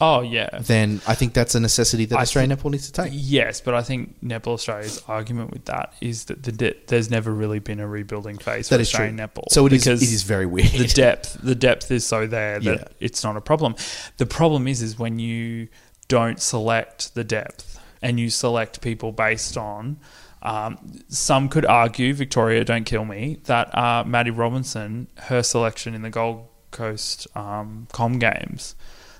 oh 0.00 0.20
yeah, 0.20 0.48
then 0.60 1.00
I 1.06 1.14
think 1.14 1.32
that's 1.34 1.54
a 1.54 1.60
necessity 1.60 2.04
that 2.06 2.18
I 2.18 2.22
Australian 2.22 2.56
netball 2.56 2.70
needs 2.70 2.90
to 2.90 2.92
take. 2.92 3.10
yes, 3.14 3.60
but 3.60 3.74
I 3.74 3.82
think 3.82 4.20
Netball 4.22 4.54
Australia's 4.54 5.02
argument 5.08 5.50
with 5.50 5.64
that 5.66 5.92
is 6.00 6.26
that 6.26 6.42
the 6.42 6.52
de- 6.52 6.76
there's 6.86 7.10
never 7.10 7.32
really 7.32 7.58
been 7.58 7.80
a 7.80 7.86
rebuilding 7.88 8.38
phase 8.38 8.68
That 8.68 8.76
for 8.76 8.82
is 8.82 8.90
true. 8.90 9.08
Netball. 9.10 9.44
So 9.50 9.66
it 9.66 9.72
is 9.72 9.86
it 9.86 10.02
is 10.02 10.22
very 10.22 10.46
weird. 10.46 10.68
the 10.68 10.86
depth 10.86 11.38
the 11.42 11.54
depth 11.54 11.90
is 11.90 12.06
so 12.06 12.26
there 12.26 12.60
that 12.60 12.78
Yeah. 12.78 12.84
it's 13.00 13.24
not 13.24 13.36
a 13.36 13.40
problem. 13.40 13.74
The 14.18 14.26
problem 14.26 14.68
is 14.68 14.82
is 14.82 14.98
when 14.98 15.18
you 15.18 15.68
don't 16.08 16.40
select 16.40 17.14
the 17.14 17.24
depth 17.24 17.78
and 18.00 18.18
you 18.20 18.30
select 18.30 18.80
people 18.80 19.12
based 19.12 19.56
on 19.56 19.98
um, 20.40 20.78
some 21.08 21.48
could 21.48 21.66
argue, 21.66 22.14
Victoria, 22.14 22.64
don't 22.64 22.84
kill 22.84 23.04
me, 23.04 23.38
that 23.46 23.76
uh, 23.76 24.04
Madi 24.06 24.30
Robinson, 24.30 25.08
her 25.16 25.42
selection 25.42 25.94
in 25.94 26.02
the 26.02 26.10
Gold 26.10 26.46
Coast 26.70 27.26
um, 27.34 27.88
Com 27.92 28.20
Games, 28.20 28.76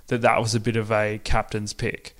that 0.08 0.22
that 0.22 0.40
was 0.40 0.54
a 0.54 0.60
bit 0.60 0.76
of 0.76 0.90
a 0.90 1.20
captain's 1.24 1.72
pick, 1.72 2.16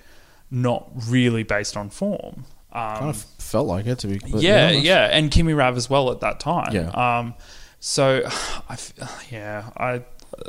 not 0.51 0.91
really 1.09 1.43
based 1.43 1.77
on 1.77 1.91
form. 1.91 2.45
Um, 2.73 2.97
kind 2.97 3.11
of 3.11 3.23
felt 3.39 3.67
like 3.67 3.87
it 3.87 3.99
to 4.01 4.09
be. 4.09 4.21
yeah, 4.27 4.69
honest. 4.69 4.85
yeah, 4.85 5.05
and 5.07 5.31
Kimmy 5.31 5.57
Rav 5.57 5.77
as 5.77 5.91
well 5.91 6.11
at 6.11 6.21
that 6.21 6.41
time. 6.41 6.75
Yeah. 6.75 6.91
Um, 6.91 7.35
so, 7.81 8.23
I, 8.69 8.77
yeah, 9.31 9.71
I, 9.77 10.03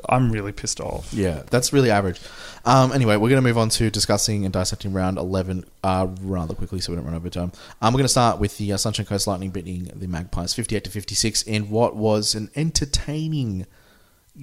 I'm 0.08 0.32
really 0.32 0.52
pissed 0.52 0.82
off. 0.82 1.14
Yeah, 1.14 1.44
that's 1.50 1.74
really 1.74 1.92
average. 1.92 2.20
Um, 2.66 2.92
anyway, 2.92 3.16
we're 3.16 3.30
going 3.30 3.42
to 3.42 3.48
move 3.48 3.58
on 3.58 3.70
to 3.70 3.90
discussing 3.90 4.44
and 4.44 4.54
dissecting 4.54 4.94
round 4.94 5.18
11 5.18 5.66
uh, 5.84 6.08
rather 6.22 6.54
quickly 6.54 6.82
so 6.82 6.92
we 6.92 6.98
don't 6.98 7.06
run 7.06 7.16
over 7.16 7.30
time. 7.30 7.52
Um, 7.82 7.94
we're 7.94 8.00
going 8.00 8.04
to 8.06 8.10
start 8.10 8.40
with 8.40 8.58
the 8.58 8.74
uh, 8.74 8.78
Sunshine 8.78 9.06
Coast 9.06 9.28
Lightning 9.28 9.50
beating 9.50 9.90
the 9.96 10.08
Magpies 10.08 10.54
58 10.54 10.84
to 10.84 10.90
56 10.92 11.44
in 11.44 11.70
what 11.70 11.96
was 11.96 12.36
an 12.36 12.50
entertaining 12.56 13.66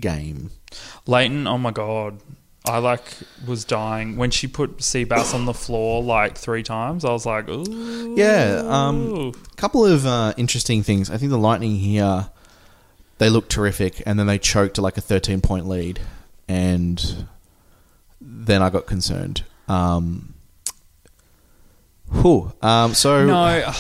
game. 0.01 0.51
Layton, 1.07 1.47
oh 1.47 1.59
my 1.59 1.71
god, 1.71 2.21
I 2.67 2.79
like 2.79 3.03
was 3.47 3.65
dying 3.65 4.17
when 4.17 4.31
she 4.31 4.49
put 4.49 4.79
Seabass 4.79 5.35
on 5.35 5.45
the 5.45 5.55
floor 5.55 6.03
like 6.03 6.37
three 6.37 6.63
times. 6.63 7.05
I 7.05 7.13
was 7.13 7.25
like, 7.25 7.49
ooh, 7.49 8.15
Yeah, 8.17 8.63
um, 8.67 9.33
couple 9.57 9.87
of 9.87 10.05
uh, 10.05 10.35
interesting 10.37 10.83
things. 10.83 11.09
I 11.11 11.17
think 11.17 11.31
the 11.31 11.39
Lightning 11.39 11.77
here, 11.77 12.29
they 13.19 13.31
looked 13.31 13.51
terrific, 13.51 14.03
and 14.05 14.19
then 14.19 14.27
they 14.27 14.39
choked 14.39 14.75
to 14.77 14.83
like 14.83 14.97
a 14.97 15.01
13 15.01 15.41
point 15.41 15.69
lead, 15.69 16.01
and 16.49 17.27
then 18.21 18.63
I 18.63 18.71
got 18.71 18.87
concerned. 18.87 19.45
Um, 19.69 20.35
whew. 22.11 22.53
Um, 22.63 22.95
so 22.95 23.25
no, 23.27 23.37
I, 23.37 23.75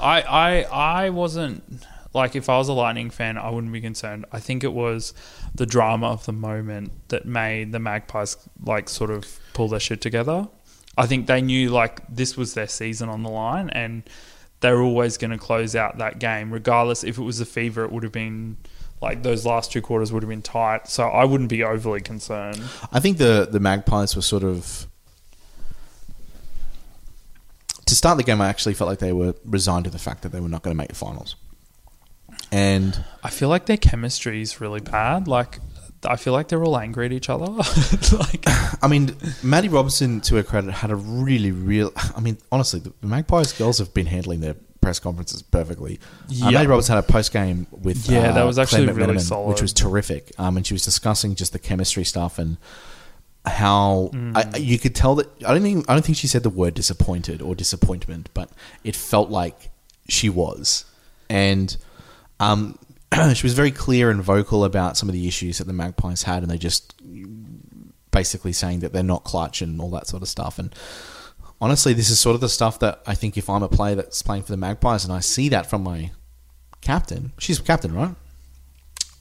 I, 0.00 0.62
I 0.62 1.10
wasn't 1.10 1.84
like 2.12 2.34
if 2.34 2.48
I 2.48 2.58
was 2.58 2.68
a 2.68 2.72
Lightning 2.72 3.10
fan, 3.10 3.38
I 3.38 3.50
wouldn't 3.50 3.72
be 3.72 3.80
concerned. 3.80 4.26
I 4.32 4.40
think 4.40 4.64
it 4.64 4.72
was 4.72 5.14
the 5.54 5.66
drama 5.66 6.08
of 6.08 6.26
the 6.26 6.32
moment 6.32 6.92
that 7.08 7.24
made 7.24 7.72
the 7.72 7.78
Magpies 7.78 8.36
like 8.64 8.88
sort 8.88 9.10
of 9.10 9.38
pull 9.54 9.68
their 9.68 9.80
shit 9.80 10.00
together. 10.00 10.48
I 10.96 11.06
think 11.06 11.26
they 11.26 11.40
knew 11.40 11.70
like 11.70 12.02
this 12.08 12.36
was 12.36 12.54
their 12.54 12.68
season 12.68 13.08
on 13.08 13.22
the 13.22 13.30
line, 13.30 13.70
and 13.70 14.02
they 14.60 14.72
were 14.72 14.82
always 14.82 15.16
going 15.16 15.30
to 15.30 15.38
close 15.38 15.74
out 15.76 15.98
that 15.98 16.18
game, 16.18 16.52
regardless 16.52 17.04
if 17.04 17.16
it 17.18 17.22
was 17.22 17.40
a 17.40 17.46
fever. 17.46 17.84
It 17.84 17.92
would 17.92 18.02
have 18.02 18.12
been 18.12 18.56
like 19.00 19.22
those 19.22 19.46
last 19.46 19.72
two 19.72 19.80
quarters 19.80 20.12
would 20.12 20.22
have 20.22 20.28
been 20.28 20.42
tight, 20.42 20.88
so 20.88 21.08
I 21.08 21.24
wouldn't 21.24 21.48
be 21.48 21.64
overly 21.64 22.00
concerned. 22.00 22.62
I 22.92 23.00
think 23.00 23.18
the 23.18 23.48
the 23.50 23.60
Magpies 23.60 24.16
were 24.16 24.22
sort 24.22 24.44
of 24.44 24.86
to 27.86 27.94
start 27.94 28.18
the 28.18 28.24
game. 28.24 28.40
I 28.40 28.48
actually 28.48 28.74
felt 28.74 28.88
like 28.88 28.98
they 28.98 29.12
were 29.12 29.34
resigned 29.44 29.84
to 29.84 29.90
the 29.90 29.98
fact 29.98 30.22
that 30.22 30.32
they 30.32 30.40
were 30.40 30.48
not 30.48 30.62
going 30.62 30.74
to 30.74 30.78
make 30.78 30.88
the 30.88 30.94
finals, 30.94 31.36
and 32.52 33.02
I 33.22 33.30
feel 33.30 33.48
like 33.48 33.66
their 33.66 33.76
chemistry 33.76 34.42
is 34.42 34.60
really 34.60 34.80
bad. 34.80 35.28
Like, 35.28 35.58
I 36.04 36.16
feel 36.16 36.32
like 36.32 36.48
they're 36.48 36.64
all 36.64 36.78
angry 36.78 37.06
at 37.06 37.12
each 37.12 37.28
other. 37.28 37.46
like, 38.18 38.44
I 38.82 38.88
mean, 38.88 39.14
Madi 39.42 39.68
Robinson, 39.68 40.20
to 40.22 40.36
her 40.36 40.42
credit, 40.42 40.72
had 40.72 40.90
a 40.90 40.96
really 40.96 41.52
real. 41.52 41.92
I 42.16 42.20
mean, 42.20 42.38
honestly, 42.50 42.80
the 42.80 42.92
Magpies 43.06 43.52
girls 43.52 43.78
have 43.78 43.92
been 43.94 44.06
handling 44.06 44.40
their 44.40 44.54
press 44.80 44.98
conferences 44.98 45.42
perfectly. 45.42 46.00
Yeah. 46.28 46.46
Uh, 46.46 46.50
Madi 46.52 46.66
Robinson 46.66 46.94
had 46.96 47.04
a 47.04 47.06
post 47.06 47.32
game 47.32 47.66
with 47.70 48.08
Yeah, 48.08 48.30
uh, 48.30 48.32
that 48.32 48.44
was 48.44 48.58
actually 48.58 48.86
really 48.90 49.18
solid. 49.18 49.48
which 49.48 49.60
was 49.62 49.72
terrific. 49.74 50.32
Um, 50.38 50.56
and 50.56 50.66
she 50.66 50.72
was 50.74 50.82
discussing 50.82 51.34
just 51.34 51.52
the 51.52 51.58
chemistry 51.58 52.04
stuff 52.04 52.38
and 52.38 52.56
how 53.46 54.10
Mm. 54.12 54.36
I, 54.54 54.56
you 54.58 54.78
could 54.78 54.94
tell 54.94 55.14
that. 55.16 55.26
I 55.46 55.52
don't 55.54 55.62
think 55.62 55.88
I 55.88 55.94
don't 55.94 56.04
think 56.04 56.18
she 56.18 56.26
said 56.26 56.42
the 56.42 56.50
word 56.50 56.74
disappointed 56.74 57.40
or 57.40 57.54
disappointment, 57.54 58.28
but 58.34 58.50
it 58.84 58.94
felt 58.94 59.30
like 59.30 59.70
she 60.08 60.28
was, 60.28 60.84
and 61.30 61.74
Um, 62.40 62.78
she 63.34 63.44
was 63.44 63.54
very 63.54 63.70
clear 63.70 64.10
and 64.10 64.20
vocal 64.22 64.64
about 64.64 64.96
some 64.96 65.08
of 65.08 65.12
the 65.12 65.28
issues 65.28 65.58
that 65.58 65.66
the 65.68 65.72
Magpies 65.72 66.24
had, 66.24 66.42
and 66.42 66.50
they 66.50 66.58
just 66.58 66.94
basically 68.10 68.52
saying 68.52 68.80
that 68.80 68.92
they're 68.92 69.02
not 69.02 69.22
clutch 69.22 69.62
and 69.62 69.80
all 69.80 69.90
that 69.90 70.08
sort 70.08 70.22
of 70.22 70.28
stuff. 70.28 70.58
And 70.58 70.74
honestly, 71.60 71.92
this 71.92 72.10
is 72.10 72.18
sort 72.18 72.34
of 72.34 72.40
the 72.40 72.48
stuff 72.48 72.78
that 72.80 73.00
I 73.06 73.14
think 73.14 73.36
if 73.36 73.48
I'm 73.48 73.62
a 73.62 73.68
player 73.68 73.94
that's 73.94 74.22
playing 74.22 74.42
for 74.42 74.52
the 74.52 74.56
Magpies 74.56 75.04
and 75.04 75.12
I 75.12 75.20
see 75.20 75.48
that 75.50 75.66
from 75.66 75.82
my 75.84 76.10
captain, 76.80 77.32
she's 77.38 77.60
captain, 77.60 77.94
right? 77.94 78.14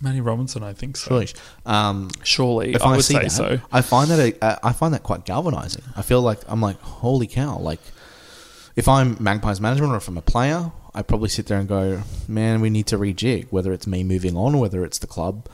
Manny 0.02 0.22
Robinson, 0.22 0.64
I 0.64 0.74
think 0.74 0.96
so. 0.96 1.10
Surely. 1.10 1.28
Um, 1.66 2.10
Surely, 2.24 2.74
if 2.74 2.84
I 2.84 2.96
would 2.96 3.04
see 3.04 3.16
say 3.16 3.24
that, 3.24 3.32
so. 3.32 3.60
I 3.72 3.82
find 3.82 4.10
that 4.10 4.38
uh, 4.42 4.58
I 4.64 4.72
find 4.72 4.94
that 4.94 5.04
quite 5.04 5.26
galvanizing. 5.26 5.84
I 5.96 6.04
feel 6.04 6.22
like 6.22 6.40
I'm 6.48 6.62
like, 6.62 6.80
holy 6.80 7.28
cow! 7.28 7.60
Like, 7.60 7.82
if 8.78 8.88
I'm 8.88 9.18
Magpies 9.20 9.60
management 9.60 9.92
or 9.92 9.98
if 9.98 10.08
I'm 10.08 10.18
a 10.18 10.22
player, 10.22 10.72
I 10.94 11.02
probably 11.02 11.30
sit 11.30 11.46
there 11.48 11.60
and 11.60 11.68
go, 11.68 12.02
man, 12.28 12.62
we 12.62 12.70
need 12.70 12.88
to 12.88 12.98
rejig. 12.98 13.48
Whether 13.52 13.72
it's 13.74 13.86
me 13.88 14.04
moving 14.04 14.36
on, 14.36 14.58
whether 14.60 14.84
it's 14.84 14.98
the 15.00 15.08
club 15.08 15.48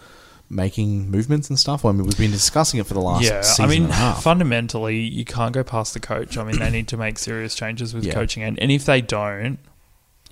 making 0.50 1.10
movements 1.10 1.50
and 1.50 1.58
stuff. 1.58 1.84
I 1.84 1.92
mean, 1.92 2.04
we've 2.04 2.18
been 2.18 2.30
discussing 2.32 2.80
it 2.80 2.86
for 2.86 2.94
the 2.94 3.02
last 3.02 3.24
Yeah, 3.24 3.42
I 3.58 3.68
mean, 3.68 3.84
and 3.86 3.92
a 3.92 3.96
half. 3.96 4.22
fundamentally, 4.24 5.00
you 5.00 5.26
can't 5.26 5.54
go 5.54 5.64
past 5.64 5.96
the 5.96 6.00
coach. 6.00 6.38
I 6.38 6.44
mean, 6.44 6.60
they 6.60 6.70
need 6.70 6.88
to 6.90 6.98
make 6.98 7.18
serious 7.18 7.56
changes 7.56 7.94
with 7.96 8.06
Yeah. 8.06 8.14
coaching, 8.14 8.44
and, 8.44 8.60
and 8.60 8.72
if 8.72 8.86
they 8.86 9.02
don't, 9.02 9.58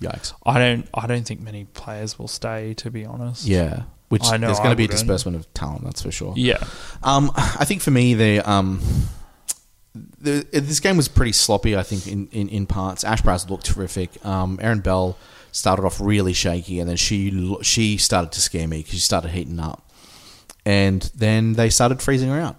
Yikes! 0.00 0.32
I 0.46 0.58
don't, 0.58 0.88
I 0.94 1.06
don't 1.08 1.26
think 1.26 1.40
many 1.40 1.64
players 1.64 2.16
will 2.18 2.28
stay. 2.28 2.74
To 2.74 2.90
be 2.92 3.04
honest, 3.04 3.44
Yeah, 3.44 3.82
which 4.08 4.22
I 4.26 4.36
know 4.36 4.46
there's 4.46 4.58
going 4.58 4.70
to 4.70 4.76
be 4.76 4.84
a 4.84 4.88
disbursement 4.88 5.36
of 5.36 5.52
talent. 5.54 5.82
That's 5.84 6.02
for 6.02 6.12
sure. 6.12 6.34
yeah, 6.36 6.62
Um, 7.02 7.32
I 7.34 7.64
think 7.64 7.82
for 7.82 7.90
me, 7.90 8.14
the 8.14 8.38
um, 8.48 8.80
the, 9.94 10.46
this 10.52 10.80
game 10.80 10.96
was 10.96 11.08
pretty 11.08 11.32
sloppy. 11.32 11.76
I 11.76 11.82
think 11.82 12.06
in, 12.06 12.28
in, 12.32 12.48
in 12.48 12.66
parts, 12.66 13.04
Ash 13.04 13.22
Browse 13.22 13.48
looked 13.48 13.64
terrific. 13.66 14.24
Um, 14.24 14.58
Aaron 14.60 14.80
Bell 14.80 15.16
started 15.52 15.84
off 15.84 16.00
really 16.00 16.32
shaky, 16.32 16.80
and 16.80 16.88
then 16.88 16.96
she 16.96 17.56
she 17.62 17.96
started 17.96 18.32
to 18.32 18.40
scare 18.40 18.66
me 18.66 18.78
because 18.78 18.94
she 18.94 18.98
started 19.00 19.30
heating 19.30 19.60
up, 19.60 19.88
and 20.66 21.02
then 21.14 21.52
they 21.52 21.70
started 21.70 22.02
freezing 22.02 22.28
her 22.30 22.40
out, 22.40 22.56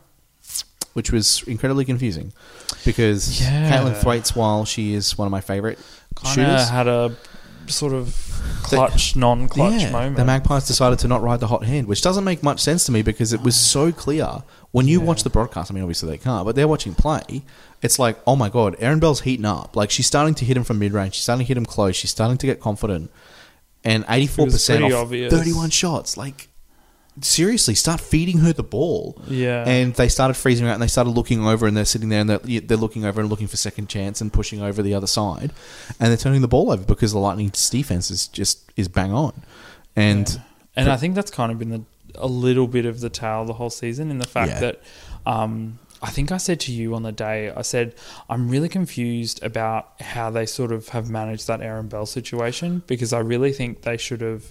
which 0.93 1.11
was 1.11 1.43
incredibly 1.43 1.83
confusing 1.85 2.31
because 2.85 3.41
Yeah. 3.41 3.69
Caitlin 3.71 3.95
Thwaites, 4.01 4.35
while 4.35 4.63
she 4.63 4.93
is 4.93 5.17
one 5.17 5.25
of 5.27 5.31
my 5.31 5.41
favorite 5.41 5.77
kind 6.15 6.27
of 6.39 6.45
shooters, 6.47 6.69
had 6.69 6.87
a 6.87 7.15
sort 7.67 7.91
of 7.93 8.24
clutch, 8.75 9.15
non-clutch 9.15 9.81
yeah, 9.81 9.91
moment. 9.91 10.17
The 10.17 10.25
Magpies 10.25 10.67
decided 10.67 10.99
to 10.99 11.07
not 11.07 11.21
ride 11.21 11.39
the 11.39 11.47
hot 11.47 11.63
hand, 11.63 11.87
which 11.87 12.01
doesn't 12.01 12.23
make 12.23 12.43
much 12.43 12.59
sense 12.59 12.85
to 12.85 12.91
me 12.91 13.01
because 13.01 13.33
it 13.33 13.41
was 13.41 13.55
so 13.55 13.91
clear 13.91 14.43
when 14.71 14.87
you 14.87 14.99
Yeah. 14.99 15.05
watch 15.05 15.23
the 15.23 15.29
broadcast. 15.29 15.71
I 15.71 15.73
mean, 15.73 15.83
obviously 15.83 16.09
they 16.09 16.17
can't, 16.17 16.45
but 16.45 16.55
they're 16.55 16.67
watching 16.67 16.93
play. 16.93 17.43
It's 17.81 17.99
like, 17.99 18.17
oh 18.25 18.35
my 18.35 18.49
god, 18.49 18.75
Aaron 18.79 18.99
Bell's 18.99 19.21
heating 19.21 19.45
up. 19.45 19.75
Like 19.75 19.91
she's 19.91 20.07
starting 20.07 20.33
to 20.35 20.45
hit 20.45 20.57
him 20.57 20.63
from 20.63 20.79
mid 20.79 20.93
range. 20.93 21.15
She's 21.15 21.23
starting 21.23 21.45
to 21.45 21.47
hit 21.47 21.57
him 21.57 21.65
close. 21.65 21.95
She's 21.95 22.11
starting 22.11 22.37
to 22.37 22.45
get 22.45 22.59
confident. 22.59 23.11
And 23.83 24.03
eighty 24.09 24.27
four 24.27 24.47
percent 24.47 24.83
off 24.83 24.93
obvious. 24.93 25.31
thirty 25.31 25.53
one 25.53 25.69
shots. 25.69 26.17
Like 26.17 26.47
seriously, 27.21 27.75
start 27.75 27.99
feeding 28.01 28.39
her 28.39 28.51
the 28.53 28.63
ball. 28.63 29.21
Yeah. 29.27 29.63
And 29.67 29.93
they 29.93 30.09
started 30.09 30.33
freezing 30.35 30.65
her 30.65 30.71
out, 30.71 30.75
and 30.75 30.83
they 30.83 30.87
started 30.87 31.11
looking 31.11 31.45
over, 31.45 31.65
and 31.67 31.75
they're 31.75 31.85
sitting 31.85 32.09
there, 32.09 32.21
and 32.21 32.29
they're, 32.29 32.39
they're 32.61 32.77
looking 32.77 33.05
over 33.05 33.21
and 33.21 33.29
looking 33.29 33.47
for 33.47 33.57
second 33.57 33.87
chance, 33.89 34.21
and 34.21 34.31
pushing 34.33 34.61
over 34.61 34.81
the 34.81 34.93
other 34.93 35.07
side, 35.07 35.51
and 35.99 36.09
they're 36.09 36.17
turning 36.17 36.41
the 36.41 36.47
ball 36.47 36.71
over 36.71 36.83
because 36.83 37.11
the 37.13 37.19
Lightning's 37.19 37.69
defense 37.69 38.11
is 38.11 38.27
just 38.27 38.71
is 38.75 38.87
bang 38.87 39.11
on, 39.13 39.33
and 39.95 40.39
And 40.75 40.89
I 40.89 40.97
think 40.97 41.15
that's 41.15 41.31
kind 41.31 41.51
of 41.51 41.59
been 41.59 41.69
the, 41.69 41.83
a 42.15 42.27
little 42.27 42.67
bit 42.67 42.85
of 42.85 42.99
the 42.99 43.09
tale 43.09 43.45
the 43.45 43.53
whole 43.53 43.69
season 43.69 44.11
in 44.11 44.19
the 44.19 44.27
fact 44.27 44.51
Yeah. 44.51 44.59
that 44.59 44.81
um, 45.25 45.79
I 46.01 46.09
think 46.09 46.31
I 46.31 46.37
said 46.37 46.59
to 46.61 46.71
you 46.73 46.93
on 46.93 47.03
the 47.03 47.11
day, 47.13 47.49
I 47.49 47.61
said, 47.61 47.95
I'm 48.29 48.49
really 48.49 48.67
confused 48.69 49.41
about 49.41 49.99
how 50.01 50.29
they 50.29 50.45
sort 50.45 50.71
of 50.73 50.89
have 50.89 51.09
managed 51.09 51.47
that 51.47 51.61
Aaron 51.61 51.87
Bell 51.87 52.05
situation 52.05 52.83
because 52.87 53.13
I 53.13 53.19
really 53.19 53.53
think 53.53 53.83
they 53.83 53.97
should 53.97 54.21
have. 54.21 54.43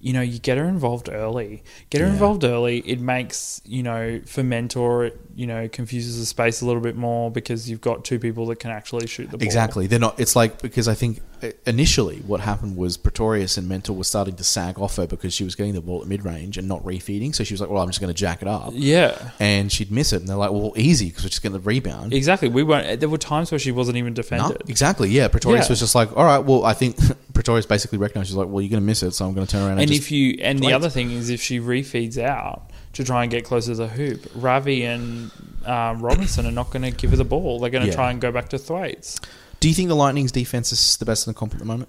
You 0.00 0.12
know, 0.12 0.20
you 0.20 0.38
get 0.38 0.58
her 0.58 0.64
involved 0.64 1.08
early. 1.08 1.64
Get 1.90 2.00
her 2.00 2.06
Yeah. 2.06 2.12
involved 2.12 2.44
early. 2.44 2.78
It 2.86 3.00
makes, 3.00 3.60
you 3.64 3.82
know, 3.82 4.20
for 4.26 4.44
mentor, 4.44 5.06
it, 5.06 5.20
you 5.34 5.46
know, 5.46 5.68
confuses 5.68 6.18
the 6.20 6.26
space 6.26 6.60
a 6.60 6.66
little 6.66 6.80
bit 6.82 6.94
more 6.96 7.30
because 7.32 7.68
you've 7.68 7.80
got 7.80 8.04
two 8.04 8.20
people 8.20 8.46
that 8.46 8.60
can 8.60 8.70
actually 8.70 9.08
shoot 9.08 9.30
the 9.30 9.38
ball. 9.38 9.44
Exactly. 9.44 9.86
They're 9.88 9.98
not. 9.98 10.18
It's 10.20 10.36
like 10.36 10.62
because 10.62 10.86
I 10.86 10.94
think 10.94 11.20
initially 11.66 12.18
what 12.26 12.40
happened 12.40 12.76
was 12.76 12.96
Pretorius 12.96 13.56
and 13.56 13.68
Mental 13.68 13.94
was 13.94 14.08
starting 14.08 14.36
to 14.36 14.44
sag 14.44 14.78
off 14.78 14.96
her 14.96 15.06
because 15.06 15.32
she 15.34 15.44
was 15.44 15.54
getting 15.54 15.74
the 15.74 15.80
ball 15.80 16.00
at 16.02 16.06
mid 16.08 16.24
range 16.24 16.58
and 16.58 16.66
not 16.68 16.82
refeeding. 16.84 17.34
So 17.34 17.44
she 17.44 17.54
was 17.54 17.60
like, 17.60 17.70
"Well, 17.70 17.82
I'm 17.82 17.88
just 17.88 18.00
going 18.00 18.12
to 18.12 18.18
jack 18.18 18.42
it 18.42 18.48
up," 18.48 18.72
Yeah. 18.74 19.30
and 19.40 19.70
she'd 19.70 19.90
miss 19.90 20.12
it. 20.12 20.16
And 20.20 20.28
they're 20.28 20.36
like, 20.36 20.50
"Well, 20.50 20.72
easy 20.76 21.06
because 21.08 21.24
we're 21.24 21.28
just 21.30 21.42
getting 21.42 21.54
the 21.54 21.60
rebound." 21.60 22.12
Exactly. 22.12 22.48
We 22.48 22.62
weren't. 22.62 23.00
There 23.00 23.08
were 23.08 23.18
times 23.18 23.50
where 23.50 23.58
she 23.58 23.72
wasn't 23.72 23.96
even 23.98 24.12
No, 24.12 24.16
defended. 24.16 24.62
exactly. 24.68 25.08
Yeah, 25.10 25.28
Pretorius 25.28 25.66
Yeah. 25.66 25.72
was 25.72 25.80
just 25.80 25.94
like, 25.94 26.14
"All 26.16 26.24
right, 26.24 26.38
well, 26.38 26.64
I 26.64 26.74
think 26.74 26.96
Pretorius 27.34 27.66
basically 27.66 27.98
recognized 27.98 28.28
she's 28.28 28.36
like, 28.36 28.48
well, 28.48 28.60
you're 28.60 28.70
going 28.70 28.82
to 28.82 28.86
miss 28.86 29.02
it, 29.02 29.12
so 29.12 29.24
I'm 29.26 29.32
going 29.34 29.46
to 29.46 29.50
turn 29.52 29.62
around 29.62 29.72
and, 29.78 29.82
And 29.82 29.90
if 29.92 30.10
you 30.10 30.38
and 30.42 30.58
the 30.58 30.72
other 30.72 30.88
thing 30.90 31.10
is 31.12 31.30
if 31.30 31.40
she 31.40 31.60
refeeds 31.60 32.18
out 32.18 32.70
to 32.94 33.04
try 33.04 33.22
and 33.22 33.30
get 33.30 33.44
closer 33.44 33.72
to 33.72 33.76
the 33.76 33.86
hoop, 33.88 34.26
Ravi 34.34 34.82
and 34.84 35.30
um, 35.64 36.00
Robinson 36.02 36.46
are 36.46 36.50
not 36.50 36.70
going 36.70 36.82
to 36.82 36.90
give 36.90 37.10
her 37.10 37.16
the 37.16 37.24
ball. 37.24 37.60
They're 37.60 37.70
going 37.70 37.84
to 37.84 37.90
Yeah. 37.90 37.94
try 37.94 38.10
and 38.10 38.20
go 38.20 38.32
back 38.32 38.48
to 38.48 38.58
Thwaites. 38.58 39.20
Do 39.60 39.68
you 39.68 39.74
think 39.74 39.88
the 39.88 39.96
Lightning's 39.96 40.32
defense 40.32 40.72
is 40.72 40.96
the 40.98 41.04
best 41.04 41.26
in 41.26 41.32
the 41.32 41.38
comp 41.38 41.52
at 41.52 41.58
the 41.58 41.64
moment? 41.64 41.88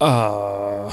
Uh, 0.00 0.90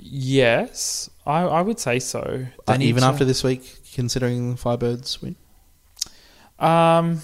yes, 0.00 1.08
I, 1.26 1.40
I 1.42 1.60
would 1.62 1.78
say 1.80 1.98
so. 1.98 2.46
They 2.66 2.72
Uh, 2.74 2.76
need 2.76 2.86
even 2.88 3.02
to- 3.02 3.08
after 3.08 3.24
this 3.24 3.42
week, 3.42 3.80
considering 3.94 4.54
the 4.54 4.60
Firebirds 4.60 5.20
win? 5.22 5.36
Um, 6.58 7.20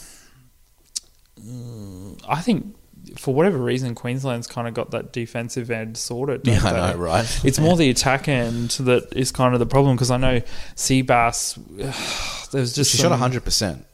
mm, 1.41 2.21
I 2.29 2.41
think 2.41 2.77
for 3.19 3.35
whatever 3.35 3.59
reason, 3.59 3.95
Queensland's 3.95 4.47
kind 4.47 4.69
of 4.69 4.75
got 4.75 4.91
that 4.93 5.13
defensive 5.13 5.71
end 5.71 5.97
sorted. 5.97 6.43
don't 6.45 6.55
Yeah, 6.63 6.67
I 6.69 6.73
they? 6.73 6.93
know, 6.93 6.99
right? 6.99 7.41
It's 7.45 7.59
more 7.59 7.77
the 7.77 7.91
attack 7.91 8.29
end 8.29 8.71
that 8.81 9.13
is 9.17 9.33
kind 9.33 9.55
of 9.55 9.61
the 9.61 9.67
problem 9.67 9.97
because 9.97 10.11
I 10.11 10.17
know 10.19 10.41
Seabass. 10.77 11.59
There's 12.53 12.75
just 12.75 12.91
She 12.93 12.99
some- 12.99 13.19
shot 13.19 13.31
100%. 13.33 13.85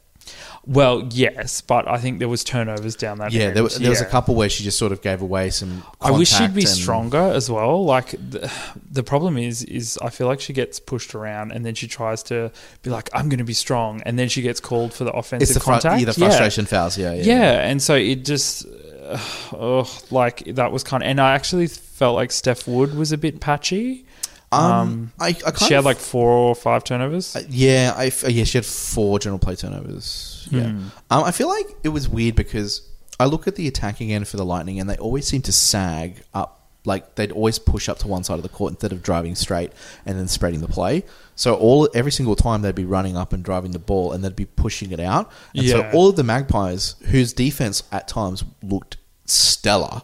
Well, 0.71 1.07
yes, 1.11 1.61
but 1.61 1.87
I 1.87 1.97
think 1.97 2.19
there 2.19 2.29
was 2.29 2.43
turnovers 2.43 2.95
down 2.95 3.17
that. 3.17 3.31
Yeah, 3.31 3.45
end. 3.45 3.55
there 3.55 3.63
was, 3.63 3.79
there 3.79 3.89
was 3.89 4.01
a 4.01 4.05
couple 4.05 4.35
where 4.35 4.49
she 4.49 4.63
just 4.63 4.77
sort 4.77 4.91
of 4.91 5.01
gave 5.01 5.19
away 5.23 5.49
some. 5.49 5.81
I 5.99 6.11
wish 6.11 6.29
she'd 6.29 6.53
be 6.53 6.61
stronger 6.67 7.17
as 7.17 7.49
well. 7.49 7.83
Like 7.83 8.11
the, 8.11 8.51
the 8.91 9.01
problem 9.01 9.35
is, 9.39 9.63
is 9.63 9.97
I 9.99 10.09
feel 10.11 10.27
like 10.27 10.39
she 10.39 10.53
gets 10.53 10.79
pushed 10.79 11.15
around 11.15 11.53
and 11.53 11.65
then 11.65 11.73
she 11.73 11.87
tries 11.87 12.21
to 12.23 12.51
be 12.83 12.91
like, 12.91 13.09
"I'm 13.15 13.29
going 13.29 13.39
to 13.39 13.43
be 13.43 13.53
strong," 13.53 14.01
and 14.05 14.19
then 14.19 14.29
she 14.29 14.43
gets 14.43 14.59
called 14.59 14.93
for 14.93 15.05
the 15.05 15.11
offensive 15.11 15.41
It's 15.49 15.53
the, 15.55 15.59
fru- 15.59 15.73
contact. 15.73 16.01
yeah, 16.01 16.11
the 16.11 16.19
Yeah. 16.21 16.27
frustration 16.27 16.65
fouls. 16.67 16.99
Yeah, 16.99 17.13
yeah. 17.13 17.23
Yeah, 17.23 17.67
and 17.67 17.81
so 17.81 17.95
it 17.95 18.23
just, 18.23 18.67
uh, 18.67 19.17
oh, 19.53 19.99
like 20.11 20.43
that 20.53 20.71
was 20.71 20.83
kind 20.83 21.01
of, 21.01 21.09
and 21.09 21.19
I 21.19 21.33
actually 21.33 21.65
felt 21.65 22.13
like 22.13 22.31
Steph 22.31 22.67
Wood 22.67 22.93
was 22.93 23.11
a 23.11 23.17
bit 23.17 23.39
patchy. 23.39 24.05
Um, 24.51 25.11
I, 25.19 25.27
I 25.27 25.33
kind 25.33 25.57
She 25.59 25.73
had 25.75 25.83
like 25.85 25.97
four 25.97 26.29
or 26.31 26.55
five 26.55 26.83
turnovers. 26.83 27.35
Uh, 27.35 27.43
Yeah, 27.49 27.93
I 27.95 28.07
f- 28.07 28.27
yeah, 28.27 28.43
she 28.45 28.57
had 28.57 28.65
four 28.65 29.19
general 29.19 29.39
play 29.39 29.55
turnovers. 29.55 30.47
Yeah, 30.51 30.69
Hmm. 30.69 30.87
um, 31.11 31.23
I 31.23 31.31
feel 31.31 31.47
like 31.47 31.67
it 31.83 31.89
was 31.89 32.09
weird 32.09 32.35
because 32.35 32.81
I 33.19 33.25
look 33.25 33.47
at 33.47 33.55
the 33.55 33.67
attacking 33.67 34.11
end 34.11 34.27
for 34.27 34.37
the 34.37 34.45
Lightning, 34.45 34.79
and 34.79 34.89
they 34.89 34.97
always 34.97 35.27
seem 35.27 35.41
to 35.43 35.51
sag 35.51 36.23
up. 36.33 36.55
Like 36.85 37.15
they'd 37.15 37.31
always 37.33 37.59
push 37.59 37.89
up 37.89 37.99
to 37.99 38.07
one 38.07 38.23
side 38.23 38.35
of 38.37 38.43
the 38.43 38.49
court 38.49 38.71
instead 38.71 38.93
of 38.93 39.03
driving 39.03 39.35
straight 39.35 39.73
and 40.05 40.17
then 40.17 40.27
spreading 40.29 40.61
the 40.61 40.67
play. 40.69 41.03
So 41.35 41.53
all 41.55 41.89
every 41.93 42.11
single 42.11 42.37
time 42.37 42.61
they'd 42.61 42.73
be 42.73 42.85
running 42.85 43.17
up 43.17 43.33
and 43.33 43.43
driving 43.43 43.71
the 43.71 43.79
ball, 43.79 44.13
and 44.13 44.23
they'd 44.23 44.35
be 44.35 44.45
pushing 44.45 44.91
it 44.91 44.99
out. 44.99 45.29
And 45.53 45.67
so 45.67 45.81
all 45.93 46.09
of 46.09 46.15
the 46.15 46.23
Magpies, 46.23 46.95
whose 47.07 47.33
defense 47.33 47.83
at 47.91 48.07
times 48.07 48.43
looked 48.63 48.95
stellar, 49.25 50.01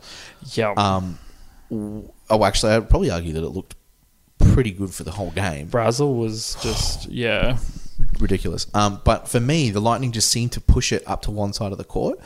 yeah, 0.54 0.74
um, 0.78 1.18
w- 1.72 2.12
oh, 2.30 2.44
actually, 2.44 2.74
I'd 2.74 2.90
probably 2.90 3.10
argue 3.10 3.34
that 3.34 3.44
it 3.44 3.50
looked 3.50 3.76
pretty 4.54 4.72
good 4.72 4.94
for 4.94 5.04
the 5.04 5.12
whole 5.12 5.32
game 5.32 5.68
Brazill 5.70 6.18
was 6.18 6.58
just, 6.62 7.06
yeah. 7.10 7.58
ridiculous. 8.20 8.68
Um, 8.74 9.02
but 9.04 9.28
for 9.28 9.40
me, 9.40 9.70
the 9.70 9.80
Lightning 9.80 10.12
just 10.12 10.30
seemed 10.30 10.52
to 10.54 10.62
push 10.62 10.92
it 10.92 11.04
up 11.08 11.22
to 11.24 11.32
one 11.32 11.54
side 11.54 11.72
of 11.72 11.78
the 11.78 11.84
court, 11.84 12.20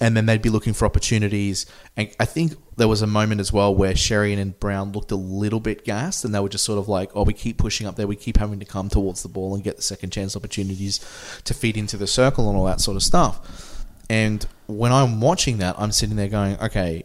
and 0.00 0.16
then 0.16 0.26
they'd 0.26 0.42
be 0.42 0.50
looking 0.50 0.72
for 0.74 0.84
opportunities. 0.84 1.66
And 1.96 2.10
I 2.20 2.24
think 2.26 2.54
there 2.76 2.88
was 2.88 3.02
a 3.02 3.06
moment 3.06 3.40
as 3.40 3.52
well 3.52 3.74
where 3.74 3.94
Sherian 3.94 4.38
and 4.38 4.58
Brown 4.60 4.92
looked 4.92 5.10
a 5.10 5.16
little 5.16 5.60
bit 5.60 5.84
gassed, 5.84 6.24
and 6.24 6.34
they 6.34 6.40
were 6.40 6.48
just 6.48 6.64
sort 6.64 6.78
of 6.78 6.88
like, 6.88 7.10
"Oh, 7.14 7.22
we 7.24 7.32
keep 7.32 7.58
pushing 7.58 7.86
up 7.86 7.96
there. 7.96 8.06
We 8.06 8.16
keep 8.16 8.36
having 8.36 8.58
to 8.60 8.66
come 8.66 8.88
towards 8.88 9.22
the 9.22 9.28
ball 9.28 9.54
and 9.54 9.64
get 9.64 9.76
the 9.76 9.82
second 9.82 10.10
chance 10.10 10.36
opportunities 10.36 11.00
to 11.44 11.54
feed 11.54 11.76
into 11.76 11.96
the 11.96 12.06
circle 12.06 12.48
and 12.48 12.58
all 12.58 12.66
that 12.66 12.80
sort 12.80 12.96
of 12.96 13.02
stuff." 13.02 13.84
And 14.08 14.46
when 14.66 14.92
I'm 14.92 15.20
watching 15.20 15.58
that, 15.58 15.76
I'm 15.78 15.92
sitting 15.92 16.16
there 16.16 16.28
going, 16.28 16.58
"Okay." 16.60 17.04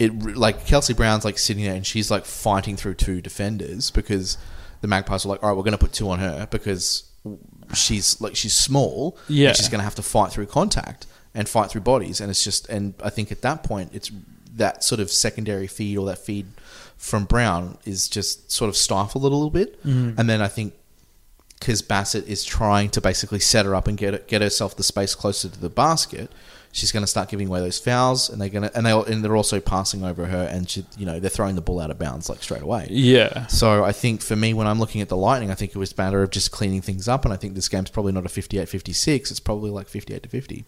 It 0.00 0.36
like 0.36 0.66
Kelsey 0.66 0.94
Browne's 0.94 1.24
like 1.24 1.38
sitting 1.38 1.62
there 1.62 1.74
and 1.74 1.86
she's 1.86 2.10
like 2.10 2.24
fighting 2.24 2.76
through 2.76 2.94
two 2.94 3.20
defenders 3.20 3.90
because 3.90 4.38
the 4.80 4.88
Magpies 4.88 5.24
are 5.24 5.28
like, 5.28 5.42
all 5.42 5.50
right, 5.50 5.56
we're 5.56 5.62
going 5.62 5.72
to 5.72 5.78
put 5.78 5.92
two 5.92 6.10
on 6.10 6.18
her 6.18 6.48
because 6.50 7.04
she's 7.74 8.20
like 8.20 8.34
she's 8.34 8.54
small. 8.54 9.16
Yeah. 9.28 9.52
she's 9.52 9.68
going 9.68 9.78
to 9.78 9.84
have 9.84 9.94
to 9.96 10.02
fight 10.02 10.32
through 10.32 10.46
contact 10.46 11.06
and 11.34 11.48
fight 11.48 11.70
through 11.70 11.82
bodies, 11.82 12.20
and 12.20 12.30
it's 12.30 12.42
just 12.42 12.68
and 12.68 12.94
I 13.02 13.10
think 13.10 13.30
at 13.30 13.42
that 13.42 13.62
point 13.62 13.90
it's 13.92 14.10
that 14.56 14.82
sort 14.82 15.00
of 15.00 15.10
secondary 15.10 15.66
feed 15.66 15.96
or 15.96 16.06
that 16.06 16.18
feed 16.18 16.46
from 16.96 17.24
Brown 17.24 17.78
is 17.84 18.08
just 18.08 18.50
sort 18.50 18.68
of 18.68 18.76
stifled 18.76 19.24
a 19.24 19.28
little 19.28 19.50
bit, 19.50 19.80
mm-hmm. 19.84 20.18
and 20.18 20.28
then 20.28 20.40
I 20.40 20.48
think 20.48 20.74
because 21.58 21.82
Bassett 21.82 22.26
is 22.26 22.42
trying 22.42 22.88
to 22.90 23.00
basically 23.00 23.38
set 23.38 23.66
her 23.66 23.74
up 23.74 23.86
and 23.86 23.96
get 23.96 24.26
get 24.26 24.42
herself 24.42 24.76
the 24.76 24.82
space 24.82 25.14
closer 25.14 25.48
to 25.48 25.60
the 25.60 25.70
basket, 25.70 26.32
she's 26.72 26.92
going 26.92 27.02
to 27.02 27.06
start 27.06 27.28
giving 27.28 27.48
away 27.48 27.60
those 27.60 27.78
fouls, 27.78 28.30
and 28.30 28.40
they're 28.40 28.48
going 28.48 28.62
to 28.68 28.76
and 28.76 28.86
they 28.86 28.92
and 28.92 29.24
they're 29.24 29.36
also 29.36 29.60
passing 29.60 30.04
over 30.04 30.26
her, 30.26 30.48
and 30.50 30.68
she, 30.68 30.84
you 30.96 31.06
know 31.06 31.18
they're 31.20 31.30
throwing 31.30 31.54
the 31.56 31.60
ball 31.60 31.80
out 31.80 31.90
of 31.90 31.98
bounds 31.98 32.28
like 32.28 32.42
straight 32.42 32.62
away. 32.62 32.86
Yeah. 32.90 33.46
So 33.46 33.84
I 33.84 33.92
think 33.92 34.22
for 34.22 34.36
me, 34.36 34.54
when 34.54 34.66
I'm 34.66 34.78
looking 34.78 35.00
at 35.00 35.08
the 35.08 35.16
Lightning, 35.16 35.50
I 35.50 35.54
think 35.54 35.72
it 35.74 35.78
was 35.78 35.92
a 35.92 35.96
matter 36.00 36.22
of 36.22 36.30
just 36.30 36.50
cleaning 36.52 36.80
things 36.82 37.08
up, 37.08 37.24
and 37.24 37.34
I 37.34 37.36
think 37.36 37.54
this 37.54 37.68
game's 37.68 37.90
probably 37.90 38.12
not 38.12 38.24
a 38.26 38.28
58-56. 38.28 39.30
It's 39.30 39.40
probably 39.40 39.70
like 39.70 39.88
58 39.88 40.22
to 40.22 40.28
50, 40.28 40.64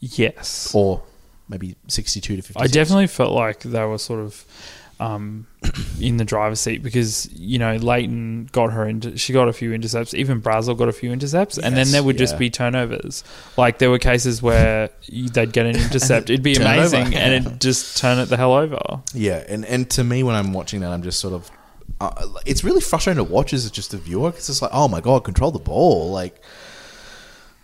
Yes. 0.00 0.72
or 0.74 1.02
maybe 1.48 1.76
62 1.88 2.36
to 2.36 2.42
56. 2.42 2.62
I 2.62 2.66
definitely 2.72 3.06
felt 3.06 3.32
like 3.32 3.60
they 3.60 3.84
were 3.84 3.98
sort 3.98 4.20
of 4.20 4.44
um, 4.98 5.46
in 6.00 6.16
the 6.16 6.24
driver's 6.24 6.60
seat 6.60 6.82
because 6.82 7.30
you 7.32 7.58
know 7.58 7.76
Layton 7.76 8.48
got 8.52 8.72
her 8.72 8.86
into 8.86 9.16
she 9.18 9.32
got 9.32 9.48
a 9.48 9.52
few 9.52 9.72
intercepts, 9.72 10.14
even 10.14 10.40
Brazill 10.40 10.76
got 10.76 10.88
a 10.88 10.92
few 10.92 11.12
intercepts, 11.12 11.58
and 11.58 11.76
then 11.76 11.90
there 11.90 12.02
would 12.02 12.16
just 12.16 12.38
be 12.38 12.50
turnovers. 12.50 13.22
Like 13.56 13.78
there 13.78 13.90
were 13.90 13.98
cases 13.98 14.42
where 14.42 14.90
they'd 15.08 15.52
get 15.52 15.66
an 15.66 15.76
intercept, 15.76 16.30
it'd 16.30 16.42
be 16.42 16.54
amazing, 16.56 17.14
and 17.14 17.46
it'd 17.46 17.60
just 17.60 17.98
turn 17.98 18.18
it 18.18 18.26
the 18.26 18.36
hell 18.36 18.54
over. 18.54 19.02
Yeah, 19.12 19.44
and 19.48 19.64
and 19.64 19.88
to 19.90 20.04
me, 20.04 20.22
when 20.22 20.34
I'm 20.34 20.52
watching 20.52 20.80
that, 20.80 20.92
I'm 20.92 21.02
just 21.02 21.20
sort 21.20 21.34
of. 21.34 21.50
Uh, 21.98 22.26
it's 22.44 22.62
really 22.62 22.80
frustrating 22.80 23.24
to 23.24 23.32
watch 23.32 23.54
as 23.54 23.70
just 23.70 23.94
a 23.94 23.96
viewer 23.96 24.30
because 24.30 24.50
it's 24.50 24.60
like, 24.60 24.72
oh 24.74 24.86
my 24.88 25.00
god, 25.00 25.24
control 25.24 25.50
the 25.50 25.58
ball, 25.58 26.10
like. 26.10 26.42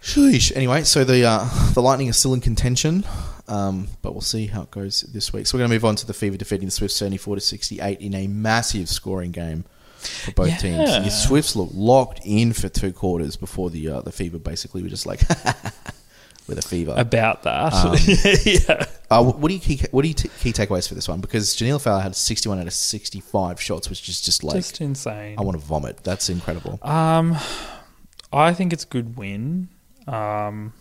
Sheesh. 0.03 0.53
Anyway, 0.57 0.83
so 0.85 1.05
the 1.05 1.25
uh, 1.25 1.49
the 1.75 1.81
Lightning 1.83 2.09
are 2.09 2.13
still 2.15 2.35
in 2.35 2.41
contention, 2.41 3.05
um, 3.49 3.89
but 4.03 4.13
we'll 4.13 4.21
see 4.21 4.47
how 4.47 4.63
it 4.63 4.71
goes 4.71 5.03
this 5.03 5.33
week. 5.33 5.47
So 5.47 5.57
we're 5.57 5.61
going 5.61 5.71
to 5.71 5.75
move 5.77 5.85
on 5.85 5.97
to 5.97 6.07
the 6.07 6.15
Fever 6.15 6.37
defeating 6.37 6.67
the 6.67 6.73
Swifts 6.73 6.97
seventy 6.97 7.17
four 7.19 7.35
to 7.37 7.41
sixty 7.41 7.81
eight 7.81 8.01
in 8.01 8.15
a 8.15 8.27
massive 8.27 8.89
scoring 8.89 9.31
game 9.31 9.65
for 9.99 10.33
both 10.33 10.59
teams. 10.59 10.89
The 10.91 11.11
Swifts 11.11 11.55
looked 11.55 11.75
locked 11.75 12.21
in 12.25 12.53
for 12.53 12.69
two 12.69 12.93
quarters 12.93 13.37
before 13.37 13.71
the 13.71 13.89
uh, 13.89 14.01
the 14.03 14.13
Fever 14.13 14.39
basically 14.39 14.83
were 14.83 14.89
just 14.89 15.07
like 15.07 15.21
with 16.49 16.59
a 16.59 16.63
fever. 16.63 16.95
About 16.97 17.45
that, 17.45 17.73
Um, 17.73 17.97
yeah. 18.45 18.87
Uh, 19.09 19.23
what 19.23 19.47
do 19.49 19.55
you 19.55 19.61
key, 19.61 19.81
what 19.93 20.03
do 20.03 20.09
you 20.09 20.15
t- 20.15 20.31
key 20.41 20.53
takeaways 20.53 20.89
for 20.89 20.95
this 20.95 21.07
one? 21.07 21.21
Because 21.21 21.55
Jhaniele 21.55 21.81
Fowler 21.81 22.01
had 22.01 22.17
61 22.17 22.59
out 22.59 22.67
of 22.67 22.73
65 22.73 23.61
shots, 23.61 23.89
which 23.91 24.09
is 24.09 24.21
just 24.21 24.43
like 24.43 24.57
just 24.57 24.81
insane. 24.81 25.37
I 25.39 25.43
want 25.43 25.61
to 25.61 25.65
vomit. 25.65 25.99
That's 26.03 26.29
incredible. 26.31 26.81
Um, 26.83 27.37
I 28.33 28.55
think 28.55 28.73
it's 28.73 28.85
a 28.85 28.89
good 28.89 29.17
win. 29.17 29.69
Um, 30.07 30.73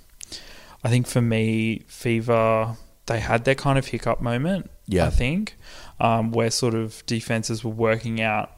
I 0.83 0.89
think 0.89 1.07
for 1.07 1.21
me, 1.21 1.83
Fever 1.87 2.75
they 3.07 3.19
had 3.19 3.45
their 3.45 3.55
kind 3.55 3.77
of 3.77 3.87
hiccup 3.87 4.21
moment. 4.21 4.69
Yeah. 4.87 5.07
I 5.07 5.09
think 5.09 5.57
um, 5.99 6.31
where 6.31 6.51
sort 6.51 6.73
of 6.73 7.05
defenses 7.05 7.63
were 7.63 7.71
working 7.71 8.21
out 8.21 8.51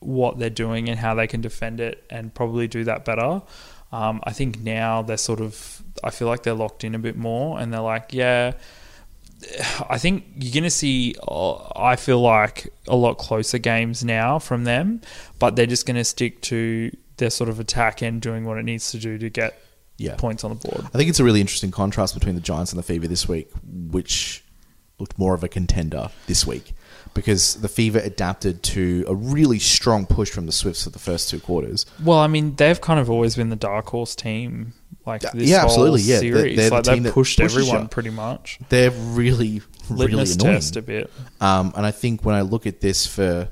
what 0.00 0.38
they're 0.38 0.50
doing 0.50 0.88
and 0.88 0.98
how 0.98 1.14
they 1.14 1.26
can 1.26 1.40
defend 1.40 1.80
it, 1.80 2.04
and 2.10 2.34
probably 2.34 2.66
do 2.68 2.84
that 2.84 3.04
better. 3.04 3.42
Um, 3.92 4.20
I 4.24 4.32
think 4.32 4.60
now 4.60 5.02
they're 5.02 5.16
sort 5.16 5.40
of. 5.40 5.82
I 6.02 6.10
feel 6.10 6.28
like 6.28 6.42
they're 6.42 6.54
locked 6.54 6.84
in 6.84 6.94
a 6.94 6.98
bit 6.98 7.16
more, 7.16 7.58
and 7.58 7.72
they're 7.72 7.80
like, 7.80 8.12
yeah. 8.12 8.52
I 9.90 9.98
think 9.98 10.24
you're 10.36 10.52
going 10.52 10.62
to 10.62 10.70
see, 10.70 11.16
uh, 11.26 11.56
I 11.74 11.96
feel 11.96 12.20
like, 12.20 12.72
a 12.86 12.94
lot 12.94 13.18
closer 13.18 13.58
games 13.58 14.04
now 14.04 14.38
from 14.38 14.62
them, 14.62 15.00
but 15.40 15.56
they're 15.56 15.66
just 15.66 15.84
going 15.84 15.96
to 15.96 16.04
stick 16.04 16.40
to 16.42 16.96
their 17.16 17.28
sort 17.30 17.50
of 17.50 17.58
attack 17.58 18.02
and 18.02 18.22
doing 18.22 18.44
what 18.44 18.56
it 18.58 18.62
needs 18.62 18.92
to 18.92 18.98
do 18.98 19.18
to 19.18 19.28
get 19.28 19.60
Yeah. 20.02 20.16
points 20.16 20.44
on 20.44 20.50
the 20.50 20.68
board. 20.68 20.84
I 20.92 20.98
think 20.98 21.08
it's 21.10 21.20
a 21.20 21.24
really 21.24 21.40
interesting 21.40 21.70
contrast 21.70 22.14
between 22.14 22.34
the 22.34 22.40
Giants 22.40 22.72
and 22.72 22.78
the 22.78 22.82
Fever 22.82 23.06
this 23.08 23.28
week, 23.28 23.50
which 23.90 24.44
looked 24.98 25.18
more 25.18 25.34
of 25.34 25.42
a 25.42 25.48
contender 25.48 26.10
this 26.26 26.46
week 26.46 26.72
because 27.14 27.56
the 27.56 27.68
Fever 27.68 27.98
adapted 27.98 28.62
to 28.62 29.04
a 29.08 29.14
really 29.14 29.58
strong 29.58 30.06
push 30.06 30.30
from 30.30 30.46
the 30.46 30.52
Swifts 30.52 30.84
for 30.84 30.90
the 30.90 30.98
first 30.98 31.28
two 31.30 31.40
quarters. 31.40 31.84
Well, 32.02 32.18
I 32.18 32.26
mean, 32.26 32.54
they've 32.56 32.80
kind 32.80 33.00
of 33.00 33.10
always 33.10 33.34
been 33.36 33.48
the 33.50 33.56
dark 33.56 33.88
horse 33.88 34.14
team, 34.14 34.72
like 35.04 35.22
this 35.22 35.48
yeah, 35.48 35.60
whole 35.60 35.70
absolutely, 35.70 36.02
yeah. 36.02 36.20
They're- 36.20 36.34
series. 36.34 36.56
they're 36.56 36.70
the 36.70 36.74
like 36.76 36.84
team 36.84 37.02
they've 37.02 37.12
pushed 37.12 37.40
everyone 37.40 37.82
you. 37.82 37.88
pretty 37.88 38.10
much. 38.10 38.58
They're 38.68 38.90
really, 38.92 39.60
really 39.90 40.12
Litmus 40.12 40.36
annoying. 40.36 40.54
test 40.54 40.76
a 40.76 40.82
bit. 40.82 41.10
Um, 41.40 41.72
and 41.76 41.84
I 41.84 41.90
think 41.90 42.24
when 42.24 42.34
I 42.34 42.42
look 42.42 42.66
at 42.66 42.80
this 42.80 43.06
for 43.06 43.48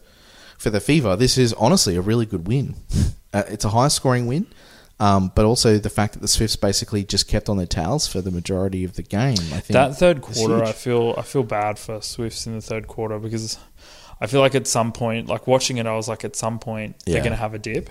for 0.58 0.70
the 0.70 0.80
Fever, 0.80 1.16
this 1.16 1.36
is 1.38 1.52
honestly 1.54 1.96
a 1.96 2.00
really 2.00 2.26
good 2.26 2.46
win. 2.46 2.76
Uh, 3.32 3.44
it's 3.46 3.64
a 3.64 3.68
high 3.68 3.86
scoring 3.86 4.26
win, 4.26 4.44
um, 5.00 5.32
but 5.34 5.44
also 5.44 5.78
the 5.78 5.90
fact 5.90 6.12
that 6.12 6.20
the 6.20 6.28
Swifts 6.28 6.54
basically 6.56 7.02
just 7.04 7.26
kept 7.26 7.48
on 7.48 7.56
their 7.56 7.66
tails 7.66 8.06
for 8.06 8.20
the 8.20 8.30
majority 8.30 8.84
of 8.84 8.94
the 8.94 9.02
game. 9.02 9.32
I 9.52 9.58
think 9.60 9.68
That 9.72 9.96
third 9.96 10.20
quarter. 10.20 10.62
I 10.62 10.72
feel 10.72 11.14
I 11.18 11.22
feel 11.22 11.42
bad 11.42 11.78
for 11.78 12.00
Swifts 12.02 12.46
in 12.46 12.54
the 12.54 12.60
third 12.60 12.86
quarter 12.86 13.18
because 13.18 13.58
I 14.20 14.26
feel 14.26 14.40
like 14.40 14.54
at 14.54 14.66
some 14.66 14.92
point, 14.92 15.28
like 15.28 15.46
watching 15.46 15.78
it, 15.78 15.86
I 15.86 15.96
was 15.96 16.06
like, 16.08 16.24
at 16.24 16.36
some 16.36 16.58
point 16.58 16.96
Yeah. 17.06 17.14
they're 17.14 17.22
going 17.22 17.32
to 17.32 17.38
have 17.38 17.54
a 17.54 17.58
dip. 17.58 17.88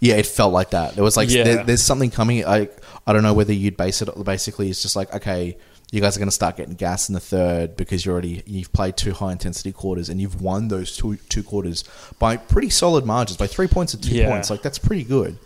Yeah, 0.00 0.14
it 0.14 0.26
felt 0.26 0.52
like 0.52 0.70
that. 0.70 0.94
There 0.94 1.02
was 1.02 1.16
like 1.16 1.28
Yeah. 1.28 1.42
there, 1.42 1.64
there's 1.64 1.82
something 1.82 2.10
coming. 2.10 2.44
I 2.46 2.68
I 3.06 3.12
don't 3.12 3.24
know 3.24 3.34
whether 3.34 3.52
you'd 3.52 3.76
base 3.76 4.00
it. 4.00 4.08
Basically, 4.24 4.70
it's 4.70 4.80
just 4.80 4.94
like 4.94 5.12
okay, 5.12 5.56
you 5.90 6.00
guys 6.00 6.16
are 6.16 6.20
going 6.20 6.28
to 6.28 6.34
start 6.34 6.56
getting 6.56 6.74
gas 6.74 7.08
in 7.08 7.14
the 7.14 7.20
third 7.20 7.76
because 7.76 8.06
you're 8.06 8.12
already 8.12 8.44
you've 8.46 8.72
played 8.72 8.96
two 8.96 9.12
high 9.12 9.32
intensity 9.32 9.72
quarters 9.72 10.08
and 10.08 10.20
you've 10.20 10.40
won 10.40 10.68
those 10.68 10.96
two 10.96 11.16
two 11.28 11.42
quarters 11.42 11.82
by 12.20 12.36
pretty 12.36 12.70
solid 12.70 13.04
margins 13.04 13.36
by 13.36 13.48
three 13.48 13.66
points 13.66 13.92
or 13.92 13.96
two 13.98 14.14
Yeah. 14.14 14.28
points. 14.30 14.50
Like 14.50 14.62
that's 14.62 14.78
pretty 14.78 15.02
good. 15.02 15.36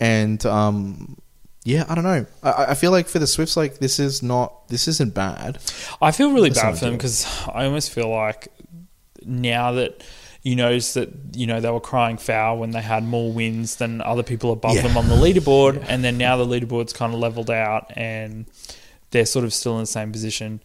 And 0.00 0.44
um, 0.46 1.16
yeah, 1.64 1.84
I 1.88 1.94
don't 1.94 2.04
know. 2.04 2.26
I, 2.42 2.66
I 2.70 2.74
feel 2.74 2.90
like 2.90 3.08
for 3.08 3.18
the 3.18 3.26
Swifts, 3.26 3.56
like 3.56 3.78
this 3.78 3.98
is 3.98 4.22
not 4.22 4.68
this 4.68 4.86
isn't 4.88 5.14
bad. 5.14 5.58
I 6.02 6.10
feel 6.12 6.32
really 6.32 6.50
That's 6.50 6.62
bad 6.62 6.78
for 6.78 6.84
them 6.86 6.94
because 6.94 7.26
I 7.52 7.64
almost 7.64 7.90
feel 7.90 8.08
like 8.10 8.48
now 9.24 9.72
that 9.72 10.02
you 10.42 10.56
notice 10.56 10.92
that 10.94 11.08
you 11.34 11.46
know 11.46 11.60
they 11.60 11.70
were 11.70 11.80
crying 11.80 12.18
foul 12.18 12.58
when 12.58 12.72
they 12.72 12.82
had 12.82 13.02
more 13.04 13.32
wins 13.32 13.76
than 13.76 14.02
other 14.02 14.22
people 14.22 14.52
above 14.52 14.74
Yeah. 14.74 14.82
them 14.82 14.96
on 14.98 15.08
the 15.08 15.14
leaderboard, 15.14 15.82
and 15.88 16.04
then 16.04 16.18
now 16.18 16.36
the 16.36 16.44
leaderboard's 16.46 16.92
kind 16.92 17.14
of 17.14 17.20
leveled 17.20 17.50
out 17.50 17.90
and 17.96 18.44
they're 19.10 19.24
sort 19.24 19.44
of 19.44 19.54
still 19.54 19.74
in 19.74 19.80
the 19.80 19.86
same 19.86 20.12
position. 20.12 20.60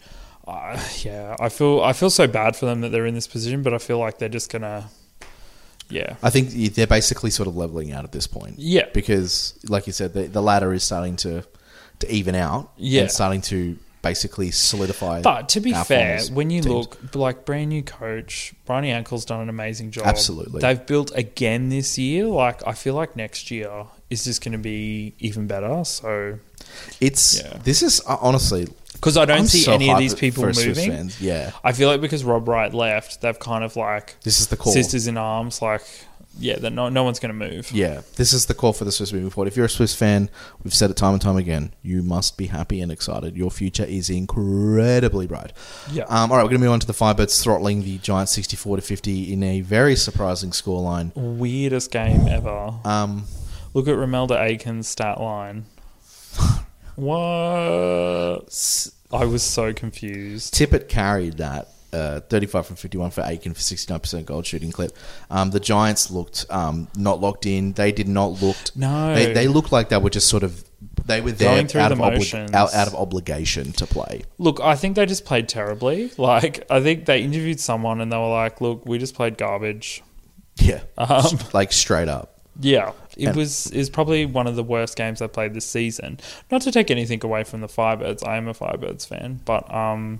Uh, 0.45 0.81
yeah, 1.03 1.35
I 1.39 1.47
feel 1.49 1.81
I 1.81 1.93
feel 1.93 2.09
so 2.09 2.27
bad 2.27 2.55
for 2.57 2.65
them 2.65 2.81
that 2.81 2.89
they're 2.89 3.05
in 3.05 3.13
this 3.13 3.27
position, 3.27 3.61
but 3.63 3.73
I 3.73 3.77
feel 3.77 3.99
like 3.99 4.17
they're 4.17 4.27
just 4.27 4.51
gonna, 4.51 4.89
yeah, 5.89 6.15
I 6.23 6.29
think 6.29 6.49
they're 6.75 6.87
basically 6.87 7.29
sort 7.31 7.47
of 7.47 7.55
leveling 7.55 7.91
out 7.91 8.03
at 8.03 8.11
this 8.11 8.27
point. 8.27 8.59
Yeah. 8.59 8.87
because 8.93 9.59
like 9.67 9.87
you 9.87 9.93
said, 9.93 10.13
the, 10.13 10.23
the 10.23 10.41
ladder 10.41 10.73
is 10.73 10.83
starting 10.83 11.15
to 11.17 11.43
to 11.99 12.11
even 12.11 12.35
out. 12.35 12.71
Yeah. 12.77 13.01
and 13.01 13.11
starting 13.11 13.41
to 13.41 13.77
basically 14.01 14.51
solidify. 14.51 15.21
But 15.21 15.49
to 15.49 15.59
be 15.59 15.73
fair, 15.73 16.21
when 16.31 16.49
you 16.49 16.61
teams. 16.61 16.73
look 16.73 17.15
like 17.15 17.43
brand 17.45 17.69
new 17.69 17.83
coach, 17.83 18.53
Briony 18.65 18.93
Akle's 18.93 19.25
done 19.25 19.41
an 19.41 19.49
amazing 19.49 19.91
job. 19.91 20.05
Absolutely. 20.05 20.61
They've 20.61 20.85
built 20.85 21.11
again 21.15 21.69
this 21.69 21.97
year. 21.97 22.25
Like 22.27 22.65
I 22.65 22.73
feel 22.73 22.93
like 22.93 23.15
next 23.15 23.51
year 23.51 23.85
is 24.09 24.23
just 24.23 24.43
going 24.43 24.53
to 24.53 24.57
be 24.57 25.13
even 25.19 25.47
better. 25.47 25.83
So 25.83 26.39
it's 27.01 27.41
Yeah. 27.41 27.57
this 27.63 27.81
is 27.83 28.01
uh, 28.07 28.17
honestly 28.21 28.67
because 28.93 29.17
I 29.17 29.25
don't 29.25 29.39
I'm 29.39 29.45
see 29.47 29.59
so 29.59 29.73
any 29.73 29.89
of 29.89 29.97
hyped 29.97 29.99
these 29.99 30.15
people 30.15 30.43
for 30.43 30.53
Swiss 30.53 30.77
moving. 30.77 30.91
fans. 30.91 31.21
Yeah, 31.21 31.51
I 31.63 31.71
feel 31.73 31.89
like 31.89 32.01
because 32.01 32.23
Rob 32.23 32.47
Wright 32.47 32.73
left, 32.73 33.21
they've 33.21 33.37
kind 33.39 33.63
of 33.63 33.75
like 33.75 34.15
this 34.23 34.39
is 34.39 34.47
the 34.47 34.57
call. 34.57 34.73
sisters 34.73 35.07
in 35.07 35.17
arms. 35.17 35.61
Like 35.61 35.83
yeah, 36.37 36.57
that 36.57 36.71
no 36.71 36.89
no 36.89 37.03
one's 37.03 37.19
going 37.19 37.37
to 37.37 37.49
move. 37.49 37.71
Yeah, 37.71 38.01
this 38.15 38.33
is 38.33 38.45
the 38.45 38.53
call 38.53 38.71
for 38.71 38.85
the 38.85 38.91
Swiss 38.91 39.11
moving 39.11 39.29
forward. 39.29 39.47
If 39.47 39.57
you're 39.57 39.65
a 39.65 39.69
Swiss 39.69 39.93
fan, 39.95 40.29
we've 40.63 40.73
said 40.73 40.89
it 40.89 40.95
time 40.95 41.13
and 41.13 41.21
time 41.21 41.35
again. 41.37 41.73
You 41.81 42.01
must 42.01 42.37
be 42.37 42.47
happy 42.47 42.81
and 42.81 42.91
excited. 42.91 43.35
Your 43.35 43.51
future 43.51 43.83
is 43.83 44.09
incredibly 44.09 45.27
bright. 45.27 45.51
Yeah. 45.91 46.03
Um, 46.03 46.31
all 46.31 46.37
right, 46.37 46.43
we're 46.43 46.49
going 46.49 46.61
to 46.61 46.65
move 46.65 46.71
on 46.73 46.79
to 46.81 46.87
the 46.87 46.93
Firebirds 46.93 47.43
throttling 47.43 47.83
the 47.83 47.97
Giants 47.97 48.31
64 48.33 48.77
to 48.77 48.81
50 48.81 49.33
in 49.33 49.43
a 49.43 49.61
very 49.61 49.95
surprising 49.95 50.51
scoreline. 50.51 51.11
Weirdest 51.15 51.91
game 51.91 52.27
ever. 52.27 52.73
Um, 52.85 53.25
Look 53.73 53.87
at 53.87 53.95
Romelda 53.95 54.39
Aiken's 54.39 54.87
stat 54.87 55.19
line. 55.19 55.65
what? 56.99 58.89
I 59.11 59.25
was 59.25 59.43
so 59.43 59.73
confused. 59.73 60.53
Tippett 60.53 60.87
carried 60.87 61.37
that. 61.37 61.69
Uh, 61.91 62.19
35 62.19 62.67
from 62.67 62.75
51 62.75 63.09
for 63.09 63.23
Aiken 63.25 63.55
for 63.55 63.61
69% 63.61 64.23
gold 64.25 64.45
shooting 64.45 64.71
clip. 64.71 64.95
Um, 65.31 65.49
the 65.49 65.59
Giants 65.59 66.11
looked 66.11 66.45
um, 66.51 66.87
not 66.95 67.19
locked 67.19 67.47
in. 67.47 67.73
They 67.73 67.91
did 67.91 68.07
not 68.07 68.43
looked. 68.43 68.75
No. 68.77 69.15
They, 69.15 69.33
they 69.33 69.47
looked 69.47 69.71
like 69.71 69.89
they 69.89 69.97
were 69.97 70.11
just 70.11 70.29
sort 70.29 70.43
of. 70.43 70.63
They 71.05 71.19
were 71.19 71.31
there 71.31 71.57
out 71.59 71.67
the 71.67 71.79
of, 71.79 71.97
obli- 71.99 72.53
out, 72.53 72.75
out 72.75 72.87
of 72.87 72.93
obligation 72.93 73.71
to 73.73 73.87
play. 73.87 74.21
Look, 74.37 74.59
I 74.61 74.75
think 74.75 74.95
they 74.95 75.07
just 75.07 75.25
played 75.25 75.49
terribly. 75.49 76.11
Like, 76.19 76.65
I 76.69 76.79
think 76.79 77.05
they 77.05 77.23
interviewed 77.23 77.59
someone 77.59 78.01
and 78.01 78.11
they 78.11 78.17
were 78.17 78.29
like, 78.29 78.61
"Look, 78.61 78.85
we 78.85 78.99
just 78.99 79.15
played 79.15 79.37
garbage." 79.37 80.03
Yeah. 80.57 80.81
Um, 80.97 81.39
like 81.53 81.71
straight 81.71 82.07
up. 82.09 82.38
Yeah, 82.61 82.91
it 83.17 83.27
And- 83.27 83.35
was 83.37 83.67
is 83.71 83.89
probably 83.89 84.25
one 84.25 84.45
of 84.47 84.55
the 84.55 84.63
worst 84.63 84.95
games 84.97 85.21
I 85.21 85.27
played 85.27 85.53
this 85.53 85.65
season. 85.65 86.19
Not 86.51 86.61
to 86.63 86.71
take 86.71 86.91
anything 86.91 87.23
away 87.23 87.43
from 87.43 87.61
the 87.61 87.67
Firebirds, 87.67 88.27
I 88.27 88.37
am 88.37 88.47
a 88.47 88.53
Firebirds 88.53 89.07
fan, 89.07 89.39
but 89.45 89.73
um, 89.73 90.19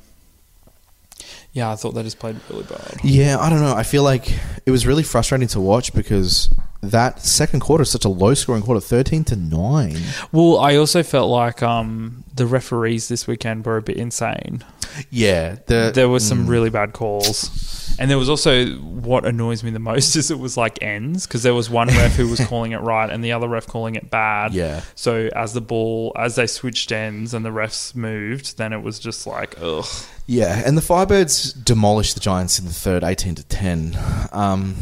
yeah, 1.51 1.71
I 1.71 1.75
thought 1.75 1.91
they 1.95 2.03
just 2.03 2.19
played 2.19 2.37
really 2.49 2.63
bad. 2.63 2.97
Yeah, 3.03 3.37
I 3.39 3.49
don't 3.49 3.59
know. 3.61 3.75
I 3.75 3.83
feel 3.83 4.03
like 4.03 4.31
it 4.65 4.71
was 4.71 4.85
really 4.87 5.03
frustrating 5.03 5.47
to 5.49 5.59
watch 5.59 5.93
because 5.93 6.49
that 6.81 7.21
second 7.21 7.59
quarter 7.59 7.81
is 7.81 7.89
such 7.91 8.05
a 8.05 8.09
low 8.09 8.33
scoring 8.33 8.61
quarter, 8.63 8.79
13 8.79 9.25
to 9.25 9.35
9. 9.35 9.97
Well, 10.31 10.59
I 10.59 10.75
also 10.77 11.03
felt 11.03 11.29
like 11.29 11.61
um 11.61 12.23
the 12.33 12.45
referees 12.45 13.09
this 13.09 13.27
weekend 13.27 13.65
were 13.65 13.75
a 13.77 13.81
bit 13.81 13.97
insane. 13.97 14.63
Yeah. 15.09 15.57
The, 15.65 15.91
There 15.93 16.09
were 16.09 16.19
some 16.19 16.45
mm, 16.45 16.49
really 16.49 16.69
bad 16.69 16.93
calls, 16.93 17.95
And 17.99 18.09
there 18.09 18.17
was 18.17 18.29
also 18.29 18.67
what 18.77 19.25
annoys 19.25 19.63
me 19.63 19.71
the 19.71 19.79
most 19.79 20.15
is 20.17 20.31
it 20.31 20.39
was 20.39 20.57
like 20.57 20.81
ends 20.81 21.25
because 21.27 21.43
there 21.43 21.53
was 21.53 21.69
one 21.69 21.87
ref 21.87 22.15
who 22.15 22.27
was 22.27 22.39
calling 22.47 22.71
it 22.71 22.81
right 22.81 23.09
and 23.09 23.23
the 23.23 23.31
other 23.31 23.47
ref 23.47 23.67
calling 23.67 23.95
it 23.95 24.09
bad. 24.09 24.53
Yeah. 24.53 24.81
So 24.95 25.29
as 25.35 25.53
the 25.53 25.61
ball, 25.61 26.13
as 26.15 26.35
they 26.35 26.47
switched 26.47 26.91
ends 26.91 27.33
and 27.33 27.45
the 27.45 27.49
refs 27.49 27.95
moved, 27.95 28.57
then 28.57 28.73
it 28.73 28.81
was 28.81 28.99
just 28.99 29.25
like, 29.27 29.55
ugh. 29.61 29.85
Yeah, 30.25 30.61
and 30.63 30.77
the 30.77 30.81
Firebirds 30.81 31.63
demolished 31.65 32.13
the 32.13 32.19
Giants 32.19 32.59
in 32.59 32.65
the 32.65 32.71
third, 32.71 33.03
eighteen 33.03 33.33
to 33.33 33.43
ten. 33.43 33.97
Um, 34.31 34.75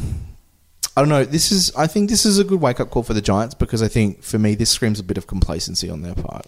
I 0.98 1.02
don't 1.02 1.08
know. 1.10 1.24
This 1.24 1.54
is. 1.54 1.74
I 1.74 1.88
think 1.88 2.10
this 2.10 2.26
is 2.26 2.38
a 2.38 2.44
good 2.44 2.60
wake 2.60 2.82
up 2.82 2.90
call 2.90 3.04
for 3.04 3.14
the 3.14 3.22
Giants 3.22 3.56
because 3.56 3.82
I 3.82 3.88
think 3.88 4.24
for 4.24 4.38
me 4.38 4.56
this 4.56 4.70
screams 4.70 5.00
a 5.00 5.04
bit 5.04 5.18
of 5.18 5.26
complacency 5.26 5.90
on 5.90 6.02
their 6.02 6.16
part. 6.16 6.48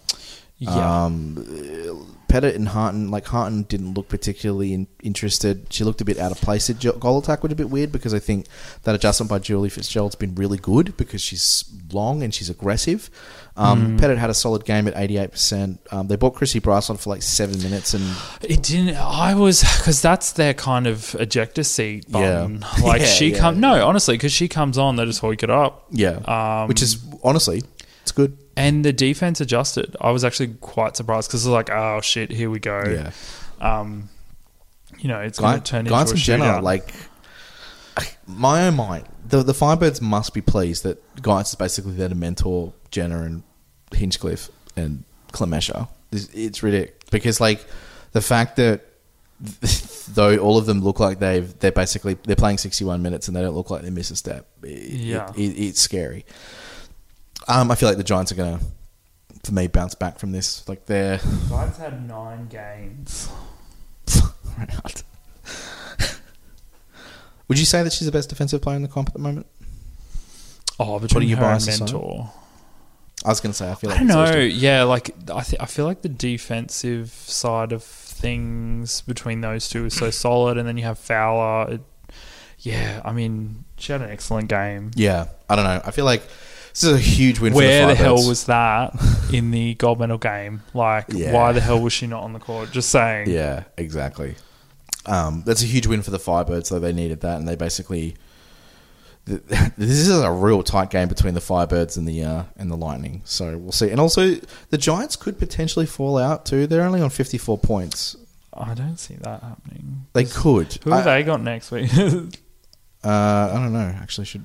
Yeah. 0.60 1.04
Um, 1.06 2.06
Pettitt 2.28 2.54
and 2.54 2.68
Harten, 2.68 3.10
like 3.10 3.26
Harten, 3.26 3.64
didn't 3.64 3.94
look 3.94 4.08
particularly 4.08 4.72
in, 4.72 4.86
interested. 5.02 5.66
She 5.72 5.82
looked 5.82 6.00
a 6.00 6.04
bit 6.04 6.16
out 6.16 6.30
of 6.30 6.40
place. 6.40 6.70
at 6.70 6.78
jo- 6.78 6.92
goal 6.92 7.18
attack 7.18 7.42
was 7.42 7.50
a 7.50 7.56
bit 7.56 7.70
weird 7.70 7.90
because 7.90 8.14
I 8.14 8.20
think 8.20 8.46
that 8.84 8.94
adjustment 8.94 9.28
by 9.28 9.40
Julie 9.40 9.68
Fitzgerald's 9.68 10.14
been 10.14 10.36
really 10.36 10.58
good 10.58 10.96
because 10.96 11.20
she's 11.20 11.64
long 11.92 12.22
and 12.22 12.32
she's 12.32 12.48
aggressive. 12.48 13.10
Um, 13.56 13.96
Pettitt 13.98 14.18
had 14.18 14.30
a 14.30 14.34
solid 14.34 14.64
game 14.64 14.86
at 14.86 14.96
eighty 14.96 15.18
eight 15.18 15.32
percent. 15.32 15.80
Um, 15.90 16.06
They 16.06 16.14
bought 16.14 16.34
Chrissy 16.36 16.60
Brice 16.60 16.88
on 16.88 16.98
for 16.98 17.10
like 17.10 17.22
seven 17.22 17.60
minutes 17.62 17.94
and 17.94 18.04
It 18.42 18.62
didn't. 18.62 18.96
I 18.96 19.34
was 19.34 19.62
because 19.62 20.00
that's 20.00 20.32
their 20.32 20.54
kind 20.54 20.86
of 20.86 21.16
ejector 21.18 21.64
seat 21.64 22.04
Yeah. 22.08 22.46
Like 22.84 23.00
Yeah, 23.00 23.06
she 23.08 23.32
yeah, 23.32 23.38
come 23.38 23.58
no, 23.58 23.84
honestly, 23.86 24.14
because 24.14 24.32
she 24.32 24.46
comes 24.46 24.78
on, 24.78 24.94
they 24.96 25.04
just 25.04 25.20
hoik 25.20 25.42
it 25.42 25.50
up. 25.50 25.86
yeah, 25.90 26.20
Um, 26.62 26.68
which 26.68 26.80
is 26.80 26.98
honestly 27.24 27.64
it's 28.02 28.12
good. 28.12 28.38
And 28.60 28.84
the 28.84 28.92
defense 28.92 29.40
adjusted. 29.40 29.96
I 30.00 30.10
was 30.10 30.24
actually 30.24 30.54
quite 30.60 30.96
surprised 30.96 31.28
because 31.28 31.44
it's 31.46 31.50
like, 31.52 31.70
oh 31.70 32.00
shit, 32.02 32.30
here 32.30 32.50
we 32.50 32.58
go. 32.60 32.82
Yeah. 32.84 33.10
Um, 33.60 34.08
you 34.98 35.08
know, 35.08 35.20
it's 35.20 35.38
going 35.38 35.60
to 35.60 35.64
turn 35.64 35.86
into 35.86 35.94
a 35.94 36.00
and 36.00 36.16
Jenna, 36.16 36.60
like 36.60 36.92
my 38.26 38.66
own 38.66 38.74
mind, 38.76 39.06
the 39.26 39.42
the 39.42 39.52
Firebirds 39.52 40.00
must 40.00 40.34
be 40.34 40.40
pleased 40.40 40.82
that 40.84 41.02
Geitz 41.16 41.48
is 41.50 41.54
basically 41.54 41.92
there 41.92 42.08
to 42.08 42.14
mentor 42.14 42.72
Jenna 42.90 43.22
and 43.22 43.42
Hinchliffe 43.92 44.50
and 44.76 45.04
Clemesha. 45.32 45.88
It's, 46.12 46.28
it's 46.32 46.62
ridiculous 46.62 46.96
because 47.10 47.40
like 47.40 47.64
the 48.12 48.20
fact 48.20 48.56
that 48.56 48.86
though 50.08 50.36
all 50.38 50.58
of 50.58 50.66
them 50.66 50.80
look 50.80 51.00
like 51.00 51.18
they've 51.18 51.56
they're 51.60 51.72
basically 51.72 52.14
they're 52.24 52.36
playing 52.36 52.58
61 52.58 53.00
minutes 53.02 53.26
and 53.28 53.36
they 53.36 53.40
don't 53.40 53.54
look 53.54 53.70
like 53.70 53.82
they 53.82 53.90
miss 53.90 54.10
a 54.10 54.16
step. 54.16 54.46
It- 54.62 54.90
Yeah. 54.92 55.30
it, 55.36 55.38
it, 55.40 55.60
it's 55.68 55.80
scary. 55.80 56.24
Um, 57.50 57.70
I 57.70 57.74
feel 57.74 57.88
like 57.88 57.98
the 57.98 58.04
Giants 58.04 58.30
are 58.32 58.36
gonna, 58.36 58.60
for 59.44 59.52
me, 59.52 59.66
bounce 59.66 59.94
back 59.94 60.18
from 60.18 60.32
this. 60.32 60.68
Like 60.68 60.86
they're 60.86 61.18
Giants 61.48 61.78
had 61.78 62.06
nine 62.08 62.46
games. 62.46 63.28
Would 67.48 67.58
you 67.58 67.64
say 67.64 67.82
that 67.82 67.92
she's 67.92 68.06
the 68.06 68.12
best 68.12 68.28
defensive 68.28 68.62
player 68.62 68.76
in 68.76 68.82
the 68.82 68.88
comp 68.88 69.08
at 69.08 69.12
the 69.14 69.18
moment? 69.20 69.46
Oh, 70.78 70.98
between 71.00 71.28
your 71.28 71.38
her 71.38 71.44
and 71.44 71.52
biases 71.54 71.80
on 71.80 71.88
it? 71.88 71.92
mentor. 71.92 72.32
I 73.24 73.28
was 73.28 73.40
going 73.40 73.50
to 73.52 73.56
say 73.56 73.70
I 73.70 73.74
feel 73.74 73.90
I 73.90 73.94
like 73.94 74.06
don't 74.06 74.10
it's 74.22 74.30
know. 74.30 74.40
two. 74.40 74.46
Yeah, 74.46 74.84
like 74.84 75.10
I, 75.34 75.42
th- 75.42 75.60
I 75.60 75.66
feel 75.66 75.84
like 75.84 76.00
the 76.02 76.08
defensive 76.08 77.10
side 77.10 77.72
of 77.72 77.82
things 77.82 79.02
between 79.02 79.40
those 79.42 79.68
two 79.68 79.84
is 79.86 79.94
so 79.94 80.10
solid, 80.10 80.56
and 80.56 80.66
then 80.68 80.78
you 80.78 80.84
have 80.84 80.98
Fowler. 80.98 81.72
It, 81.74 81.80
yeah, 82.60 83.02
I 83.04 83.12
mean, 83.12 83.64
she 83.76 83.92
had 83.92 84.00
an 84.00 84.10
excellent 84.10 84.48
game. 84.48 84.92
Yeah, 84.94 85.26
I 85.48 85.56
don't 85.56 85.64
know. 85.64 85.82
I 85.84 85.90
feel 85.90 86.04
like 86.04 86.22
this 86.70 86.84
is 86.84 86.92
a 86.92 86.98
huge 86.98 87.38
win. 87.40 87.52
Where 87.54 87.88
for 87.88 87.94
the 87.94 87.94
Firebirds. 87.94 88.04
Where 88.04 88.14
the, 88.14 88.20
hell 88.20 88.28
was 88.28 88.44
that 88.44 89.30
in 89.32 89.50
the 89.50 89.74
gold 89.74 89.98
medal 90.00 90.18
game? 90.18 90.62
Like, 90.74 91.06
Yeah. 91.08 91.32
why 91.32 91.52
the 91.52 91.60
hell 91.60 91.80
was 91.80 91.92
she 91.92 92.06
not 92.06 92.22
on 92.22 92.32
the 92.32 92.38
court? 92.38 92.70
Just 92.72 92.90
saying. 92.90 93.28
Yeah, 93.30 93.64
exactly. 93.76 94.36
Um, 95.06 95.42
that's 95.46 95.62
a 95.62 95.66
huge 95.66 95.86
win 95.86 96.02
for 96.02 96.10
the 96.10 96.18
Firebirds, 96.18 96.68
though 96.70 96.78
they 96.78 96.92
needed 96.92 97.20
that, 97.22 97.38
and 97.38 97.48
they 97.48 97.56
basically. 97.56 98.16
th- 99.26 99.40
This 99.78 99.90
is 99.98 100.10
a 100.10 100.30
real 100.30 100.62
tight 100.62 100.90
game 100.90 101.08
between 101.08 101.34
the 101.34 101.40
Firebirds 101.40 101.96
and 101.96 102.06
the 102.06 102.22
uh, 102.22 102.42
and 102.56 102.70
the 102.70 102.76
Lightning, 102.76 103.22
so 103.24 103.56
we'll 103.56 103.72
see. 103.72 103.90
And 103.90 103.98
also, 104.00 104.34
the 104.70 104.78
Giants 104.78 105.16
could 105.16 105.38
potentially 105.38 105.86
fall 105.86 106.18
out 106.18 106.44
too. 106.44 106.66
They're 106.66 106.82
only 106.84 107.00
on 107.00 107.10
fifty 107.10 107.38
four 107.38 107.56
points. 107.58 108.16
I 108.52 108.74
don't 108.74 108.98
see 108.98 109.14
that 109.14 109.42
happening. 109.42 110.06
They 110.12 110.24
could. 110.24 110.74
Who 110.84 110.92
I, 110.92 110.96
have 110.96 111.04
they 111.06 111.22
got 111.22 111.40
next 111.42 111.70
week? 111.70 111.90
Uh, 113.02 113.50
I 113.50 113.54
don't 113.54 113.72
know. 113.72 113.94
Actually, 114.02 114.26
should 114.26 114.44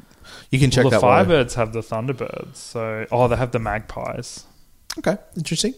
you 0.51 0.59
can 0.59 0.71
check 0.71 0.83
well, 0.83 0.91
the 0.91 0.99
that. 0.99 1.05
while- 1.05 1.25
Firebirds 1.25 1.53
have 1.55 1.73
the 1.73 1.81
Thunderbirds. 1.81 2.55
So, 2.55 3.05
oh, 3.11 3.27
they 3.27 3.35
have 3.35 3.51
the 3.51 3.59
Magpies. 3.59 4.45
Okay, 4.97 5.17
interesting. 5.35 5.73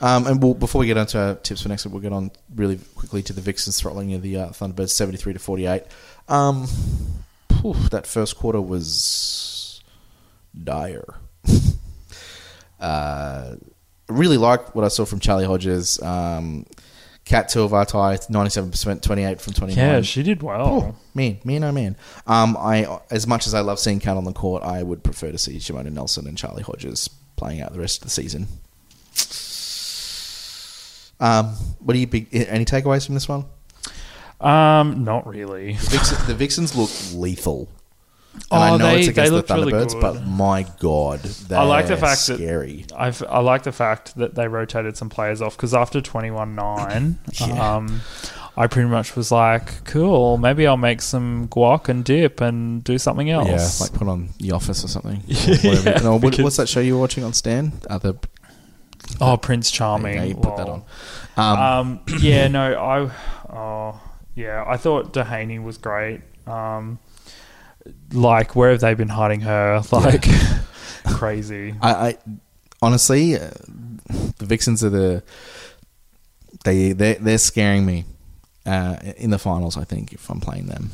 Um, 0.00 0.26
and 0.26 0.42
we'll, 0.42 0.54
before 0.54 0.78
we 0.80 0.86
get 0.86 0.96
on 0.96 1.06
to 1.08 1.18
our 1.18 1.34
tips 1.34 1.62
for 1.62 1.68
next 1.68 1.84
week, 1.84 1.92
we'll 1.92 2.02
get 2.02 2.12
on 2.12 2.30
really 2.54 2.78
quickly 2.94 3.22
to 3.24 3.32
the 3.32 3.40
Vixens 3.40 3.80
throttling 3.80 4.14
of 4.14 4.22
the 4.22 4.36
uh, 4.36 4.48
Thunderbirds, 4.50 4.90
seventy-three 4.90 5.32
to 5.32 5.38
forty-eight. 5.38 5.82
Um, 6.28 6.66
that 7.90 8.06
first 8.06 8.36
quarter 8.36 8.60
was 8.60 9.82
dire. 10.62 11.14
uh, 12.80 13.56
really 14.08 14.36
like 14.36 14.74
what 14.74 14.84
I 14.84 14.88
saw 14.88 15.04
from 15.04 15.18
Charlie 15.20 15.46
Hodges. 15.46 16.00
Um, 16.00 16.66
Cat 17.28 17.50
Tuivasa, 17.50 18.30
ninety-seven 18.30 18.70
percent, 18.70 19.02
twenty-eight 19.02 19.38
from 19.38 19.52
twenty-nine. 19.52 19.86
Yeah, 19.86 20.00
she 20.00 20.22
did 20.22 20.42
well. 20.42 20.66
Oh, 20.66 20.96
man, 21.14 21.38
man, 21.44 21.62
oh 21.62 21.72
man. 21.72 21.94
Um, 22.26 22.56
I 22.58 23.00
as 23.10 23.26
much 23.26 23.46
as 23.46 23.52
I 23.52 23.60
love 23.60 23.78
seeing 23.78 24.00
Cat 24.00 24.16
on 24.16 24.24
the 24.24 24.32
court, 24.32 24.62
I 24.62 24.82
would 24.82 25.04
prefer 25.04 25.30
to 25.30 25.36
see 25.36 25.58
Shimona 25.58 25.92
Nelson 25.92 26.26
and 26.26 26.38
Charlie 26.38 26.62
Hodges 26.62 27.10
playing 27.36 27.60
out 27.60 27.74
the 27.74 27.80
rest 27.80 27.98
of 27.98 28.04
the 28.04 28.10
season. 28.10 28.48
Um, 31.20 31.48
what 31.80 31.92
do 31.92 31.98
you 32.00 32.06
big? 32.06 32.28
Any 32.32 32.64
takeaways 32.64 33.04
from 33.04 33.14
this 33.14 33.28
one? 33.28 33.44
Um, 34.40 35.04
not 35.04 35.26
really. 35.26 35.74
The 35.74 36.24
the 36.28 36.34
Vixens 36.34 36.74
look 36.74 36.90
lethal. 37.12 37.68
And 38.38 38.44
Oh, 38.50 38.56
I 38.56 38.76
know 38.76 38.86
they- 38.90 38.98
it's 39.00 39.08
against 39.08 39.46
the 39.48 39.54
really 39.54 39.72
Thunderbirds, 39.72 39.92
good. 39.92 40.00
but 40.00 40.26
my 40.26 40.66
god, 40.80 41.20
I 41.50 41.64
like 41.64 41.86
the 41.88 41.96
fact 41.96 42.26
that- 42.26 42.36
scary. 42.36 42.86
I've, 42.96 43.22
I 43.28 43.40
like 43.40 43.62
the 43.64 43.72
fact 43.72 44.16
that 44.16 44.34
they 44.34 44.48
rotated 44.48 44.96
some 44.96 45.08
players 45.08 45.40
off 45.42 45.56
because 45.56 45.74
after 45.74 46.00
21 46.00 46.54
9, 46.54 47.18
Yeah. 47.40 47.76
um, 47.76 48.00
I 48.56 48.66
pretty 48.66 48.88
much 48.88 49.14
was 49.14 49.30
like, 49.30 49.84
cool, 49.84 50.36
maybe 50.36 50.66
I'll 50.66 50.76
make 50.76 51.00
some 51.02 51.46
guac 51.48 51.88
and 51.88 52.04
dip 52.04 52.40
and 52.40 52.82
do 52.82 52.98
something 52.98 53.30
else. 53.30 53.80
Yeah, 53.80 53.84
like 53.86 53.92
put 53.96 54.08
on 54.08 54.30
The 54.40 54.52
Office 54.52 54.84
or 54.84 54.88
something. 54.88 55.22
Yeah, 55.28 56.00
no, 56.02 56.16
what, 56.18 56.38
what's 56.40 56.56
that 56.56 56.68
show 56.68 56.80
you 56.80 56.94
were 56.94 57.00
watching 57.00 57.22
on 57.24 57.32
Stan? 57.34 57.72
Uh, 57.88 57.98
the, 57.98 58.14
oh, 59.20 59.36
Prince 59.36 59.70
Charming. 59.70 60.14
yeah, 60.16 60.24
you 60.24 60.34
put 60.34 60.56
that 60.56 60.68
on. 60.68 60.82
Um, 61.36 61.58
Um, 61.58 62.00
yeah, 62.20 62.48
no, 62.58 62.74
I, 62.74 63.54
oh, 63.56 64.00
yeah, 64.34 64.64
I 64.66 64.76
thought 64.76 65.12
Dehaney 65.12 65.62
was 65.62 65.78
great. 65.78 66.22
Um, 66.46 66.98
like, 68.12 68.56
where 68.56 68.70
have 68.70 68.80
they 68.80 68.94
been 68.94 69.08
hiding 69.08 69.40
her? 69.40 69.82
Like, 69.92 70.26
crazy. 71.06 71.74
I, 71.80 71.92
I 71.92 72.18
honestly, 72.82 73.36
uh, 73.36 73.50
the 74.38 74.46
Vixens 74.46 74.84
are 74.84 74.90
the 74.90 75.22
they 76.64 76.92
they 76.92 77.14
they're 77.14 77.38
scaring 77.38 77.86
me 77.86 78.04
uh, 78.66 78.96
in 79.16 79.30
the 79.30 79.38
finals. 79.38 79.76
I 79.76 79.84
think 79.84 80.12
if 80.12 80.30
I'm 80.30 80.40
playing 80.40 80.66
them 80.66 80.90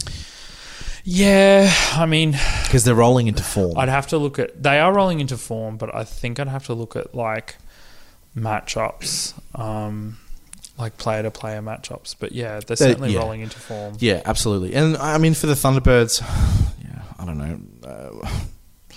Yeah, 1.05 1.73
I 1.93 2.07
mean, 2.07 2.33
because 2.63 2.85
they're 2.85 2.95
rolling 2.95 3.27
into 3.27 3.43
form. 3.43 3.79
I'd 3.79 3.89
have 3.89 4.07
to 4.09 4.19
look 4.19 4.39
at. 4.39 4.63
They 4.63 4.79
are 4.79 4.93
rolling 4.93 5.21
into 5.21 5.37
form, 5.37 5.77
but 5.77 5.95
I 5.95 6.05
think 6.05 6.41
I'd 6.41 6.49
have 6.49 6.67
to 6.67 6.75
look 6.75 6.97
at 6.97 7.15
like 7.15 7.57
matchups, 8.37 9.35
um, 9.59 10.19
like 10.79 10.97
player 10.97 11.23
to 11.23 11.31
player 11.31 11.61
matchups. 11.61 12.17
But 12.19 12.33
yeah, 12.33 12.61
they're 12.67 12.77
certainly 12.77 13.13
yeah. 13.13 13.21
rolling 13.21 13.41
into 13.41 13.59
form. 13.59 13.97
yeah, 14.01 14.23
absolutely. 14.25 14.75
And 14.75 14.97
I 14.97 15.19
mean 15.19 15.35
for 15.35 15.47
the 15.47 15.55
Thunderbirds, 15.55 16.21
yeah, 16.83 16.84
I 17.25 17.27
don't 17.27 17.39
know. 17.39 18.29
Uh, 18.91 18.97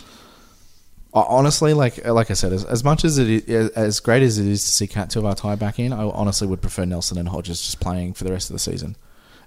honestly, 1.13 1.73
like 1.73 2.05
like 2.05 2.29
I 2.29 2.33
said, 2.33 2.51
as, 2.51 2.65
as 2.65 2.83
much 2.83 3.05
as 3.05 3.17
it 3.17 3.27
is, 3.47 3.69
as 3.71 3.99
great 3.99 4.21
as 4.21 4.37
it 4.37 4.45
is 4.45 4.63
to 4.65 4.71
see 4.71 4.87
Cat 4.87 5.09
Tuivasa 5.09 5.57
back 5.57 5.79
in, 5.79 5.93
I 5.93 6.03
honestly 6.03 6.47
would 6.47 6.61
prefer 6.61 6.85
Nelson 6.85 7.17
and 7.17 7.29
Hodges 7.29 7.61
just 7.61 7.79
playing 7.79 8.13
for 8.13 8.23
the 8.23 8.31
rest 8.31 8.49
of 8.49 8.53
the 8.53 8.59
season 8.59 8.97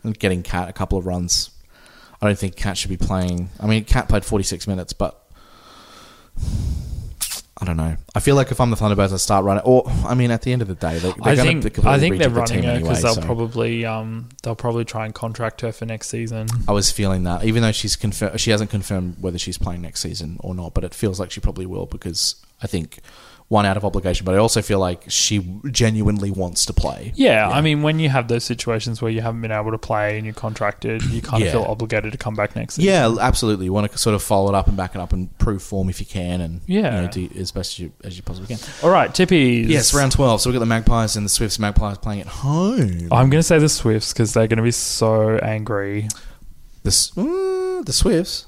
and 0.03 0.18
getting 0.18 0.43
Cat 0.43 0.68
a 0.68 0.72
couple 0.72 0.99
of 0.99 1.07
runs. 1.07 1.51
I 2.22 2.26
don't 2.26 2.39
think 2.39 2.57
Cat 2.57 2.76
should 2.76 2.91
be 2.91 2.97
playing. 2.97 3.51
I 3.59 3.66
mean, 3.66 3.85
Cat 3.85 4.09
played 4.09 4.24
46 4.24 4.66
minutes, 4.66 4.93
but 4.93 5.31
I 7.61 7.66
don't 7.66 7.76
know. 7.76 7.94
I 8.14 8.20
feel 8.20 8.36
like 8.36 8.50
if 8.50 8.61
I'm 8.61 8.70
the 8.70 8.76
Thunderbirds, 8.76 9.12
I 9.12 9.16
start 9.18 9.44
running. 9.44 9.62
Or 9.64 9.84
I 10.06 10.14
mean, 10.14 10.30
at 10.30 10.42
the 10.42 10.52
end 10.52 10.62
of 10.62 10.68
the 10.68 10.74
day, 10.74 10.94
they, 10.98 11.11
they're 11.11 11.14
I 11.22 11.34
going 11.36 11.61
think 11.61 11.74
to 11.74 11.88
I 11.88 11.98
think 11.98 12.16
they're 12.18 12.30
the 12.30 12.34
running 12.36 12.54
team 12.54 12.62
her 12.64 12.70
anyway. 12.70 12.88
because 12.88 13.02
they'll 13.02 13.14
so 13.14 13.20
probably 13.20 13.84
um, 13.84 14.30
they'll 14.42 14.54
probably 14.56 14.86
try 14.86 15.04
and 15.04 15.14
contract 15.14 15.61
her 15.61 15.70
for 15.70 15.84
next 15.84 16.08
season. 16.08 16.48
I 16.66 16.72
was 16.72 16.90
feeling 16.90 17.24
that, 17.24 17.44
even 17.44 17.62
though 17.62 17.72
she's 17.72 17.96
confir- 17.96 18.38
she 18.38 18.50
hasn't 18.50 18.70
confirmed 18.70 19.16
whether 19.20 19.38
she's 19.38 19.58
playing 19.58 19.82
next 19.82 20.00
season 20.00 20.38
or 20.40 20.54
not, 20.54 20.72
but 20.72 20.84
it 20.84 20.94
feels 20.94 21.20
like 21.20 21.30
she 21.30 21.40
probably 21.40 21.66
will 21.66 21.84
because 21.86 22.36
I 22.62 22.66
think 22.66 23.00
one 23.51 23.66
out 23.66 23.76
of 23.76 23.84
obligation, 23.84 24.24
but 24.24 24.32
I 24.32 24.38
also 24.38 24.62
feel 24.62 24.78
like 24.78 25.03
she 25.09 25.40
genuinely 25.72 26.30
wants 26.30 26.66
to 26.66 26.72
play. 26.72 27.11
Yeah, 27.16 27.48
I 27.48 27.61
mean, 27.61 27.82
when 27.82 27.98
you 27.98 28.09
have 28.09 28.28
those 28.28 28.44
situations 28.44 29.03
where 29.03 29.11
you 29.11 29.22
haven't 29.22 29.40
been 29.42 29.51
able 29.51 29.72
to 29.72 29.78
play 29.78 30.16
and 30.16 30.24
you're 30.24 30.34
contracted, 30.36 31.03
you 31.07 31.20
kind 31.20 31.42
Yeah. 31.42 31.51
feel 31.51 31.62
obligated 31.64 32.12
to 32.12 32.18
come 32.18 32.34
back 32.36 32.55
next 32.55 32.76
season. 32.76 32.88
Yeah, 32.88 33.12
absolutely. 33.20 33.64
You 33.64 33.72
want 33.72 33.90
to 33.90 33.98
sort 33.98 34.14
of 34.14 34.22
follow 34.22 34.51
it 34.51 34.55
up 34.55 34.68
and 34.68 34.76
back 34.76 34.94
it 34.94 35.01
up 35.01 35.12
and 35.12 35.36
prove 35.38 35.64
form 35.64 35.88
if 35.88 35.98
you 35.98 36.07
can, 36.07 36.40
and 36.40 36.61
Yeah. 36.68 36.94
you 36.94 37.03
know, 37.03 37.09
do 37.09 37.28
as 37.40 37.51
best 37.51 37.72
as 37.72 37.78
you, 37.80 37.92
as 38.05 38.16
you 38.16 38.22
possibly 38.22 38.55
can. 38.55 38.64
All 38.84 38.90
right, 38.90 39.11
tippies. 39.11 39.66
Yes, 39.68 39.92
round 39.92 40.12
twelve. 40.12 40.40
So 40.40 40.48
we've 40.48 40.55
got 40.55 40.61
the 40.61 40.66
Magpies 40.66 41.16
and 41.16 41.24
the 41.26 41.30
Swifts. 41.30 41.59
Magpies 41.59 41.98
playing 41.98 42.20
at 42.20 42.28
home. 42.28 43.09
I'm 43.11 43.30
going 43.30 43.40
to 43.40 43.42
say 43.42 43.59
the 43.59 43.68
Swifts 43.68 44.12
because 44.12 44.32
they're 44.32 44.46
going 44.46 44.59
to 44.59 44.62
be 44.62 44.70
so 44.70 45.38
angry. 45.38 46.07
The 46.84 46.90
uh, 47.16 47.82
the 47.82 47.92
Swifts. 47.92 48.46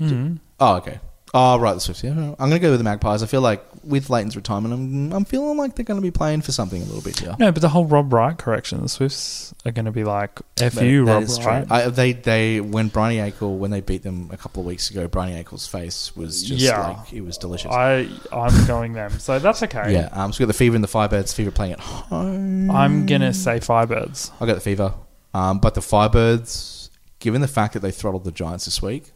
Mhm. 0.00 0.38
Oh, 0.60 0.76
okay. 0.76 1.00
Oh, 1.34 1.58
right, 1.58 1.74
the 1.74 1.80
Swifts. 1.80 2.02
Yeah, 2.04 2.12
I'm 2.12 2.34
going 2.36 2.52
to 2.52 2.58
go 2.60 2.70
with 2.70 2.78
the 2.80 2.84
Magpies. 2.84 3.22
I 3.22 3.26
feel 3.26 3.40
like 3.40 3.62
with 3.84 4.08
Layton's 4.08 4.36
retirement, 4.36 4.72
I'm, 4.72 5.12
I'm 5.12 5.24
feeling 5.24 5.58
like 5.58 5.74
they're 5.74 5.84
going 5.84 5.98
to 6.00 6.02
be 6.02 6.10
playing 6.12 6.40
for 6.42 6.52
something 6.52 6.80
a 6.80 6.84
little 6.84 7.02
bit 7.02 7.18
here. 7.18 7.34
No, 7.38 7.52
but 7.52 7.60
the 7.62 7.68
whole 7.68 7.84
Rob 7.84 8.12
Wright 8.12 8.38
correction, 8.38 8.80
the 8.80 8.88
Swifts 8.88 9.52
are 9.66 9.72
going 9.72 9.84
to 9.84 9.90
be 9.92 10.04
like, 10.04 10.40
F 10.60 10.80
you, 10.80 11.04
Rob. 11.04 11.24
Wright. 11.44 11.70
I, 11.70 11.88
they 11.88 12.12
they 12.12 12.60
when 12.60 12.88
Briony 12.88 13.18
Akle 13.30 13.58
when 13.58 13.70
they 13.70 13.80
beat 13.80 14.02
them 14.02 14.30
a 14.32 14.36
couple 14.36 14.60
of 14.60 14.66
weeks 14.66 14.88
ago, 14.90 15.08
Briony 15.08 15.42
Akle's 15.42 15.66
face 15.66 16.14
was 16.16 16.42
just 16.42 16.62
Yeah. 16.62 16.88
like 16.88 17.12
it 17.12 17.20
was 17.22 17.36
delicious. 17.36 17.70
I, 17.72 18.08
I'm 18.32 18.66
going 18.66 18.92
them. 18.94 19.10
So 19.18 19.38
that's 19.38 19.62
okay. 19.64 19.92
yeah, 19.92 20.08
um, 20.12 20.32
so 20.32 20.38
we 20.38 20.44
got 20.44 20.48
the 20.48 20.54
Fever 20.54 20.74
and 20.76 20.84
the 20.84 20.88
Firebirds. 20.88 21.34
Fever 21.34 21.50
playing 21.50 21.72
at 21.72 21.80
home. 21.80 22.70
I'm 22.70 23.04
going 23.04 23.20
to 23.20 23.34
say 23.34 23.58
Firebirds. 23.58 24.30
I 24.40 24.46
got 24.46 24.54
the 24.54 24.60
Fever, 24.60 24.94
um, 25.34 25.58
but 25.58 25.74
the 25.74 25.82
Firebirds, 25.82 26.88
given 27.18 27.40
the 27.40 27.48
fact 27.48 27.74
that 27.74 27.80
they 27.80 27.90
throttled 27.90 28.24
the 28.24 28.32
Giants 28.32 28.64
this 28.64 28.80
week, 28.80 29.12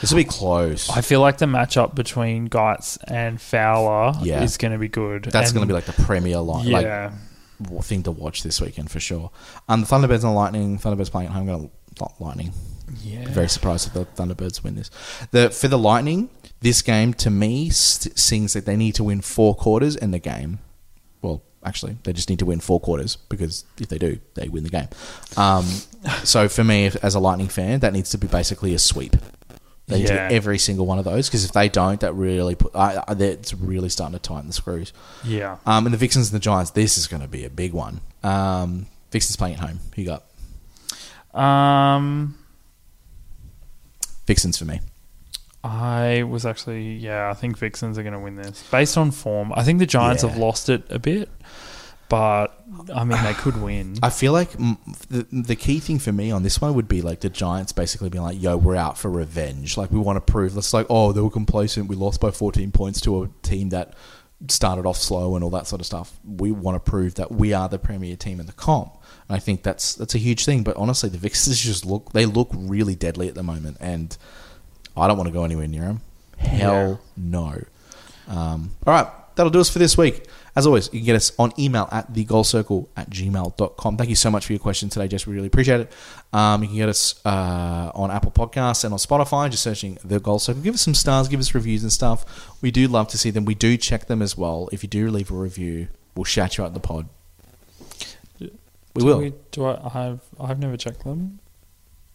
this 0.00 0.10
will 0.10 0.16
be 0.18 0.24
close. 0.24 0.88
I 0.90 1.00
feel 1.00 1.20
like 1.20 1.38
the 1.38 1.46
matchup 1.46 1.94
between 1.94 2.48
Geitz 2.48 2.98
and 3.06 3.40
Fowler 3.40 4.12
Yeah. 4.22 4.42
is 4.42 4.56
going 4.56 4.72
to 4.72 4.78
be 4.78 4.88
good. 4.88 5.24
That's 5.24 5.52
going 5.52 5.62
to 5.62 5.66
be 5.66 5.72
like 5.74 5.86
the 5.86 6.02
premier 6.04 6.38
line, 6.40 6.66
yeah. 6.68 7.12
w- 7.62 7.82
thing 7.82 8.02
to 8.04 8.10
watch 8.10 8.42
this 8.42 8.60
weekend 8.60 8.90
for 8.90 9.00
sure. 9.00 9.30
Um, 9.68 9.80
the 9.82 9.86
Thunderbirds 9.86 10.12
and 10.12 10.22
the 10.24 10.30
Lightning. 10.30 10.78
Thunderbirds 10.78 11.10
playing 11.10 11.28
at 11.28 11.32
home. 11.34 11.46
Going 11.46 11.70
to 11.96 12.08
Lightning. 12.20 12.52
yeah. 13.02 13.26
Very 13.28 13.48
surprised 13.48 13.86
if 13.88 13.94
the 13.94 14.04
Thunderbirds 14.22 14.62
win 14.62 14.74
this. 14.76 14.90
The 15.30 15.50
for 15.50 15.68
the 15.68 15.78
Lightning, 15.78 16.28
this 16.60 16.82
game 16.82 17.14
to 17.14 17.30
me 17.30 17.70
st- 17.70 18.18
sings 18.18 18.52
that 18.52 18.66
they 18.66 18.76
need 18.76 18.94
to 18.96 19.04
win 19.04 19.20
four 19.22 19.54
quarters 19.54 19.96
in 19.96 20.10
the 20.10 20.18
game. 20.18 20.58
Well, 21.22 21.42
actually, 21.64 21.96
they 22.04 22.12
just 22.12 22.28
need 22.28 22.38
to 22.40 22.44
win 22.46 22.60
four 22.60 22.78
quarters 22.80 23.16
because 23.28 23.64
if 23.80 23.88
they 23.88 23.98
do, 23.98 24.18
they 24.34 24.48
win 24.48 24.62
the 24.64 24.70
game. 24.70 24.88
Um, 25.36 25.64
so 26.22 26.48
for 26.48 26.62
me, 26.62 26.86
if, 26.86 27.02
as 27.04 27.14
a 27.14 27.20
Lightning 27.20 27.48
fan, 27.48 27.80
that 27.80 27.92
needs 27.92 28.10
to 28.10 28.18
be 28.18 28.26
basically 28.28 28.74
a 28.74 28.78
sweep. 28.78 29.16
They 29.88 30.00
Yeah. 30.00 30.06
get 30.08 30.32
every 30.32 30.58
single 30.58 30.84
one 30.84 30.98
of 30.98 31.04
those 31.04 31.28
because 31.28 31.44
if 31.44 31.52
they 31.52 31.68
don't, 31.68 32.00
that 32.00 32.12
really 32.14 32.54
put. 32.56 32.74
I, 32.74 33.02
I, 33.06 33.12
it's 33.12 33.54
really 33.54 33.88
starting 33.88 34.18
to 34.18 34.22
tighten 34.22 34.48
the 34.48 34.52
screws. 34.52 34.92
Yeah. 35.22 35.58
Um, 35.64 35.86
and 35.86 35.92
the 35.94 35.98
Vixens 35.98 36.30
and 36.32 36.34
the 36.34 36.42
Giants, 36.42 36.72
this 36.72 36.98
is 36.98 37.06
going 37.06 37.22
to 37.22 37.28
be 37.28 37.44
a 37.44 37.50
big 37.50 37.72
one. 37.72 38.00
Um, 38.24 38.86
Vixens 39.12 39.36
playing 39.36 39.54
at 39.54 39.60
home. 39.60 39.78
Who 39.94 40.02
you 40.02 40.08
got? 41.34 41.40
Um, 41.40 42.36
Vixens 44.26 44.58
for 44.58 44.64
me. 44.64 44.80
I 45.62 46.22
was 46.22 46.46
actually, 46.46 46.94
yeah, 46.94 47.28
I 47.30 47.34
think 47.34 47.58
Vixens 47.58 47.98
are 47.98 48.02
going 48.02 48.12
to 48.12 48.20
win 48.20 48.36
this. 48.36 48.62
Based 48.70 48.96
on 48.96 49.10
form, 49.10 49.52
I 49.54 49.62
think 49.64 49.78
the 49.78 49.86
Giants 49.86 50.22
Yeah. 50.22 50.30
have 50.30 50.38
lost 50.38 50.68
it 50.68 50.82
a 50.90 50.98
bit, 50.98 51.28
but 52.08 52.48
I 52.94 53.04
mean, 53.04 53.22
they 53.22 53.34
could 53.34 53.60
win. 53.60 53.96
I 54.02 54.10
feel 54.10 54.32
like 54.32 54.52
the, 54.52 55.26
the 55.30 55.56
key 55.56 55.80
thing 55.80 55.98
for 55.98 56.12
me 56.12 56.30
on 56.30 56.42
this 56.42 56.60
one 56.60 56.74
would 56.74 56.88
be 56.88 57.02
like 57.02 57.20
the 57.20 57.30
Giants 57.30 57.72
basically 57.72 58.08
being 58.08 58.24
like, 58.24 58.40
yo, 58.40 58.56
we're 58.56 58.76
out 58.76 58.98
for 58.98 59.10
revenge. 59.10 59.76
Like, 59.76 59.90
we 59.90 59.98
want 59.98 60.16
to 60.16 60.32
prove, 60.32 60.56
it's 60.56 60.72
like, 60.72 60.86
oh, 60.88 61.12
they 61.12 61.20
were 61.20 61.30
complacent. 61.30 61.88
We 61.88 61.96
lost 61.96 62.20
by 62.20 62.30
14 62.30 62.70
points 62.72 63.00
to 63.02 63.24
a 63.24 63.28
team 63.42 63.70
that 63.70 63.94
started 64.48 64.86
off 64.86 64.98
slow 64.98 65.34
and 65.34 65.42
all 65.42 65.50
that 65.50 65.66
sort 65.66 65.80
of 65.80 65.86
stuff. 65.86 66.18
We 66.24 66.52
want 66.52 66.76
to 66.76 66.90
prove 66.90 67.14
that 67.14 67.32
we 67.32 67.52
are 67.52 67.68
the 67.68 67.78
premier 67.78 68.16
team 68.16 68.38
in 68.40 68.46
the 68.46 68.52
comp. 68.52 68.94
And 69.28 69.36
I 69.36 69.38
think 69.38 69.62
that's 69.62 69.94
that's 69.94 70.14
a 70.14 70.18
huge 70.18 70.44
thing. 70.44 70.62
But 70.62 70.76
honestly, 70.76 71.08
the 71.08 71.18
Vixens 71.18 71.60
just 71.62 71.84
look, 71.84 72.12
they 72.12 72.26
look 72.26 72.50
really 72.52 72.94
deadly 72.94 73.28
at 73.28 73.34
the 73.34 73.42
moment. 73.42 73.78
And 73.80 74.16
I 74.96 75.08
don't 75.08 75.16
want 75.16 75.28
to 75.28 75.32
go 75.32 75.44
anywhere 75.44 75.66
near 75.66 75.82
them. 75.82 76.00
Hell 76.38 77.00
no. 77.16 77.62
Um, 78.28 78.72
all 78.86 78.92
right, 78.92 79.06
that'll 79.36 79.50
do 79.50 79.60
us 79.60 79.70
for 79.70 79.78
this 79.78 79.96
week. 79.96 80.26
As 80.56 80.66
always, 80.66 80.86
you 80.86 81.00
can 81.00 81.04
get 81.04 81.16
us 81.16 81.32
on 81.38 81.52
email 81.58 81.86
at 81.92 82.10
thegoalcircle 82.14 82.88
at 82.96 83.10
gmail.com. 83.10 83.96
Thank 83.98 84.08
you 84.08 84.16
so 84.16 84.30
much 84.30 84.46
for 84.46 84.54
your 84.54 84.58
question 84.58 84.88
today, 84.88 85.06
Jess. 85.06 85.26
We 85.26 85.34
really 85.34 85.48
appreciate 85.48 85.80
it. 85.80 85.92
Um, 86.32 86.62
you 86.62 86.68
can 86.68 86.76
get 86.78 86.88
us 86.88 87.20
uh, 87.26 87.92
on 87.94 88.10
Apple 88.10 88.30
Podcasts 88.32 88.82
and 88.82 88.94
on 88.94 88.98
Spotify, 88.98 89.50
just 89.50 89.62
searching 89.62 89.98
The 90.02 90.18
Goal 90.18 90.38
Circle. 90.38 90.62
Give 90.62 90.72
us 90.72 90.80
some 90.80 90.94
stars, 90.94 91.28
give 91.28 91.40
us 91.40 91.54
reviews 91.54 91.82
and 91.82 91.92
stuff. 91.92 92.56
We 92.62 92.70
do 92.70 92.88
love 92.88 93.08
to 93.08 93.18
see 93.18 93.30
them. 93.30 93.44
We 93.44 93.54
do 93.54 93.76
check 93.76 94.06
them 94.06 94.22
as 94.22 94.38
well. 94.38 94.70
If 94.72 94.82
you 94.82 94.88
do 94.88 95.10
leave 95.10 95.30
a 95.30 95.34
review, 95.34 95.88
we'll 96.14 96.24
shout 96.24 96.56
you 96.56 96.64
out 96.64 96.68
in 96.68 96.74
the 96.74 96.80
pod. 96.80 97.06
We 98.40 98.48
do 99.00 99.04
will. 99.04 99.18
We, 99.18 99.34
do 99.50 99.66
I? 99.66 99.90
I've 99.94 100.20
I've 100.40 100.58
never 100.58 100.78
checked 100.78 101.04
them. 101.04 101.38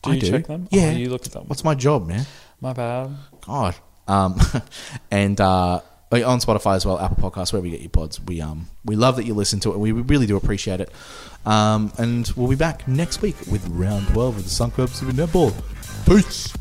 Do 0.02 0.12
I 0.12 0.14
you 0.16 0.22
do. 0.22 0.32
check 0.32 0.48
them? 0.48 0.68
Yeah. 0.72 0.89
Oh, 0.89 0.98
you 0.98 1.10
look 1.10 1.28
at 1.28 1.32
them. 1.32 1.44
What's 1.46 1.64
my 1.64 1.76
job, 1.76 2.08
man? 2.08 2.26
my 2.60 2.74
bad? 2.74 3.16
God. 3.42 3.76
Um, 4.08 4.39
and 5.12 5.39
uh, 5.39 5.82
on 6.12 6.39
Spotify 6.39 6.76
as 6.76 6.86
well, 6.86 6.99
Apple 6.99 7.32
Podcasts, 7.32 7.53
wherever 7.53 7.66
you 7.66 7.72
get 7.72 7.82
your 7.82 7.89
pods. 7.89 8.20
We 8.20 8.41
um 8.41 8.68
we 8.84 8.95
love 8.95 9.16
that 9.16 9.26
you 9.26 9.34
listen 9.34 9.59
to 9.62 9.72
it. 9.72 9.78
We 9.78 9.91
really 9.91 10.26
do 10.26 10.36
appreciate 10.36 10.82
it. 10.82 10.91
Um, 11.45 11.91
and 11.97 12.32
we'll 12.36 12.49
be 12.49 12.55
back 12.55 12.88
next 12.88 13.22
week 13.22 13.36
with 13.49 13.68
round 13.70 14.07
twelve 14.09 14.38
of 14.38 14.43
the 14.43 14.49
Suncorp 14.49 14.89
Super 14.89 15.14
Netball. 15.14 15.53
Peace. 16.05 16.51